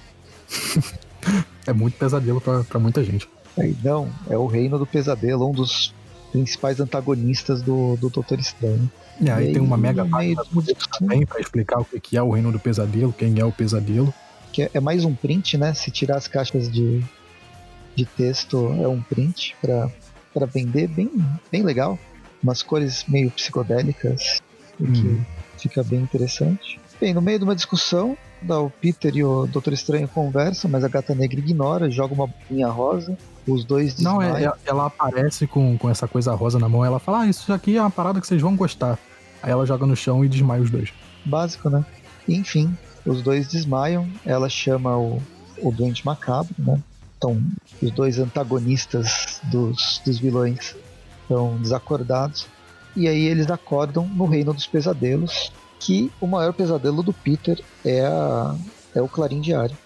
é 1.68 1.74
muito 1.74 1.98
pesadelo 1.98 2.40
para 2.40 2.80
muita 2.80 3.04
gente. 3.04 3.28
Aí 3.58 3.76
não, 3.84 4.10
é 4.30 4.38
o 4.38 4.46
Reino 4.46 4.78
do 4.78 4.86
Pesadelo, 4.86 5.50
um 5.50 5.54
dos 5.54 5.94
principais 6.32 6.80
antagonistas 6.80 7.62
do, 7.62 7.96
do 7.96 8.10
Doutor 8.10 8.40
Estranho. 8.40 8.92
É, 9.24 9.32
aí, 9.32 9.48
aí 9.48 9.54
tem 9.54 9.62
uma 9.62 9.78
mega 9.78 10.06
página 10.06 10.44
também 11.00 11.26
para 11.26 11.40
explicar 11.40 11.80
o 11.80 11.86
que 11.86 12.18
é 12.18 12.22
o 12.22 12.32
Reino 12.32 12.52
do 12.52 12.60
Pesadelo, 12.60 13.14
quem 13.14 13.40
é 13.40 13.46
o 13.46 13.52
Pesadelo. 13.52 14.14
Que 14.56 14.64
é, 14.64 14.70
é 14.76 14.80
mais 14.80 15.04
um 15.04 15.14
print, 15.14 15.58
né? 15.58 15.74
Se 15.74 15.92
tirar 15.92 16.16
as 16.16 16.30
caixas 16.30 16.72
de, 16.72 17.04
de 17.94 18.06
texto, 18.06 18.74
é 18.82 18.88
um 18.88 19.02
print 19.02 19.54
para 19.62 20.46
vender, 20.46 20.88
bem, 20.88 21.12
bem 21.52 21.62
legal. 21.62 22.00
Umas 22.42 22.64
cores 22.64 23.04
meio 23.06 23.30
psicodélicas, 23.32 24.42
hum. 24.80 24.94
que 24.94 25.02
uhum. 25.08 25.26
fica 25.58 25.84
bem 25.84 26.00
interessante. 26.00 26.80
Bem, 27.02 27.14
no 27.14 27.22
meio 27.22 27.38
de 27.38 27.44
uma 27.44 27.54
discussão, 27.54 28.18
o 28.48 28.70
Peter 28.70 29.14
e 29.18 29.26
o 29.26 29.46
Doutor 29.46 29.74
Estranho 29.74 30.08
conversam, 30.08 30.72
mas 30.72 30.86
a 30.86 30.88
Gata 30.88 31.14
Negra 31.14 31.38
ignora, 31.38 31.92
joga 31.92 32.14
uma 32.14 32.28
bolinha 32.28 32.70
rosa 32.70 33.18
os 33.46 33.66
dois 33.66 33.94
desmaiam. 33.94 34.34
Não, 34.34 34.38
é, 34.38 34.54
ela 34.66 34.86
aparece 34.86 35.46
com, 35.46 35.78
com 35.78 35.90
essa 35.90 36.08
coisa 36.08 36.34
rosa 36.34 36.58
na 36.58 36.70
mão. 36.70 36.84
Ela 36.84 36.98
fala: 36.98 37.20
Ah, 37.20 37.28
isso 37.28 37.52
aqui 37.52 37.76
é 37.76 37.82
uma 37.82 37.92
parada 37.92 38.22
que 38.22 38.26
vocês 38.26 38.42
vão 38.42 38.56
gostar. 38.56 38.98
Aí 39.44 39.52
ela 39.52 39.66
joga 39.66 39.86
no 39.86 39.96
chão 39.98 40.24
e 40.24 40.30
desmaia 40.30 40.62
os 40.62 40.72
dois. 40.72 40.92
Básico, 41.26 41.70
né? 41.70 41.86
Enfim, 42.28 42.76
os 43.06 43.22
dois 43.22 43.48
desmaiam. 43.48 44.08
Ela 44.26 44.50
chama 44.50 44.98
o, 44.98 45.22
o 45.58 45.72
Doente 45.72 46.06
Macabro, 46.06 46.56
né? 46.58 46.80
Então, 47.18 47.42
os 47.82 47.92
dois 47.92 48.20
antagonistas 48.20 49.40
dos, 49.44 50.02
dos 50.06 50.20
vilões 50.20 50.76
estão 51.22 51.58
desacordados. 51.58 52.48
E 52.96 53.08
aí 53.08 53.26
eles 53.26 53.50
acordam 53.50 54.08
no 54.08 54.26
Reino 54.26 54.54
dos 54.54 54.68
Pesadelos, 54.68 55.52
que 55.80 56.12
o 56.22 56.28
maior 56.28 56.54
pesadelo 56.54 57.04
do 57.04 57.12
Peter 57.12 57.62
é, 57.84 58.06
a, 58.06 58.56
é 58.94 59.02
o 59.02 59.08
Clarim 59.08 59.42
Diário. 59.42 59.78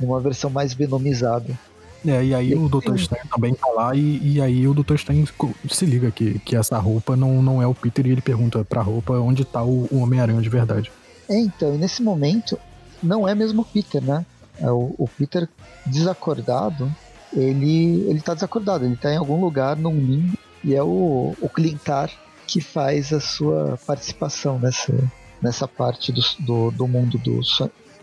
Numa 0.00 0.20
versão 0.20 0.48
mais 0.48 0.72
venomizada. 0.72 1.58
É, 2.06 2.24
e 2.24 2.34
aí 2.34 2.54
o 2.54 2.66
Dr. 2.66 2.94
Estranho 2.94 3.24
também 3.30 3.52
tá 3.52 3.66
lá, 3.68 3.94
e, 3.94 4.36
e 4.36 4.40
aí 4.40 4.66
o 4.66 4.72
Dr. 4.72 4.94
Estranho 4.94 5.28
se 5.68 5.84
liga 5.84 6.10
que, 6.10 6.38
que 6.38 6.56
essa 6.56 6.78
roupa 6.78 7.14
não, 7.14 7.42
não 7.42 7.60
é 7.60 7.66
o 7.66 7.74
Peter, 7.74 8.06
e 8.06 8.10
ele 8.12 8.22
pergunta 8.22 8.64
pra 8.64 8.80
roupa 8.80 9.12
onde 9.18 9.44
tá 9.44 9.62
o, 9.62 9.86
o 9.90 9.98
Homem-Aranha 9.98 10.40
de 10.40 10.48
verdade. 10.48 10.90
É, 11.30 11.38
então, 11.38 11.76
e 11.76 11.78
nesse 11.78 12.02
momento, 12.02 12.58
não 13.00 13.26
é 13.26 13.36
mesmo 13.36 13.62
o 13.62 13.64
Peter, 13.64 14.02
né? 14.02 14.26
É 14.58 14.68
o, 14.68 14.94
o 14.98 15.08
Peter 15.08 15.48
desacordado, 15.86 16.92
ele, 17.32 18.04
ele 18.08 18.20
tá 18.20 18.34
desacordado, 18.34 18.84
ele 18.84 18.96
tá 18.96 19.12
em 19.12 19.16
algum 19.16 19.40
lugar 19.40 19.76
num 19.76 19.94
limbo, 19.94 20.36
e 20.64 20.74
é 20.74 20.82
o, 20.82 21.34
o 21.40 21.48
Clintar 21.48 22.10
que 22.48 22.60
faz 22.60 23.12
a 23.12 23.20
sua 23.20 23.78
participação 23.86 24.58
nessa, 24.58 24.92
nessa 25.40 25.68
parte 25.68 26.10
do, 26.10 26.20
do, 26.40 26.70
do 26.72 26.88
mundo 26.88 27.16
do, 27.16 27.40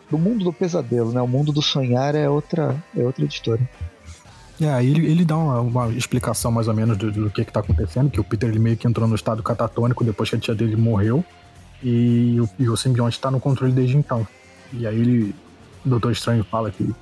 do 0.09 0.17
mundo 0.17 0.45
do 0.45 0.53
pesadelo, 0.53 1.11
né? 1.11 1.21
O 1.21 1.27
mundo 1.27 1.51
do 1.51 1.61
sonhar 1.61 2.15
é 2.15 2.29
outra, 2.29 2.81
é 2.95 3.03
outra 3.03 3.25
editora. 3.25 3.69
É, 4.59 4.83
ele, 4.83 5.05
ele 5.05 5.25
dá 5.25 5.37
uma, 5.37 5.59
uma, 5.59 5.89
explicação 5.89 6.49
mais 6.49 6.67
ou 6.67 6.73
menos 6.73 6.97
do, 6.97 7.11
do 7.11 7.29
que 7.29 7.41
está 7.41 7.59
acontecendo, 7.59 8.09
que 8.09 8.21
o 8.21 8.23
Peter 8.23 8.49
ele 8.49 8.57
meio 8.57 8.77
que 8.77 8.87
entrou 8.87 9.05
no 9.05 9.15
estado 9.15 9.43
catatônico 9.43 10.03
depois 10.03 10.29
que 10.29 10.35
a 10.37 10.39
tia 10.39 10.55
dele 10.55 10.77
morreu, 10.77 11.23
e 11.83 12.37
o, 12.39 12.49
e 12.59 12.69
o 12.69 12.77
simbionte 12.77 13.17
está 13.17 13.29
no 13.29 13.39
controle 13.39 13.71
desde 13.71 13.97
então. 13.97 14.27
E 14.73 14.85
aí 14.85 14.99
ele, 14.99 15.35
o 15.85 15.89
Doutor 15.89 16.11
Estranho 16.11 16.43
fala 16.43 16.71
que, 16.71 16.93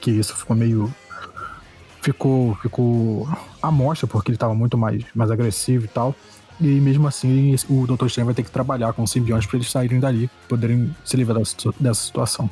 que 0.00 0.10
isso 0.10 0.34
ficou 0.36 0.56
meio... 0.56 0.92
Ficou, 2.00 2.54
ficou 2.62 3.28
à 3.60 3.70
mostra, 3.70 4.06
porque 4.06 4.30
ele 4.30 4.36
estava 4.36 4.54
muito 4.54 4.78
mais, 4.78 5.04
mais 5.14 5.30
agressivo 5.30 5.84
e 5.84 5.88
tal. 5.88 6.14
E 6.60 6.66
mesmo 6.66 7.06
assim, 7.06 7.54
o 7.68 7.86
Doutor 7.86 8.06
Estranho 8.06 8.26
vai 8.26 8.34
ter 8.34 8.44
que 8.44 8.50
trabalhar 8.50 8.92
com 8.92 9.02
os 9.02 9.10
simbiontes 9.10 9.46
para 9.46 9.58
eles 9.58 9.70
saírem 9.70 10.00
dali, 10.00 10.30
poderem 10.48 10.94
se 11.04 11.16
livrar 11.16 11.42
dessa 11.78 12.00
situação. 12.02 12.48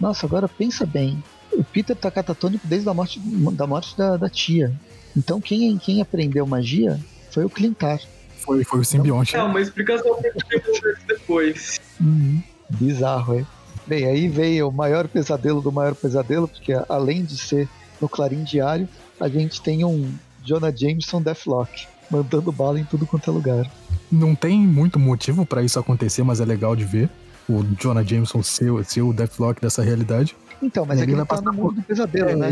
Nossa, 0.00 0.26
agora 0.26 0.48
pensa 0.48 0.84
bem 0.84 1.22
o 1.52 1.64
Peter 1.64 1.96
tá 1.96 2.10
catatônico 2.10 2.66
desde 2.66 2.88
a 2.88 2.94
morte, 2.94 3.20
da 3.52 3.66
morte 3.66 3.96
da, 3.96 4.16
da 4.16 4.28
tia. 4.28 4.72
Então 5.16 5.40
quem, 5.40 5.76
quem 5.78 6.00
aprendeu 6.00 6.46
magia 6.46 6.98
foi 7.30 7.44
o 7.44 7.50
Clintar. 7.50 8.00
Foi, 8.44 8.64
foi 8.64 8.80
o 8.80 8.84
simbionte. 8.84 9.36
É, 9.36 9.42
uma 9.42 9.60
explicação 9.60 10.16
que 10.20 10.26
eu 10.56 10.62
depois. 11.06 11.80
Uhum. 12.00 12.42
Bizarro, 12.70 13.38
é. 13.38 13.44
Bem, 13.86 14.04
aí 14.06 14.28
veio 14.28 14.68
o 14.68 14.72
maior 14.72 15.08
pesadelo 15.08 15.60
do 15.60 15.72
maior 15.72 15.94
pesadelo, 15.94 16.46
porque 16.46 16.72
além 16.88 17.24
de 17.24 17.36
ser 17.36 17.68
no 18.00 18.08
Clarim 18.08 18.44
Diário, 18.44 18.88
a 19.18 19.28
gente 19.28 19.60
tem 19.60 19.84
um 19.84 20.12
Jonah 20.44 20.70
Jameson 20.74 21.20
Deathlock, 21.20 21.86
mandando 22.10 22.50
bala 22.52 22.78
em 22.80 22.84
tudo 22.84 23.06
quanto 23.06 23.28
é 23.28 23.32
lugar. 23.32 23.70
Não 24.10 24.34
tem 24.34 24.58
muito 24.60 24.98
motivo 24.98 25.44
para 25.44 25.62
isso 25.62 25.78
acontecer, 25.78 26.22
mas 26.22 26.40
é 26.40 26.44
legal 26.44 26.74
de 26.76 26.84
ver 26.84 27.10
o 27.48 27.62
Jonah 27.78 28.02
Jameson 28.04 28.42
ser, 28.42 28.70
ser 28.84 29.02
o 29.02 29.12
Deathlock 29.12 29.60
dessa 29.60 29.82
realidade. 29.82 30.36
Então, 30.62 30.84
mas 30.86 30.98
E 30.98 31.02
é 31.02 31.04
que 31.04 31.10
ele 31.12 31.20
ele 31.20 31.26
tá 31.26 31.40
no 31.40 31.52
mundo 31.52 31.74
do 31.76 31.82
pesadelo, 31.82 32.28
É, 32.30 32.36
né? 32.36 32.48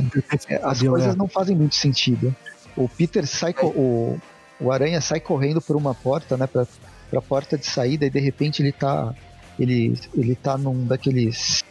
É, 0.49 0.57
as 0.57 0.79
pesadelo, 0.79 0.91
coisas 0.95 1.15
é. 1.15 1.17
não 1.17 1.29
fazem 1.29 1.57
muito 1.57 1.75
sentido. 1.77 2.35
O 2.77 2.89
Peter 2.89 3.27
sai, 3.27 3.53
co- 3.53 3.67
o, 3.69 4.19
o 4.61 4.73
Aranha 4.73 5.01
sai 5.01 5.21
correndo 5.21 5.61
por 5.61 5.77
uma 5.77 5.95
porta, 5.95 6.37
né, 6.37 6.47
pra, 6.47 6.67
pra 7.11 7.21
porta 7.23 7.57
de 7.57 7.67
saída 7.67 8.07
e 8.07 8.11
de 8.11 8.21
repente 8.21 8.63
ele 8.63 8.73
tá, 8.73 9.15
ele, 9.59 9.99
ele 10.15 10.35
tá 10.35 10.59
num 10.59 10.87
daqueles, 10.87 11.65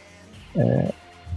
é, 0.56 0.92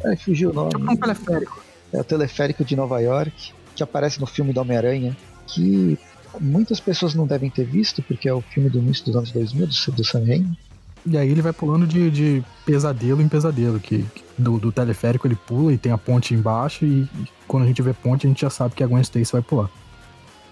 ai, 0.05 0.15
fugiu 0.17 0.49
o 0.51 0.53
nome, 0.53 0.71
Tipo 0.71 0.91
um 0.91 0.95
teleférico. 0.95 1.63
é 1.93 1.99
o 1.99 2.03
teleférico 2.03 2.65
de 2.65 2.75
Nova 2.75 2.99
York, 2.99 3.53
que 3.75 3.83
aparece 3.83 4.19
no 4.19 4.25
filme 4.25 4.53
do 4.53 4.61
Homem-Aranha, 4.61 5.15
que 5.47 5.97
muitas 6.39 6.79
pessoas 6.79 7.13
não 7.13 7.27
devem 7.27 7.49
ter 7.49 7.65
visto, 7.65 8.01
porque 8.01 8.27
é 8.27 8.33
o 8.33 8.41
filme 8.41 8.69
do 8.69 8.79
início 8.79 9.05
dos 9.05 9.15
anos 9.15 9.31
2000, 9.31 9.67
do, 9.67 9.91
do 9.91 10.03
Sam 10.05 10.25
Raimi. 10.25 10.57
E 11.05 11.17
aí 11.17 11.29
ele 11.29 11.41
vai 11.41 11.51
pulando 11.51 11.87
de, 11.87 12.11
de 12.11 12.43
pesadelo 12.63 13.21
em 13.21 13.27
pesadelo, 13.27 13.79
que, 13.79 14.03
que 14.03 14.23
do, 14.37 14.59
do 14.59 14.71
teleférico 14.71 15.27
ele 15.27 15.35
pula 15.35 15.73
e 15.73 15.77
tem 15.77 15.91
a 15.91 15.97
ponte 15.97 16.33
embaixo 16.33 16.85
e, 16.85 17.01
e 17.03 17.27
quando 17.47 17.63
a 17.63 17.67
gente 17.67 17.81
vê 17.81 17.91
ponte 17.91 18.27
a 18.27 18.29
gente 18.29 18.41
já 18.41 18.51
sabe 18.51 18.75
que 18.75 18.83
a 18.83 18.87
Gwen 18.87 19.01
Stacy 19.01 19.31
vai 19.31 19.41
pular. 19.41 19.69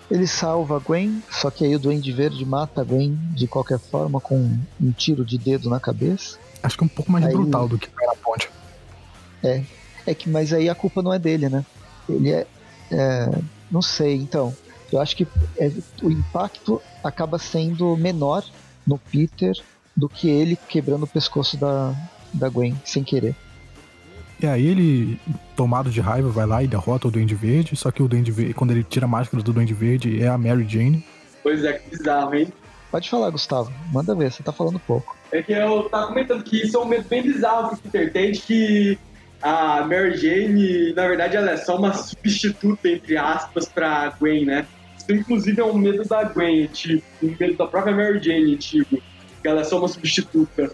Ele 0.09 0.25
salva 0.25 0.77
a 0.77 0.79
Gwen, 0.79 1.21
só 1.29 1.51
que 1.51 1.63
aí 1.63 1.75
o 1.75 1.79
Duende 1.79 2.11
Verde 2.11 2.43
mata 2.43 2.81
a 2.81 2.83
Gwen 2.83 3.15
de 3.31 3.47
qualquer 3.47 3.77
forma 3.77 4.19
com 4.19 4.57
um 4.81 4.91
tiro 4.91 5.23
de 5.23 5.37
dedo 5.37 5.69
na 5.69 5.79
cabeça. 5.79 6.37
Acho 6.63 6.77
que 6.77 6.83
é 6.83 6.85
um 6.85 6.89
pouco 6.89 7.11
mais 7.11 7.25
Aí- 7.25 7.33
brutal 7.33 7.67
do 7.67 7.77
que 7.77 7.87
na 8.05 8.15
ponte. 8.15 8.49
É 10.05 10.13
que, 10.13 10.27
mas 10.29 10.51
aí 10.51 10.67
a 10.67 10.75
culpa 10.75 11.01
não 11.01 11.13
é 11.13 11.19
dele, 11.19 11.47
né? 11.49 11.63
Ele 12.07 12.31
é, 12.31 12.47
é, 12.91 13.29
não 13.69 13.81
sei. 13.81 14.15
Então, 14.15 14.55
eu 14.91 14.99
acho 14.99 15.15
que 15.15 15.27
é- 15.57 15.71
o 16.01 16.09
impacto 16.09 16.81
acaba 17.03 17.37
sendo 17.37 17.95
menor 17.95 18.43
no 18.85 18.97
Peter 18.97 19.53
do 19.95 20.09
que 20.09 20.27
ele 20.27 20.55
quebrando 20.55 21.03
o 21.03 21.07
pescoço 21.07 21.55
da, 21.57 21.93
da 22.33 22.49
Gwen 22.49 22.75
sem 22.83 23.03
querer. 23.03 23.35
E 24.41 24.47
aí 24.47 24.65
ele, 24.67 25.19
tomado 25.55 25.89
de 25.89 25.99
raiva, 25.99 26.29
vai 26.29 26.45
lá 26.45 26.63
e 26.63 26.67
derrota 26.67 27.07
o 27.07 27.11
Duende 27.11 27.35
Verde, 27.35 27.75
só 27.75 27.91
que 27.91 28.01
o 28.01 28.07
Duende 28.07 28.31
Verde, 28.31 28.53
quando 28.53 28.71
ele 28.71 28.83
tira 28.83 29.05
a 29.05 29.09
máscara 29.09 29.43
do 29.43 29.51
Duende 29.51 29.73
Verde, 29.73 30.21
é 30.23 30.27
a 30.27 30.37
Mary 30.37 30.65
Jane. 30.67 31.05
Pois 31.43 31.63
é, 31.65 31.73
que 31.73 31.89
bizarro, 31.89 32.33
hein? 32.35 32.47
Pode 32.89 33.09
falar, 33.09 33.29
Gustavo. 33.29 33.71
Manda 33.91 34.15
ver, 34.15 34.31
você 34.31 34.41
tá 34.41 34.51
falando 34.53 34.79
pouco. 34.79 35.15
É 35.31 35.41
que 35.43 35.51
eu 35.51 35.83
tava 35.89 36.07
comentando 36.07 36.43
que 36.43 36.61
isso 36.65 36.77
é 36.77 36.79
um 36.79 36.85
medo 36.85 37.07
bem 37.07 37.21
bizarro 37.21 37.75
que 37.77 37.83
Peter 37.89 38.11
tem 38.11 38.31
de 38.31 38.39
que 38.39 38.99
a 39.41 39.83
Mary 39.85 40.17
Jane, 40.17 40.93
na 40.93 41.07
verdade, 41.07 41.35
ela 41.37 41.51
é 41.51 41.57
só 41.57 41.77
uma 41.77 41.93
substituta, 41.93 42.89
entre 42.89 43.17
aspas, 43.17 43.67
pra 43.67 44.09
Gwen, 44.19 44.45
né? 44.45 44.65
Isso, 44.97 45.11
inclusive, 45.11 45.59
é 45.61 45.65
um 45.65 45.77
medo 45.77 46.03
da 46.05 46.23
Gwen, 46.23 46.65
tipo, 46.67 47.03
um 47.21 47.35
medo 47.39 47.57
da 47.57 47.67
própria 47.67 47.95
Mary 47.95 48.21
Jane, 48.23 48.55
tipo, 48.57 48.97
que 49.41 49.47
ela 49.47 49.61
é 49.61 49.63
só 49.65 49.77
uma 49.77 49.87
substituta. 49.87 50.71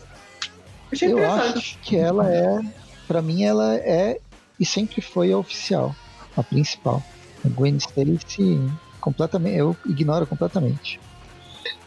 Achei 0.91 1.11
Eu 1.11 1.17
interessante. 1.17 1.57
acho 1.57 1.79
que 1.81 1.97
ela 1.97 2.31
é, 2.31 2.59
Pra 3.07 3.21
mim, 3.21 3.43
ela 3.43 3.75
é 3.75 4.19
e 4.59 4.65
sempre 4.65 5.01
foi 5.01 5.31
a 5.31 5.37
oficial, 5.37 5.95
a 6.35 6.43
principal. 6.43 7.03
A 7.43 7.49
Gwen 7.49 7.77
Stacy, 7.77 8.59
completamente, 8.99 9.57
eu 9.57 9.75
ignoro 9.85 10.25
completamente. 10.25 10.99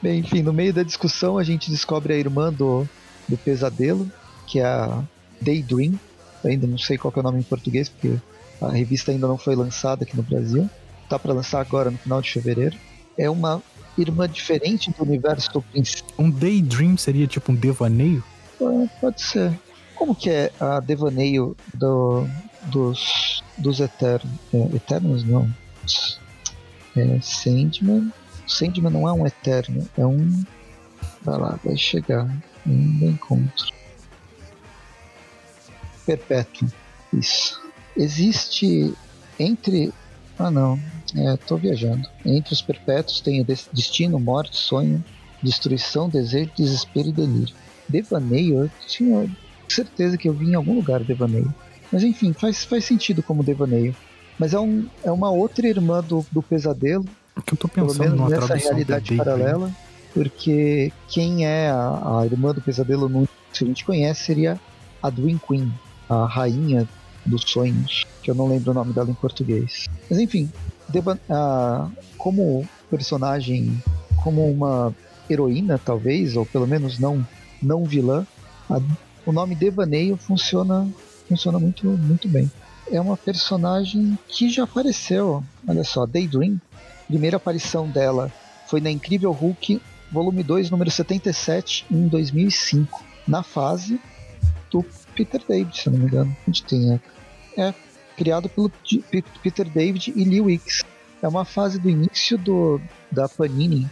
Bem, 0.00 0.20
enfim, 0.20 0.42
no 0.42 0.52
meio 0.52 0.72
da 0.72 0.82
discussão 0.82 1.38
a 1.38 1.42
gente 1.42 1.70
descobre 1.70 2.12
a 2.12 2.16
irmã 2.16 2.52
do, 2.52 2.86
do 3.26 3.36
pesadelo, 3.36 4.10
que 4.46 4.60
é 4.60 4.64
a 4.64 5.02
Daydream. 5.40 5.98
Eu 6.44 6.50
ainda 6.50 6.66
não 6.66 6.78
sei 6.78 6.96
qual 6.96 7.12
é 7.16 7.18
o 7.18 7.22
nome 7.22 7.40
em 7.40 7.42
português, 7.42 7.88
porque 7.88 8.16
a 8.60 8.68
revista 8.70 9.10
ainda 9.10 9.26
não 9.26 9.36
foi 9.36 9.56
lançada 9.56 10.04
aqui 10.04 10.16
no 10.16 10.22
Brasil. 10.22 10.68
Tá 11.08 11.18
para 11.18 11.32
lançar 11.32 11.60
agora 11.60 11.90
no 11.90 11.98
final 11.98 12.22
de 12.22 12.30
fevereiro. 12.30 12.76
É 13.16 13.28
uma 13.28 13.62
irmã 13.96 14.28
diferente 14.28 14.92
do 14.92 15.02
universo 15.02 15.60
principal. 15.72 16.10
Um 16.18 16.30
daydream 16.30 16.96
seria 16.96 17.26
tipo 17.26 17.50
um 17.50 17.54
devaneio? 17.54 18.22
Pode 19.00 19.20
ser. 19.20 19.58
Como 19.98 20.14
que 20.14 20.30
é 20.30 20.52
a 20.60 20.78
devaneio 20.78 21.56
do, 21.74 22.24
dos, 22.66 23.42
dos 23.58 23.80
Eternos? 23.80 24.30
É, 24.54 24.76
Eternos 24.76 25.24
não. 25.24 25.52
É 26.96 27.20
Sandman. 27.20 28.12
Sandman 28.46 28.92
não 28.92 29.08
é 29.08 29.12
um 29.12 29.26
Eterno, 29.26 29.88
é 29.98 30.06
um. 30.06 30.44
Vai 31.22 31.38
lá, 31.38 31.58
vai 31.64 31.76
chegar. 31.76 32.32
Ainda 32.64 33.06
encontro. 33.06 33.66
Perpétuo. 36.06 36.68
Isso. 37.12 37.60
Existe 37.96 38.94
entre. 39.36 39.92
Ah 40.38 40.50
não. 40.50 40.78
É, 41.16 41.36
tô 41.38 41.56
viajando. 41.56 42.08
Entre 42.24 42.52
os 42.52 42.62
perpétuos 42.62 43.20
tem 43.20 43.44
destino, 43.72 44.20
morte, 44.20 44.56
sonho, 44.56 45.04
destruição, 45.42 46.08
desejo, 46.08 46.52
desespero 46.56 47.08
e 47.08 47.12
delírio. 47.12 47.54
Devaneio, 47.88 48.64
eu 48.64 48.70
tinha 48.86 49.28
certeza 49.72 50.16
que 50.16 50.28
eu 50.28 50.32
vi 50.34 50.50
em 50.50 50.54
algum 50.54 50.74
lugar 50.74 51.02
Devaneio. 51.04 51.52
Mas 51.92 52.02
enfim, 52.02 52.32
faz, 52.32 52.64
faz 52.64 52.84
sentido 52.84 53.22
como 53.22 53.42
Devaneio. 53.42 53.94
Mas 54.38 54.54
é, 54.54 54.60
um, 54.60 54.86
é 55.04 55.10
uma 55.10 55.30
outra 55.30 55.66
irmã 55.66 56.00
do, 56.02 56.24
do 56.30 56.42
pesadelo, 56.42 57.04
que 57.46 57.54
eu 57.54 57.58
tô 57.58 57.68
pelo 57.68 57.88
pensando 57.88 58.00
menos 58.04 58.18
numa 58.20 58.30
nessa 58.30 58.54
realidade 58.54 59.16
paralela, 59.16 59.72
porque 60.12 60.92
quem 61.08 61.44
é 61.46 61.70
a, 61.70 62.20
a 62.20 62.26
irmã 62.26 62.52
do 62.54 62.60
pesadelo 62.60 63.08
no 63.08 63.26
que 63.52 63.64
a 63.64 63.66
gente 63.66 63.84
conhece 63.84 64.24
seria 64.24 64.60
a 65.02 65.10
Dream 65.10 65.38
Queen, 65.38 65.72
a 66.08 66.26
rainha 66.26 66.86
dos 67.26 67.42
sonhos, 67.46 68.04
que 68.22 68.30
eu 68.30 68.34
não 68.34 68.46
lembro 68.46 68.70
o 68.70 68.74
nome 68.74 68.92
dela 68.92 69.10
em 69.10 69.14
português. 69.14 69.84
Mas 70.08 70.18
enfim, 70.18 70.48
Deba- 70.88 71.18
a- 71.28 71.88
como 72.16 72.64
personagem, 72.90 73.76
como 74.22 74.50
uma 74.50 74.94
heroína 75.28 75.78
talvez, 75.78 76.36
ou 76.36 76.46
pelo 76.46 76.66
menos 76.66 76.98
não 76.98 77.26
não 77.62 77.84
vilã, 77.84 78.26
a- 78.70 78.80
o 79.28 79.32
nome 79.32 79.54
Devaneio 79.54 80.16
funciona 80.16 80.88
funciona 81.28 81.58
muito 81.58 81.86
muito 81.86 82.26
bem. 82.26 82.50
É 82.90 82.98
uma 82.98 83.14
personagem 83.14 84.18
que 84.26 84.48
já 84.48 84.64
apareceu, 84.64 85.44
olha 85.66 85.84
só, 85.84 86.06
Daydream. 86.06 86.58
Primeira 87.06 87.36
aparição 87.36 87.86
dela 87.86 88.32
foi 88.66 88.80
na 88.80 88.90
Incrível 88.90 89.30
Hulk, 89.32 89.82
volume 90.10 90.42
2, 90.42 90.70
número 90.70 90.90
77, 90.90 91.84
em 91.90 92.08
2005, 92.08 93.04
na 93.26 93.42
fase 93.42 94.00
do 94.70 94.82
Peter 95.14 95.42
David, 95.46 95.78
se 95.78 95.90
não 95.90 95.98
me 95.98 96.06
engano. 96.06 96.34
Onde 96.46 96.62
tem? 96.62 96.94
É, 96.94 97.00
é 97.68 97.74
criado 98.16 98.48
pelo 98.48 98.72
Peter 99.42 99.68
David 99.68 100.14
e 100.16 100.24
Lee 100.24 100.40
Wicks. 100.40 100.84
É 101.20 101.28
uma 101.28 101.44
fase 101.44 101.78
do 101.78 101.90
início 101.90 102.38
do, 102.38 102.80
da 103.12 103.28
Panini, 103.28 103.86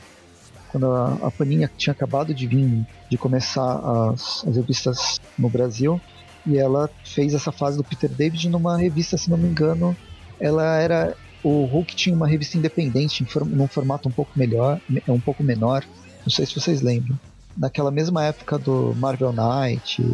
quando 0.76 0.92
a, 0.92 1.28
a 1.28 1.68
tinha 1.76 1.92
acabado 1.92 2.34
de 2.34 2.46
vir, 2.46 2.84
de 3.10 3.16
começar 3.16 3.80
as, 4.12 4.46
as 4.46 4.56
revistas 4.56 5.18
no 5.38 5.48
Brasil, 5.48 5.98
e 6.46 6.58
ela 6.58 6.88
fez 7.02 7.32
essa 7.32 7.50
fase 7.50 7.78
do 7.78 7.84
Peter 7.84 8.10
David 8.10 8.50
numa 8.50 8.76
revista, 8.76 9.16
se 9.16 9.30
não 9.30 9.38
me 9.38 9.48
engano, 9.48 9.96
ela 10.38 10.78
era 10.78 11.16
o 11.42 11.64
Hulk 11.64 11.96
tinha 11.96 12.14
uma 12.14 12.28
revista 12.28 12.58
independente 12.58 13.24
num 13.46 13.68
formato 13.68 14.08
um 14.08 14.12
pouco 14.12 14.32
melhor, 14.36 14.78
me- 14.88 15.02
um 15.08 15.20
pouco 15.20 15.42
menor. 15.42 15.82
Não 16.24 16.30
sei 16.30 16.44
se 16.44 16.54
vocês 16.54 16.82
lembram. 16.82 17.16
Naquela 17.56 17.90
mesma 17.90 18.24
época 18.24 18.58
do 18.58 18.94
Marvel 18.96 19.32
Knight, 19.32 20.04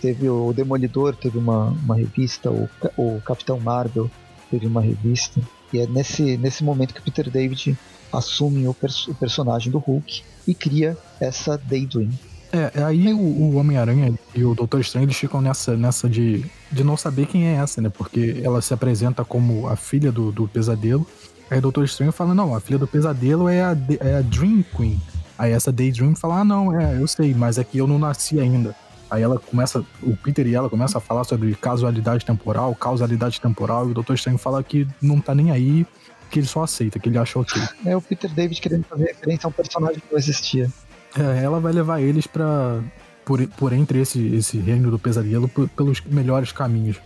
teve 0.00 0.30
o 0.30 0.52
Demolidor, 0.52 1.14
teve 1.16 1.36
uma, 1.36 1.70
uma 1.70 1.96
revista, 1.96 2.50
o, 2.50 2.68
o 2.96 3.20
Capitão 3.22 3.58
Marvel 3.60 4.10
teve 4.50 4.66
uma 4.66 4.80
revista. 4.80 5.40
E 5.72 5.80
é 5.80 5.86
nesse, 5.86 6.38
nesse 6.38 6.64
momento 6.64 6.94
que 6.94 7.00
o 7.00 7.04
Peter 7.04 7.28
David 7.28 7.76
assume 8.16 8.66
o, 8.66 8.74
pers- 8.74 9.08
o 9.08 9.14
personagem 9.14 9.70
do 9.70 9.78
Hulk 9.78 10.22
e 10.46 10.54
cria 10.54 10.96
essa 11.20 11.58
Daydream. 11.58 12.10
É, 12.52 12.80
é 12.80 12.82
aí 12.84 13.12
o, 13.12 13.18
o 13.18 13.56
Homem-Aranha 13.56 14.14
e 14.34 14.44
o 14.44 14.54
Doutor 14.54 14.80
Estranho 14.80 15.04
eles 15.04 15.16
ficam 15.16 15.40
nessa, 15.40 15.76
nessa 15.76 16.08
de, 16.08 16.44
de 16.70 16.84
não 16.84 16.96
saber 16.96 17.26
quem 17.26 17.46
é 17.46 17.54
essa, 17.54 17.80
né? 17.80 17.88
Porque 17.88 18.40
ela 18.42 18.62
se 18.62 18.72
apresenta 18.72 19.24
como 19.24 19.68
a 19.68 19.76
filha 19.76 20.12
do, 20.12 20.30
do 20.30 20.46
pesadelo. 20.46 21.06
Aí 21.50 21.58
o 21.58 21.62
Doutor 21.62 21.84
Estranho 21.84 22.12
fala, 22.12 22.34
não, 22.34 22.54
a 22.54 22.60
filha 22.60 22.78
do 22.78 22.86
pesadelo 22.86 23.48
é 23.48 23.62
a, 23.62 23.76
é 24.00 24.16
a 24.16 24.22
Dream 24.22 24.64
Queen. 24.76 25.00
Aí 25.38 25.52
essa 25.52 25.70
Daydream 25.70 26.14
fala, 26.16 26.40
ah, 26.40 26.44
não, 26.44 26.78
é, 26.78 27.00
eu 27.00 27.06
sei, 27.06 27.34
mas 27.34 27.58
é 27.58 27.64
que 27.64 27.78
eu 27.78 27.86
não 27.86 27.98
nasci 27.98 28.40
ainda. 28.40 28.74
Aí 29.08 29.22
ela 29.22 29.38
começa, 29.38 29.84
o 30.02 30.16
Peter 30.16 30.46
e 30.46 30.54
ela 30.54 30.68
começam 30.68 30.98
a 30.98 31.00
falar 31.00 31.22
sobre 31.24 31.54
casualidade 31.54 32.24
temporal, 32.24 32.74
causalidade 32.74 33.40
temporal, 33.40 33.86
e 33.86 33.90
o 33.92 33.94
Doutor 33.94 34.14
Estranho 34.14 34.38
fala 34.38 34.62
que 34.64 34.88
não 35.00 35.20
tá 35.20 35.34
nem 35.34 35.50
aí, 35.52 35.86
que 36.30 36.38
ele 36.38 36.46
só 36.46 36.62
aceita, 36.64 36.98
que 36.98 37.08
ele 37.08 37.18
acha 37.18 37.38
ok. 37.38 37.60
É 37.84 37.96
o 37.96 38.00
Peter 38.00 38.30
David 38.30 38.60
querendo 38.60 38.84
fazer 38.84 39.04
referência 39.04 39.46
a 39.46 39.48
um 39.48 39.52
personagem 39.52 39.96
que 40.00 40.06
não 40.10 40.18
existia. 40.18 40.70
É, 41.16 41.42
ela 41.44 41.60
vai 41.60 41.72
levar 41.72 42.00
eles 42.00 42.26
para 42.26 42.80
por, 43.24 43.46
por 43.48 43.72
entre 43.72 44.00
esse, 44.00 44.24
esse 44.34 44.58
reino 44.58 44.90
do 44.90 44.98
pesadelo 44.98 45.48
p- 45.48 45.66
pelos 45.68 46.00
melhores 46.02 46.52
caminhos. 46.52 46.98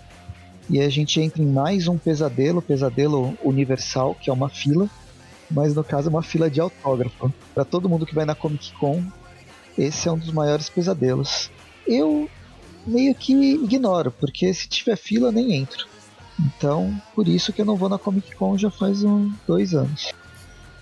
E 0.69 0.79
aí 0.79 0.87
a 0.87 0.91
gente 0.91 1.21
entra 1.21 1.43
em 1.43 1.47
mais 1.47 1.89
um 1.89 1.97
pesadelo, 1.97 2.61
pesadelo 2.61 3.37
universal, 3.43 4.15
que 4.15 4.31
é 4.31 4.33
uma 4.33 4.49
fila, 4.49 4.89
mas 5.51 5.75
no 5.75 5.83
caso 5.83 6.09
é 6.09 6.11
uma 6.11 6.23
fila 6.23 6.51
de 6.51 6.61
autógrafo. 6.61 7.33
Para 7.55 7.65
todo 7.65 7.89
mundo 7.89 8.07
que 8.07 8.15
vai 8.15 8.25
na 8.25 8.35
Comic 8.35 8.73
Con, 8.75 9.03
esse 9.77 10.09
é 10.09 10.13
um 10.13 10.19
dos 10.19 10.33
maiores 10.33 10.69
pesadelos. 10.69 11.51
Eu 11.87 12.29
meio 12.87 13.15
que 13.15 13.33
ignoro, 13.55 14.13
porque 14.13 14.53
se 14.55 14.69
tiver 14.69 14.97
fila 14.97 15.33
nem 15.33 15.55
entro. 15.55 15.87
Então, 16.47 17.01
por 17.15 17.29
isso 17.29 17.53
que 17.53 17.61
eu 17.61 17.67
não 17.67 17.77
vou 17.77 17.89
na 17.89 17.99
Comic 17.99 18.35
Con 18.35 18.57
já 18.57 18.71
faz 18.71 19.05
uns 19.05 19.33
dois 19.47 19.75
anos. 19.75 20.13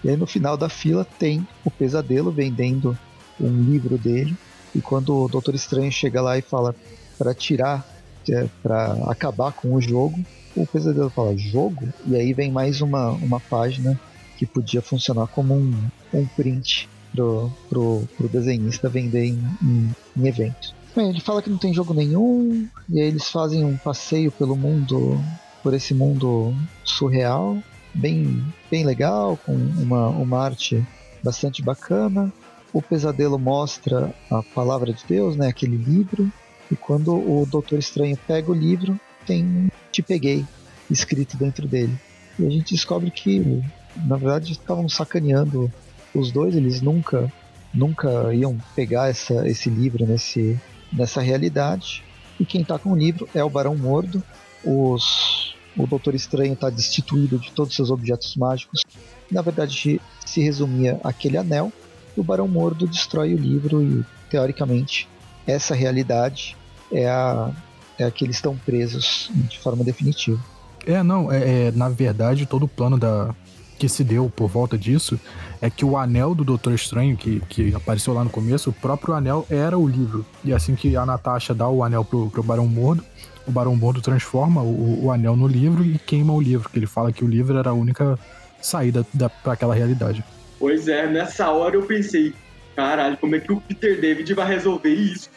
E 0.04 0.10
aí 0.10 0.16
no 0.16 0.26
final 0.26 0.56
da 0.56 0.68
fila 0.68 1.04
tem 1.18 1.46
o 1.64 1.70
Pesadelo 1.70 2.30
vendendo 2.30 2.96
um 3.40 3.62
livro 3.62 3.98
dele. 3.98 4.36
E 4.74 4.80
quando 4.80 5.16
o 5.16 5.28
Doutor 5.28 5.54
Estranho 5.54 5.90
chega 5.90 6.20
lá 6.20 6.38
e 6.38 6.42
fala 6.42 6.74
para 7.18 7.34
tirar, 7.34 7.84
é, 8.28 8.46
para 8.62 8.92
acabar 9.08 9.52
com 9.52 9.74
o 9.74 9.80
jogo, 9.80 10.18
o 10.54 10.66
Pesadelo 10.66 11.10
fala 11.10 11.36
jogo? 11.36 11.88
E 12.06 12.14
aí 12.14 12.32
vem 12.32 12.52
mais 12.52 12.80
uma, 12.80 13.10
uma 13.10 13.40
página 13.40 13.98
que 14.36 14.46
podia 14.46 14.80
funcionar 14.80 15.26
como 15.26 15.54
um, 15.54 15.74
um 16.14 16.26
print 16.26 16.88
pro, 17.12 17.50
pro, 17.68 18.08
pro 18.16 18.28
desenhista 18.28 18.88
vender 18.88 19.24
em, 19.24 19.38
em, 19.62 19.94
em 20.16 20.28
evento. 20.28 20.74
Bem, 20.94 21.10
ele 21.10 21.20
fala 21.20 21.42
que 21.42 21.50
não 21.50 21.58
tem 21.58 21.72
jogo 21.72 21.92
nenhum, 21.94 22.66
e 22.88 23.00
aí 23.00 23.08
eles 23.08 23.28
fazem 23.28 23.64
um 23.64 23.76
passeio 23.76 24.32
pelo 24.32 24.56
mundo, 24.56 25.20
por 25.62 25.74
esse 25.74 25.94
mundo 25.94 26.54
surreal, 26.84 27.58
bem, 27.94 28.44
bem 28.70 28.84
legal, 28.84 29.36
com 29.44 29.54
uma, 29.54 30.08
uma 30.08 30.38
arte 30.38 30.84
bastante 31.22 31.62
bacana. 31.62 32.32
O 32.72 32.82
pesadelo 32.82 33.38
mostra 33.38 34.14
a 34.30 34.42
palavra 34.42 34.92
de 34.92 35.04
Deus, 35.06 35.36
né, 35.36 35.48
aquele 35.48 35.76
livro, 35.76 36.30
e 36.70 36.76
quando 36.76 37.14
o 37.14 37.46
Doutor 37.46 37.78
Estranho 37.78 38.18
pega 38.26 38.50
o 38.50 38.54
livro, 38.54 38.98
tem 39.26 39.70
Te 39.90 40.02
Peguei 40.02 40.44
escrito 40.90 41.36
dentro 41.36 41.66
dele. 41.66 41.98
E 42.38 42.46
a 42.46 42.50
gente 42.50 42.74
descobre 42.74 43.10
que, 43.10 43.62
na 43.96 44.16
verdade, 44.16 44.52
estavam 44.52 44.88
sacaneando 44.88 45.72
os 46.14 46.30
dois, 46.30 46.54
eles 46.54 46.80
nunca 46.80 47.32
nunca 47.72 48.32
iam 48.34 48.58
pegar 48.74 49.08
essa, 49.08 49.46
esse 49.46 49.68
livro 49.68 50.06
nesse, 50.06 50.58
nessa 50.92 51.20
realidade. 51.20 52.02
E 52.40 52.44
quem 52.44 52.62
está 52.62 52.78
com 52.78 52.92
o 52.92 52.96
livro 52.96 53.28
é 53.34 53.42
o 53.42 53.50
Barão 53.50 53.76
Mordo. 53.76 54.22
Os, 54.68 55.54
o 55.76 55.86
Doutor 55.86 56.14
Estranho 56.14 56.52
está 56.52 56.68
destituído 56.68 57.38
de 57.38 57.50
todos 57.52 57.70
os 57.70 57.76
seus 57.76 57.90
objetos 57.90 58.36
mágicos. 58.36 58.82
Na 59.30 59.40
verdade, 59.40 60.00
se 60.26 60.40
resumia 60.42 61.00
aquele 61.02 61.38
anel. 61.38 61.72
E 62.14 62.20
o 62.20 62.24
Barão 62.24 62.46
Mordo 62.46 62.86
destrói 62.86 63.32
o 63.32 63.38
livro 63.38 63.82
e, 63.82 64.04
teoricamente, 64.28 65.08
essa 65.46 65.74
realidade 65.74 66.56
é 66.92 67.08
a, 67.08 67.50
é 67.98 68.04
a 68.04 68.10
que 68.10 68.24
eles 68.24 68.36
estão 68.36 68.56
presos 68.56 69.30
de 69.34 69.58
forma 69.58 69.82
definitiva. 69.84 70.38
É, 70.86 71.02
não, 71.02 71.32
é, 71.32 71.66
é, 71.66 71.72
na 71.72 71.88
verdade 71.88 72.46
todo 72.46 72.64
o 72.64 72.68
plano 72.68 72.96
da, 72.96 73.34
que 73.78 73.88
se 73.88 74.02
deu 74.02 74.30
por 74.34 74.48
volta 74.48 74.76
disso 74.76 75.18
é 75.60 75.70
que 75.70 75.84
o 75.84 75.96
anel 75.96 76.34
do 76.34 76.44
Doutor 76.44 76.72
Estranho, 76.72 77.16
que, 77.16 77.40
que 77.48 77.74
apareceu 77.74 78.12
lá 78.12 78.24
no 78.24 78.30
começo, 78.30 78.70
o 78.70 78.72
próprio 78.72 79.14
anel 79.14 79.46
era 79.48 79.78
o 79.78 79.88
livro. 79.88 80.24
E 80.44 80.52
assim 80.52 80.74
que 80.74 80.96
a 80.96 81.06
Natasha 81.06 81.54
dá 81.54 81.68
o 81.68 81.82
anel 81.82 82.04
pro, 82.04 82.28
pro 82.30 82.42
Barão 82.42 82.66
Mordo, 82.66 83.04
o 83.48 83.52
Barão 83.52 83.74
Mordo 83.74 84.02
transforma 84.02 84.62
o, 84.62 85.06
o 85.06 85.10
anel 85.10 85.34
no 85.34 85.48
livro 85.48 85.82
e 85.82 85.98
queima 85.98 86.32
o 86.32 86.40
livro, 86.40 86.68
que 86.68 86.78
ele 86.78 86.86
fala 86.86 87.10
que 87.10 87.24
o 87.24 87.26
livro 87.26 87.56
era 87.56 87.70
a 87.70 87.72
única 87.72 88.18
saída 88.60 89.06
para 89.42 89.54
aquela 89.54 89.74
realidade. 89.74 90.22
Pois 90.58 90.86
é, 90.86 91.06
nessa 91.06 91.50
hora 91.50 91.76
eu 91.76 91.82
pensei, 91.82 92.34
caralho, 92.76 93.16
como 93.16 93.34
é 93.34 93.40
que 93.40 93.50
o 93.50 93.60
Peter 93.60 93.98
David 93.98 94.34
vai 94.34 94.46
resolver 94.46 94.92
isso? 94.92 95.30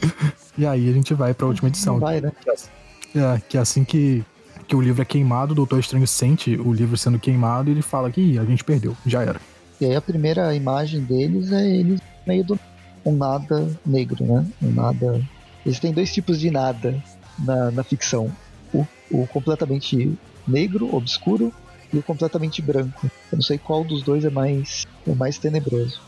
e 0.56 0.64
aí 0.64 0.88
a 0.88 0.92
gente 0.92 1.12
vai 1.12 1.34
pra 1.34 1.46
última 1.46 1.68
edição. 1.68 1.98
Vai, 1.98 2.20
né? 2.20 2.30
É, 3.14 3.40
que 3.48 3.58
é 3.58 3.60
assim 3.60 3.84
que 3.84 4.24
que 4.68 4.76
o 4.76 4.80
livro 4.80 5.02
é 5.02 5.04
queimado, 5.04 5.50
o 5.50 5.54
Doutor 5.56 5.80
Estranho 5.80 6.06
sente 6.06 6.54
o 6.54 6.72
livro 6.72 6.96
sendo 6.96 7.18
queimado 7.18 7.68
e 7.68 7.72
ele 7.72 7.82
fala 7.82 8.08
que 8.08 8.38
a 8.38 8.44
gente 8.44 8.62
perdeu, 8.62 8.96
já 9.04 9.20
era. 9.20 9.40
E 9.80 9.84
aí 9.84 9.96
a 9.96 10.00
primeira 10.00 10.54
imagem 10.54 11.00
deles 11.00 11.50
é 11.50 11.68
eles 11.68 12.00
meio 12.24 12.44
do 12.44 12.60
um 13.04 13.16
nada 13.16 13.68
negro, 13.84 14.24
né? 14.24 14.46
Um 14.62 14.70
nada. 14.70 15.20
Eles 15.66 15.80
têm 15.80 15.92
dois 15.92 16.12
tipos 16.12 16.38
de 16.38 16.52
nada 16.52 17.02
na, 17.40 17.70
na 17.70 17.82
ficção. 17.82 18.30
O, 18.72 18.86
o 19.10 19.26
completamente 19.26 20.16
negro, 20.46 20.94
obscuro, 20.94 21.52
e 21.92 21.98
o 21.98 22.02
completamente 22.02 22.62
branco. 22.62 23.10
Eu 23.30 23.36
não 23.36 23.42
sei 23.42 23.58
qual 23.58 23.84
dos 23.84 24.02
dois 24.02 24.24
é 24.24 24.30
mais, 24.30 24.86
é 25.06 25.14
mais 25.14 25.38
tenebroso. 25.38 26.00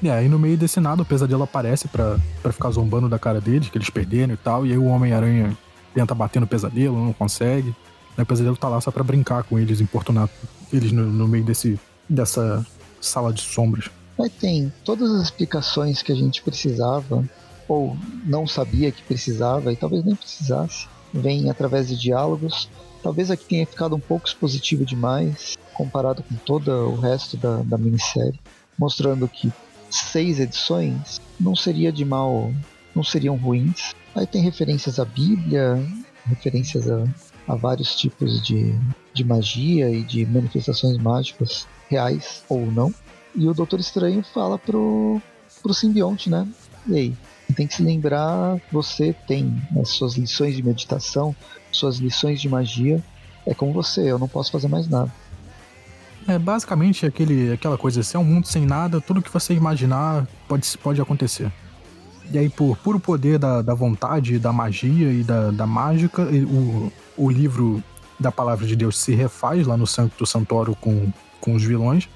E 0.00 0.08
aí 0.08 0.28
no 0.28 0.38
meio 0.38 0.56
desse 0.56 0.78
nada 0.78 1.02
o 1.02 1.04
pesadelo 1.04 1.42
aparece 1.42 1.88
para 1.88 2.18
ficar 2.52 2.70
zombando 2.70 3.08
da 3.08 3.18
cara 3.18 3.40
deles, 3.40 3.68
que 3.68 3.76
eles 3.76 3.90
perderam 3.90 4.32
e 4.32 4.36
tal, 4.36 4.64
e 4.64 4.70
aí 4.70 4.78
o 4.78 4.86
Homem-Aranha 4.86 5.56
tenta 5.92 6.14
bater 6.14 6.40
no 6.40 6.46
pesadelo, 6.46 7.04
não 7.04 7.12
consegue. 7.12 7.74
Aí 8.16 8.22
o 8.22 8.26
pesadelo 8.26 8.56
tá 8.56 8.68
lá 8.68 8.80
só 8.80 8.90
pra 8.90 9.02
brincar 9.02 9.42
com 9.42 9.58
eles, 9.58 9.80
importunar 9.80 10.28
eles 10.72 10.92
no, 10.92 11.04
no 11.04 11.26
meio 11.26 11.44
desse, 11.44 11.78
dessa 12.08 12.64
sala 13.00 13.32
de 13.32 13.40
sombras. 13.40 13.90
Aí 14.20 14.30
tem 14.30 14.72
todas 14.84 15.10
as 15.10 15.22
explicações 15.22 16.02
que 16.02 16.12
a 16.12 16.14
gente 16.14 16.42
precisava, 16.42 17.24
ou 17.68 17.96
não 18.24 18.46
sabia 18.46 18.90
que 18.90 19.02
precisava, 19.02 19.72
e 19.72 19.76
talvez 19.76 20.04
nem 20.04 20.16
precisasse, 20.16 20.88
vem 21.12 21.50
através 21.50 21.88
de 21.88 21.96
diálogos. 21.96 22.68
Talvez 23.02 23.30
aqui 23.30 23.44
tenha 23.44 23.66
ficado 23.66 23.94
um 23.94 24.00
pouco 24.00 24.26
expositivo 24.26 24.84
demais, 24.84 25.56
comparado 25.74 26.22
com 26.22 26.34
todo 26.34 26.70
o 26.70 26.96
resto 26.96 27.36
da, 27.36 27.58
da 27.58 27.78
minissérie, 27.78 28.40
mostrando 28.78 29.28
que 29.28 29.52
seis 29.90 30.40
edições 30.40 31.20
não 31.38 31.54
seria 31.54 31.92
de 31.92 32.04
mal, 32.04 32.52
não 32.94 33.04
seriam 33.04 33.36
ruins. 33.36 33.94
Aí 34.14 34.26
tem 34.26 34.42
referências 34.42 34.98
à 34.98 35.04
Bíblia, 35.04 35.80
referências 36.26 36.90
a, 36.90 37.04
a 37.46 37.54
vários 37.54 37.94
tipos 37.94 38.42
de, 38.42 38.74
de 39.14 39.24
magia 39.24 39.90
e 39.90 40.02
de 40.02 40.26
manifestações 40.26 40.98
mágicas 40.98 41.66
reais 41.88 42.42
ou 42.48 42.66
não. 42.66 42.92
E 43.34 43.46
o 43.46 43.54
Doutor 43.54 43.78
Estranho 43.78 44.22
fala 44.34 44.58
pro, 44.58 45.20
pro 45.62 45.74
simbionte, 45.74 46.28
né? 46.28 46.46
E 46.86 46.96
aí, 46.96 47.16
tem 47.54 47.66
que 47.66 47.74
se 47.74 47.82
lembrar, 47.82 48.60
você 48.70 49.14
tem 49.26 49.60
as 49.80 49.90
suas 49.90 50.14
lições 50.14 50.56
de 50.56 50.62
meditação, 50.62 51.34
suas 51.70 51.96
lições 51.96 52.40
de 52.40 52.48
magia, 52.48 53.02
é 53.46 53.54
com 53.54 53.72
você, 53.72 54.10
eu 54.10 54.18
não 54.18 54.28
posso 54.28 54.50
fazer 54.50 54.68
mais 54.68 54.88
nada. 54.88 55.12
É 56.26 56.38
basicamente 56.38 57.06
aquele, 57.06 57.52
aquela 57.52 57.78
coisa 57.78 58.00
assim, 58.00 58.16
é 58.16 58.20
um 58.20 58.24
mundo 58.24 58.46
sem 58.46 58.66
nada, 58.66 59.00
tudo 59.00 59.22
que 59.22 59.32
você 59.32 59.54
imaginar 59.54 60.26
pode, 60.46 60.76
pode 60.78 61.00
acontecer. 61.00 61.50
E 62.30 62.36
aí, 62.36 62.50
por 62.50 62.76
puro 62.76 63.00
poder 63.00 63.38
da, 63.38 63.62
da 63.62 63.72
vontade, 63.72 64.38
da 64.38 64.52
magia 64.52 65.10
e 65.10 65.24
da, 65.24 65.50
da 65.50 65.66
mágica, 65.66 66.22
o, 66.22 66.92
o 67.16 67.30
livro 67.30 67.82
da 68.20 68.30
palavra 68.30 68.66
de 68.66 68.76
Deus 68.76 68.98
se 68.98 69.14
refaz 69.14 69.66
lá 69.66 69.76
no 69.76 69.86
Santo 69.86 70.26
Santuário 70.26 70.76
com, 70.76 71.10
com 71.40 71.54
os 71.54 71.64
vilões. 71.64 72.06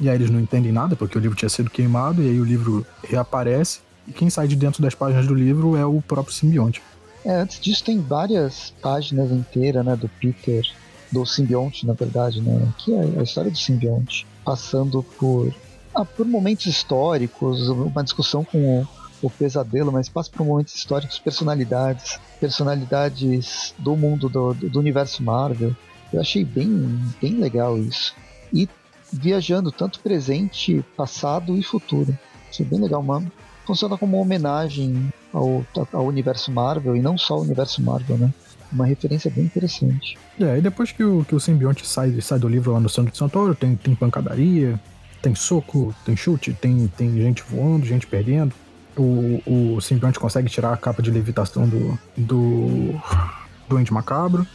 E 0.00 0.08
aí 0.08 0.16
eles 0.16 0.30
não 0.30 0.40
entendem 0.40 0.72
nada, 0.72 0.96
porque 0.96 1.16
o 1.16 1.20
livro 1.20 1.36
tinha 1.36 1.48
sido 1.48 1.70
queimado, 1.70 2.20
e 2.20 2.28
aí 2.28 2.40
o 2.40 2.44
livro 2.44 2.84
reaparece. 3.08 3.83
E 4.06 4.12
quem 4.12 4.28
sai 4.30 4.46
de 4.46 4.56
dentro 4.56 4.82
das 4.82 4.94
páginas 4.94 5.26
do 5.26 5.34
livro 5.34 5.76
é 5.76 5.84
o 5.84 6.00
próprio 6.02 6.34
simbionte. 6.34 6.82
É, 7.24 7.36
antes 7.36 7.58
disso 7.58 7.84
tem 7.84 8.00
várias 8.00 8.74
páginas 8.82 9.30
inteiras, 9.30 9.84
né, 9.84 9.96
do 9.96 10.08
Peter, 10.08 10.62
do 11.10 11.24
simbionte, 11.24 11.86
na 11.86 11.94
verdade, 11.94 12.40
né, 12.40 12.68
que 12.78 12.92
é 12.92 13.20
a 13.20 13.22
história 13.22 13.50
do 13.50 13.56
simbionte, 13.56 14.26
passando 14.44 15.02
por, 15.02 15.54
ah, 15.94 16.04
por 16.04 16.26
momentos 16.26 16.66
históricos, 16.66 17.68
uma 17.68 18.04
discussão 18.04 18.44
com 18.44 18.80
o 18.80 18.88
o 19.26 19.30
pesadelo, 19.30 19.90
mas 19.90 20.08
passa 20.08 20.30
por 20.30 20.44
momentos 20.44 20.74
históricos, 20.74 21.18
personalidades, 21.18 22.18
personalidades 22.38 23.74
do 23.78 23.96
mundo 23.96 24.28
do, 24.28 24.52
do 24.54 24.78
universo 24.78 25.22
Marvel. 25.22 25.74
Eu 26.12 26.20
achei 26.20 26.44
bem, 26.44 27.00
bem 27.20 27.34
legal 27.34 27.78
isso. 27.78 28.14
E 28.52 28.68
viajando 29.12 29.72
tanto 29.72 30.00
presente, 30.00 30.84
passado 30.96 31.56
e 31.56 31.62
futuro. 31.62 32.16
Achei 32.48 32.66
bem 32.66 32.80
legal, 32.80 33.02
mano. 33.02 33.30
Funciona 33.66 33.96
como 33.96 34.16
uma 34.16 34.22
homenagem 34.22 35.12
ao, 35.32 35.64
ao 35.92 36.06
universo 36.06 36.52
Marvel 36.52 36.96
e 36.96 37.00
não 37.00 37.16
só 37.16 37.34
ao 37.34 37.40
universo 37.40 37.82
Marvel, 37.82 38.18
né? 38.18 38.30
Uma 38.72 38.86
referência 38.86 39.30
bem 39.30 39.44
interessante. 39.44 40.18
É, 40.40 40.58
e 40.58 40.60
depois 40.60 40.90
que 40.90 41.04
o, 41.04 41.24
que 41.24 41.34
o 41.34 41.40
simbionte 41.40 41.86
sai, 41.86 42.20
sai 42.20 42.38
do 42.38 42.48
livro 42.48 42.72
lá 42.72 42.80
no 42.80 42.88
Santo 42.88 43.12
de 43.12 43.16
Santoro, 43.16 43.54
tem, 43.54 43.76
tem 43.76 43.94
pancadaria, 43.94 44.80
tem 45.22 45.34
soco, 45.34 45.94
tem 46.04 46.16
chute, 46.16 46.52
tem, 46.52 46.88
tem 46.88 47.12
gente 47.12 47.42
voando, 47.48 47.86
gente 47.86 48.06
perdendo 48.06 48.52
o, 48.96 49.42
o 49.46 49.80
simbionte 49.80 50.18
consegue 50.18 50.48
tirar 50.48 50.72
a 50.72 50.76
capa 50.76 51.02
de 51.02 51.10
levitação 51.10 51.68
do, 51.68 51.98
do 52.16 53.00
Duende 53.68 53.92
Macabro. 53.92 54.46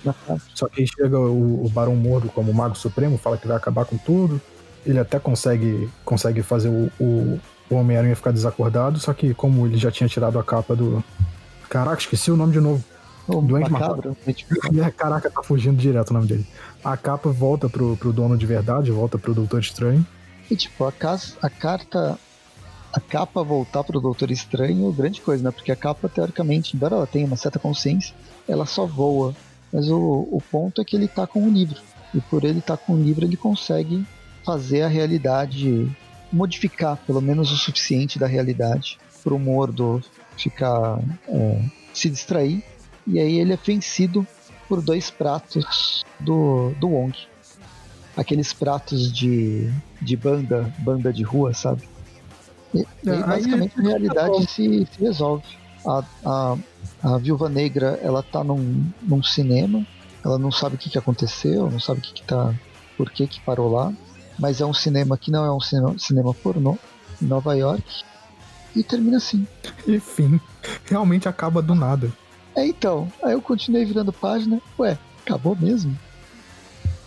Só 0.54 0.68
que 0.68 0.82
aí 0.82 0.88
chega 0.88 1.20
o, 1.20 1.66
o 1.66 1.70
Barão 1.70 1.96
Mordo 1.96 2.30
como 2.30 2.54
Mago 2.54 2.76
Supremo, 2.76 3.18
fala 3.18 3.38
que 3.38 3.48
vai 3.48 3.58
acabar 3.58 3.86
com 3.86 3.98
tudo. 3.98 4.42
Ele 4.86 5.00
até 5.00 5.20
consegue, 5.20 5.90
consegue 6.06 6.42
fazer 6.42 6.70
o, 6.70 6.90
o, 7.00 7.40
o 7.70 7.76
Homem-Aranha 7.76 8.16
ficar 8.16 8.32
desacordado, 8.32 9.00
só 9.00 9.14
que 9.14 9.34
como 9.34 9.66
ele 9.66 9.78
já 9.78 9.92
tinha 9.92 10.08
tirado 10.08 10.40
a 10.40 10.44
capa 10.44 10.76
do. 10.76 11.04
Caraca, 11.70 12.02
esqueci 12.02 12.32
o 12.32 12.38
nome 12.38 12.54
de 12.54 12.60
noova 12.60 12.84
O 13.28 13.42
Duende 13.42 13.70
Macabro. 13.70 14.16
macabro. 14.26 14.84
É, 14.84 14.92
caraca, 14.92 15.30
tá 15.30 15.44
fugindo 15.44 15.78
direto 15.78 16.10
o 16.10 16.14
nome 16.14 16.28
dele. 16.28 16.48
A 16.84 16.98
capa 16.98 17.30
volta 17.30 17.70
pro, 17.70 17.96
pro 17.98 18.12
dono 18.12 18.38
de 18.38 18.46
verdade, 18.46 18.92
volta 18.92 19.18
pro 19.18 19.34
Doutor 19.34 19.60
Estranho. 19.60 20.06
E 20.50 20.56
tipo, 20.56 20.84
a, 20.86 20.92
casa, 20.92 21.34
a 21.42 21.50
carta 21.50 22.18
a 22.92 23.00
capa 23.00 23.44
voltar 23.44 23.84
pro 23.84 24.02
Doutor 24.02 24.32
Estranho, 24.32 24.92
grande 24.92 25.22
coisa, 25.22 25.44
né? 25.44 25.52
Porque 25.52 25.72
a 25.72 25.76
capa, 25.76 26.10
teoricamente, 26.10 26.76
embora 26.76 26.96
ela 26.96 27.08
tenha 27.08 27.26
uma 27.26 27.36
certa 27.36 27.60
consciência, 27.60 28.16
ela 28.48 28.66
só 28.66 28.86
voa. 28.86 29.36
Mas 29.72 29.90
o, 29.90 30.28
o 30.32 30.42
ponto 30.52 30.82
é 30.82 30.86
que 30.86 30.96
ele 30.96 31.08
tá 31.08 31.28
com 31.28 31.46
o 31.46 31.50
livro. 31.50 31.80
E 32.14 32.20
por 32.20 32.44
ele 32.44 32.60
estar 32.60 32.78
tá 32.78 32.84
com 32.84 32.94
o 32.94 33.02
livro, 33.02 33.24
ele 33.24 33.38
consegue 33.38 34.04
fazer 34.44 34.82
a 34.82 34.88
realidade, 34.88 35.88
modificar 36.32 36.98
pelo 37.06 37.22
menos 37.22 37.52
o 37.52 37.58
suficiente 37.58 38.20
da 38.20 38.28
realidade 38.28 38.98
pro 39.24 39.40
Mordo 39.40 40.02
ficar 40.38 41.00
é, 41.28 41.62
se 41.94 42.10
distrair 42.10 42.64
e 43.06 43.20
aí 43.20 43.40
ele 43.40 43.54
é 43.54 43.58
vencido 43.58 44.26
por 44.68 44.82
dois 44.82 45.10
pratos 45.10 46.06
do, 46.20 46.72
do 46.80 46.90
Wong. 46.90 47.18
Aqueles 48.16 48.54
pratos 48.54 49.12
de, 49.12 49.74
de 50.00 50.16
banda, 50.16 50.72
banda 50.80 51.12
de 51.12 51.24
rua, 51.24 51.54
sabe? 51.54 51.90
E, 52.74 52.86
e 53.04 53.10
aí, 53.10 53.24
basicamente 53.24 53.80
a 53.80 53.82
realidade 53.82 54.46
se, 54.52 54.88
se 54.92 55.00
resolve. 55.00 55.44
A, 55.86 56.04
a, 56.24 56.58
a 57.02 57.18
Viúva 57.18 57.50
Negra, 57.50 58.00
ela 58.04 58.22
tá 58.22 58.44
num, 58.44 58.86
num 59.02 59.24
cinema, 59.24 59.86
ela 60.24 60.38
não 60.38 60.52
sabe 60.52 60.76
o 60.76 60.78
que, 60.78 60.90
que 60.90 60.98
aconteceu, 60.98 61.72
não 61.72 61.80
sabe 61.80 62.00
o 62.02 62.04
que, 62.04 62.14
que 62.14 62.24
tá. 62.24 62.54
por 62.96 63.10
que, 63.10 63.26
que 63.26 63.40
parou 63.42 63.72
lá. 63.72 63.92
Mas 64.40 64.62
é 64.62 64.66
um 64.66 64.74
cinema 64.74 65.18
que 65.18 65.30
não 65.30 65.44
é 65.44 65.54
um 65.54 65.60
cinema, 65.60 66.00
cinema 66.00 66.34
pornô, 66.34 66.78
em 67.22 67.26
Nova 67.26 67.56
York. 67.56 67.84
E 68.76 68.84
termina 68.84 69.18
assim. 69.18 69.46
Enfim, 69.88 70.40
realmente 70.86 71.28
acaba 71.28 71.62
do 71.62 71.76
nada. 71.76 72.12
É 72.56 72.66
então, 72.66 73.12
aí 73.24 73.34
eu 73.34 73.42
continuei 73.42 73.86
virando 73.86 74.14
página, 74.14 74.62
ué, 74.78 74.98
acabou 75.26 75.56
mesmo? 75.56 75.98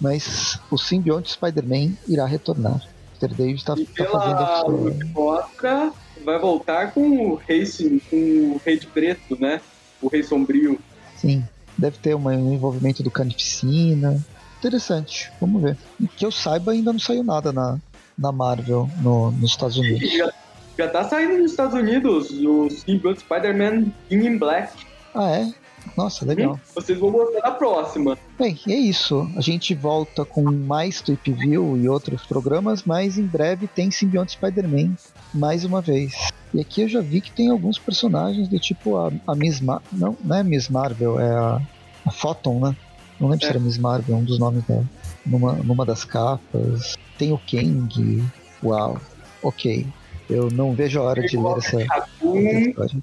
Mas 0.00 0.58
o 0.70 0.76
simbionte 0.76 1.32
Spider-Man 1.32 1.92
irá 2.08 2.26
retornar. 2.26 2.80
Peter 3.12 3.36
David 3.36 3.64
tá, 3.64 3.74
E 3.76 3.86
tá 3.86 4.04
fazendo 4.06 4.38
a 4.38 4.60
sua. 4.60 4.96
Oscar 5.14 5.92
vai 6.24 6.38
voltar 6.38 6.92
com 6.92 7.30
o 7.30 7.34
rei, 7.36 7.64
com 8.10 8.16
o 8.16 8.60
rei 8.64 8.78
de 8.78 8.86
preto, 8.86 9.40
né? 9.40 9.60
O 10.00 10.08
rei 10.08 10.22
sombrio. 10.22 10.80
Sim, 11.16 11.44
deve 11.78 11.98
ter 11.98 12.16
um 12.16 12.52
envolvimento 12.52 13.02
do 13.02 13.10
Carnificina. 13.10 14.20
Interessante, 14.62 15.28
vamos 15.40 15.60
ver. 15.60 15.76
Que 16.16 16.24
eu 16.24 16.30
saiba, 16.30 16.70
ainda 16.70 16.92
não 16.92 17.00
saiu 17.00 17.24
nada 17.24 17.52
na, 17.52 17.78
na 18.16 18.30
Marvel 18.30 18.88
no- 19.00 19.32
nos 19.32 19.50
Estados 19.50 19.76
Unidos. 19.76 20.08
Já, 20.12 20.32
já 20.78 20.88
tá 20.88 21.02
saindo 21.02 21.36
nos 21.38 21.50
Estados 21.50 21.74
Unidos 21.74 22.30
o 22.30 22.70
Symbiote 22.70 23.20
Spider-Man 23.22 23.86
King 24.08 24.26
in 24.28 24.38
Black. 24.38 24.72
Ah, 25.12 25.30
é? 25.30 25.52
Nossa, 25.96 26.24
legal. 26.24 26.60
Vocês 26.76 26.96
vão 26.96 27.10
gostar 27.10 27.40
da 27.40 27.50
próxima. 27.50 28.16
Bem, 28.38 28.56
e 28.68 28.72
é 28.72 28.76
isso. 28.78 29.28
A 29.36 29.40
gente 29.40 29.74
volta 29.74 30.24
com 30.24 30.40
mais 30.42 31.00
Tweep 31.00 31.32
View 31.32 31.76
e 31.76 31.88
outros 31.88 32.22
programas, 32.24 32.84
mas 32.84 33.18
em 33.18 33.26
breve 33.26 33.66
tem 33.66 33.90
Simbionte 33.90 34.32
Spider-Man 34.32 34.94
mais 35.34 35.64
uma 35.64 35.80
vez. 35.80 36.14
E 36.54 36.60
aqui 36.60 36.82
eu 36.82 36.88
já 36.88 37.00
vi 37.00 37.20
que 37.20 37.32
tem 37.32 37.50
alguns 37.50 37.80
personagens 37.80 38.46
do 38.46 38.60
tipo 38.60 38.96
a, 38.96 39.10
a 39.26 39.34
Miss 39.34 39.60
Mar 39.60 39.82
não, 39.90 40.16
não 40.22 40.36
é 40.36 40.44
Miss 40.44 40.68
Marvel, 40.68 41.18
é 41.18 41.28
a, 41.34 41.60
a 42.06 42.10
Photon, 42.12 42.60
né? 42.60 42.76
Não 43.22 43.28
lembro 43.28 43.44
É. 43.46 43.48
se 43.48 43.56
era 43.56 43.60
Miss 43.60 43.78
Marvel, 43.78 44.16
um 44.16 44.24
dos 44.24 44.38
nomes 44.38 44.64
dela. 44.64 44.84
Numa, 45.24 45.52
numa 45.52 45.86
das 45.86 46.04
capas. 46.04 46.96
Tem 47.16 47.32
o 47.32 47.38
Kang. 47.38 48.22
Uau. 48.62 49.00
Ok. 49.42 49.86
Eu 50.28 50.50
não 50.50 50.74
vejo 50.74 50.98
a 51.00 51.02
hora 51.04 51.22
de 51.22 51.36
ler 51.36 51.58
essa, 51.58 51.82
história. 51.82 53.02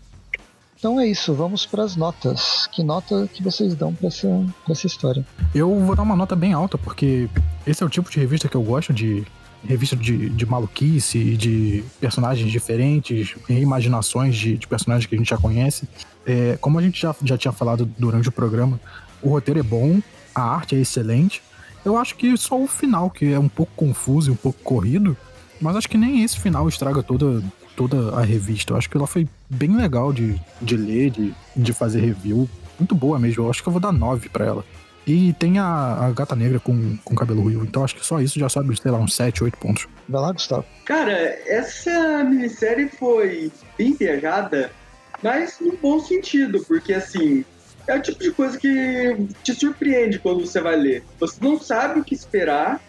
Então 0.78 1.00
é 1.00 1.06
isso, 1.08 1.34
vamos 1.34 1.66
para 1.66 1.84
as 1.84 1.96
notas. 1.96 2.68
Que 2.72 2.84
nota 2.84 3.30
que 3.34 3.44
vocês 3.44 3.76
dão 3.76 3.94
para 3.94 4.08
essa, 4.08 4.28
pra 4.64 4.72
essa 4.72 4.88
história? 4.88 5.26
Eu 5.54 5.78
vou 5.82 5.96
dar 5.96 6.04
uma 6.04 6.16
nota 6.16 6.36
bem 6.36 6.54
alta, 6.54 6.78
porque 6.78 7.30
esse 7.68 7.84
é 7.84 7.86
o 7.86 7.90
tipo 7.90 8.10
de 8.10 8.20
revista 8.20 8.48
que 8.48 8.56
eu 8.56 8.64
gosto 8.64 8.94
de. 8.94 9.26
Revista 9.62 9.94
de, 9.94 10.30
de 10.30 10.46
maluquice, 10.46 11.36
de 11.36 11.84
personagens 12.00 12.50
diferentes, 12.50 13.36
reimaginações 13.46 14.38
de, 14.38 14.58
de 14.58 14.66
personagens 14.66 15.06
que 15.06 15.14
a 15.14 15.18
gente 15.18 15.30
já 15.30 15.38
conhece. 15.38 15.86
É, 16.26 16.58
como 16.62 16.80
a 16.80 16.82
gente 16.82 17.02
já, 17.02 17.14
já 17.26 17.38
tinha 17.38 17.52
falado 17.52 17.86
durante 17.98 18.30
o 18.30 18.32
programa, 18.32 18.80
o 19.22 19.30
roteiro 19.30 19.60
é 19.60 19.64
bom, 19.64 20.02
a 20.34 20.42
arte 20.42 20.76
é 20.76 20.80
excelente. 20.80 21.42
Eu 21.84 21.98
acho 21.98 22.16
que 22.16 22.36
só 22.38 22.60
o 22.62 22.68
final, 22.68 23.10
que 23.10 23.32
é 23.32 23.40
um 23.40 23.50
pouco 23.50 23.72
confuso 23.76 24.30
e 24.30 24.34
um 24.34 24.36
pouco 24.36 24.60
corrido, 24.64 25.16
mas 25.62 25.76
acho 25.76 25.90
que 25.90 25.98
nem 25.98 26.24
esse 26.24 26.40
final 26.40 26.68
estraga 26.68 27.02
toda, 27.02 27.44
toda 27.76 28.16
a 28.16 28.22
revista. 28.22 28.74
Eu 28.74 28.78
acho 28.78 28.90
que 28.90 28.98
ela 28.98 29.08
foi 29.08 29.28
bem 29.50 29.76
legal 29.76 30.12
de, 30.14 30.40
de 30.62 30.78
ler, 30.78 31.10
de, 31.12 31.34
de 31.56 31.74
fazer 31.74 32.02
review. 32.02 32.50
Muito 32.78 32.96
boa 32.96 33.20
mesmo. 33.20 33.44
Eu 33.44 33.50
acho 33.50 33.62
que 33.62 33.68
eu 33.68 33.74
vou 33.74 33.82
dar 33.82 33.92
9 33.92 34.30
pra 34.30 34.46
ela. 34.46 34.66
E 35.08 35.34
tem 35.34 35.58
a, 35.58 36.06
a 36.06 36.12
gata 36.12 36.36
negra 36.36 36.60
com, 36.60 36.98
com 37.04 37.16
cabelo 37.16 37.42
ruivo. 37.42 37.64
Então 37.64 37.84
acho 37.84 37.96
que 37.96 38.06
só 38.06 38.22
isso 38.22 38.40
já 38.40 38.48
sobe, 38.48 38.80
sei 38.80 38.92
lá, 38.92 39.00
uns 39.00 39.16
7, 39.16 39.44
8 39.44 39.58
pontos. 39.58 39.88
Vai 40.08 40.22
lá, 40.22 40.32
Gustavo. 40.32 40.66
Cara, 40.86 41.14
essa 41.48 42.24
minissérie 42.24 42.90
foi 42.90 43.52
bem 43.78 43.94
viajada, 43.94 44.72
mas 45.24 45.58
no 45.60 45.76
bom 45.78 46.00
sentido, 46.00 46.64
porque 46.68 46.94
assim, 46.94 47.44
é 47.90 47.98
o 47.98 48.02
tipo 48.02 48.22
de 48.22 48.32
coisa 48.32 48.58
que 48.58 49.18
te 49.44 49.54
surpreende 49.54 50.20
quando 50.20 50.46
você 50.46 50.62
vai 50.62 50.76
ler. 50.76 51.04
Você 51.20 51.44
não 51.44 51.60
sabe 51.60 52.00
o 52.00 52.04
que 52.04 52.14
esperar 52.14 52.80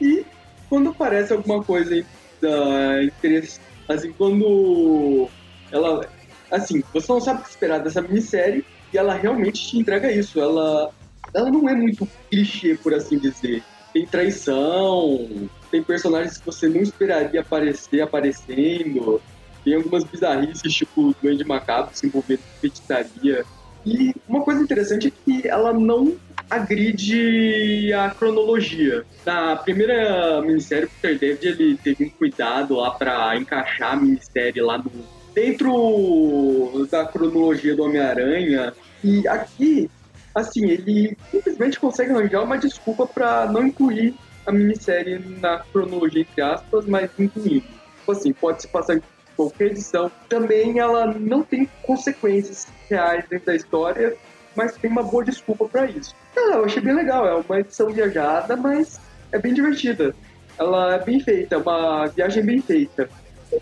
e 0.00 0.26
quando 0.68 0.90
aparece 0.90 1.32
alguma 1.32 1.62
coisa 1.62 2.04
da 2.40 3.04
interesse, 3.04 3.60
assim, 3.88 4.12
quando 4.12 5.28
ela 5.70 6.04
assim, 6.50 6.82
você 6.92 7.12
não 7.12 7.20
sabe 7.20 7.40
o 7.40 7.44
que 7.44 7.50
esperar 7.50 7.78
dessa 7.78 8.02
minissérie 8.02 8.64
e 8.92 8.98
ela 8.98 9.14
realmente 9.14 9.64
te 9.68 9.78
entrega 9.78 10.10
isso. 10.10 10.40
Ela 10.40 10.92
ela 11.32 11.50
não 11.50 11.68
é 11.68 11.74
muito 11.74 12.06
clichê, 12.28 12.74
por 12.74 12.92
assim 12.92 13.18
dizer. 13.18 13.62
Tem 13.92 14.06
traição, 14.06 15.48
tem 15.70 15.82
personagens 15.84 16.38
que 16.38 16.46
você 16.46 16.68
não 16.68 16.80
esperaria 16.80 17.40
aparecer 17.42 18.00
aparecendo. 18.00 19.22
Tem 19.64 19.76
algumas 19.76 20.02
bizarrices, 20.02 20.74
tipo 20.74 21.10
o 21.10 21.14
Duende 21.22 21.44
Macabro 21.44 21.94
se 21.94 22.06
envolvendo 22.06 22.40
com 22.40 22.60
feitiçaria. 22.60 23.44
E 23.84 24.14
uma 24.28 24.42
coisa 24.42 24.62
interessante 24.62 25.08
é 25.08 25.10
que 25.10 25.48
ela 25.48 25.72
não 25.72 26.16
agride 26.48 27.92
a 27.94 28.10
cronologia. 28.10 29.04
Na 29.24 29.56
primeira 29.56 30.40
minissérie, 30.42 30.88
Peter 31.00 31.18
David 31.18 31.46
ele 31.46 31.78
teve 31.78 32.04
um 32.04 32.10
cuidado 32.10 32.74
lá 32.76 32.90
pra 32.90 33.36
encaixar 33.36 33.94
a 33.94 33.96
minissérie 33.96 34.60
lá 34.60 34.78
no, 34.78 34.90
dentro 35.34 36.86
da 36.90 37.06
cronologia 37.06 37.74
do 37.74 37.84
Homem-Aranha. 37.84 38.72
E 39.02 39.26
aqui, 39.26 39.90
assim, 40.34 40.66
ele 40.68 41.16
simplesmente 41.30 41.80
consegue 41.80 42.12
arranjar 42.12 42.42
uma 42.42 42.58
desculpa 42.58 43.06
pra 43.06 43.50
não 43.50 43.66
incluir 43.66 44.14
a 44.46 44.52
minissérie 44.52 45.18
na 45.40 45.58
cronologia, 45.72 46.22
entre 46.22 46.42
aspas, 46.42 46.86
mas 46.86 47.10
incluindo. 47.18 47.66
Tipo 47.98 48.12
assim, 48.12 48.32
pode 48.32 48.62
se 48.62 48.68
passar 48.68 48.96
qualquer 49.36 49.68
edição. 49.68 50.10
Também 50.28 50.78
ela 50.78 51.06
não 51.06 51.42
tem 51.42 51.68
consequências 51.82 52.66
reais 52.88 53.24
dentro 53.28 53.46
da 53.46 53.54
história, 53.54 54.16
mas 54.56 54.76
tem 54.76 54.90
uma 54.90 55.02
boa 55.02 55.24
desculpa 55.24 55.66
pra 55.66 55.86
isso. 55.86 56.14
Ah, 56.36 56.56
eu 56.56 56.64
achei 56.64 56.82
bem 56.82 56.94
legal, 56.94 57.26
é 57.26 57.34
uma 57.34 57.60
edição 57.60 57.90
viajada, 57.90 58.56
mas 58.56 59.00
é 59.30 59.38
bem 59.38 59.54
divertida. 59.54 60.14
Ela 60.58 60.94
é 60.94 61.04
bem 61.04 61.20
feita, 61.20 61.54
é 61.54 61.58
uma 61.58 62.06
viagem 62.06 62.44
bem 62.44 62.60
feita. 62.60 63.08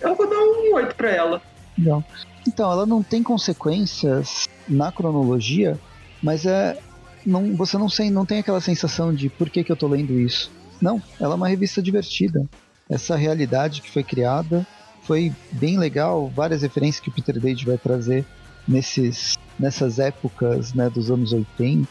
Eu 0.00 0.14
vou 0.14 0.28
dar 0.28 0.38
um 0.38 0.74
8 0.74 0.94
pra 0.94 1.10
ela. 1.10 1.42
Legal. 1.78 2.04
Então, 2.46 2.70
ela 2.70 2.86
não 2.86 3.02
tem 3.02 3.22
consequências 3.22 4.48
na 4.68 4.90
cronologia, 4.92 5.78
mas 6.22 6.46
é. 6.46 6.78
Não, 7.24 7.54
você 7.54 7.76
não, 7.76 7.88
sei, 7.88 8.10
não 8.10 8.24
tem 8.24 8.38
aquela 8.38 8.62
sensação 8.62 9.12
de 9.14 9.28
por 9.28 9.50
que, 9.50 9.62
que 9.62 9.70
eu 9.70 9.76
tô 9.76 9.86
lendo 9.86 10.18
isso. 10.18 10.50
Não, 10.80 11.02
ela 11.20 11.34
é 11.34 11.36
uma 11.36 11.48
revista 11.48 11.82
divertida. 11.82 12.46
Essa 12.88 13.14
realidade 13.14 13.82
que 13.82 13.90
foi 13.90 14.02
criada 14.02 14.66
foi 15.02 15.32
bem 15.52 15.78
legal. 15.78 16.30
Várias 16.34 16.62
referências 16.62 17.00
que 17.02 17.08
o 17.08 17.12
Peter 17.12 17.34
David 17.34 17.64
vai 17.64 17.78
trazer 17.78 18.24
nesses, 18.66 19.38
nessas 19.58 19.98
épocas 19.98 20.72
né, 20.74 20.88
dos 20.90 21.10
anos 21.10 21.32
80, 21.32 21.88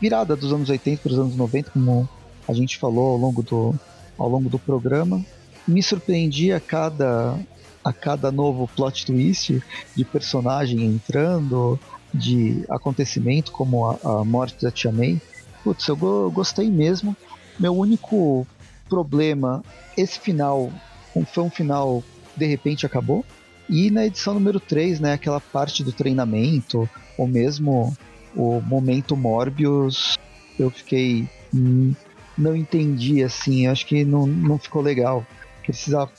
virada 0.00 0.36
dos 0.36 0.52
anos 0.52 0.68
80 0.68 1.02
para 1.02 1.12
os 1.12 1.18
anos 1.18 1.36
90, 1.36 1.70
como 1.70 2.08
a 2.48 2.52
gente 2.52 2.78
falou 2.78 3.12
ao 3.12 3.16
longo 3.16 3.42
do, 3.42 3.74
ao 4.18 4.28
longo 4.28 4.48
do 4.48 4.58
programa. 4.58 5.24
Me 5.66 5.82
surpreendi 5.82 6.52
a 6.52 6.60
cada, 6.60 7.38
a 7.82 7.92
cada 7.92 8.30
novo 8.30 8.68
plot 8.76 9.04
twist 9.06 9.60
de 9.94 10.04
personagem 10.04 10.84
entrando, 10.84 11.78
de 12.14 12.64
acontecimento 12.68 13.50
como 13.52 13.86
a, 13.90 13.98
a 14.04 14.24
morte 14.24 14.62
da 14.62 14.70
Tia 14.70 14.92
May. 14.92 15.20
Putz, 15.64 15.86
eu 15.88 15.96
go- 15.96 16.30
gostei 16.30 16.70
mesmo. 16.70 17.16
Meu 17.58 17.76
único 17.76 18.46
problema, 18.88 19.64
esse 19.96 20.18
final 20.20 20.70
foi 21.32 21.42
um 21.42 21.50
final 21.50 22.04
de 22.36 22.46
repente 22.46 22.86
acabou. 22.86 23.24
E 23.68 23.90
na 23.90 24.06
edição 24.06 24.34
número 24.34 24.60
3, 24.60 25.00
né, 25.00 25.12
aquela 25.14 25.40
parte 25.40 25.82
do 25.82 25.92
treinamento, 25.92 26.88
ou 27.18 27.26
mesmo 27.26 27.96
o 28.34 28.60
momento 28.60 29.16
Morbius, 29.16 30.16
eu 30.58 30.70
fiquei. 30.70 31.28
hum, 31.54 31.94
não 32.36 32.54
entendi 32.54 33.22
assim, 33.22 33.66
acho 33.66 33.86
que 33.86 34.04
não, 34.04 34.26
não 34.26 34.58
ficou 34.58 34.82
legal. 34.82 35.26
Precisava, 35.62 36.12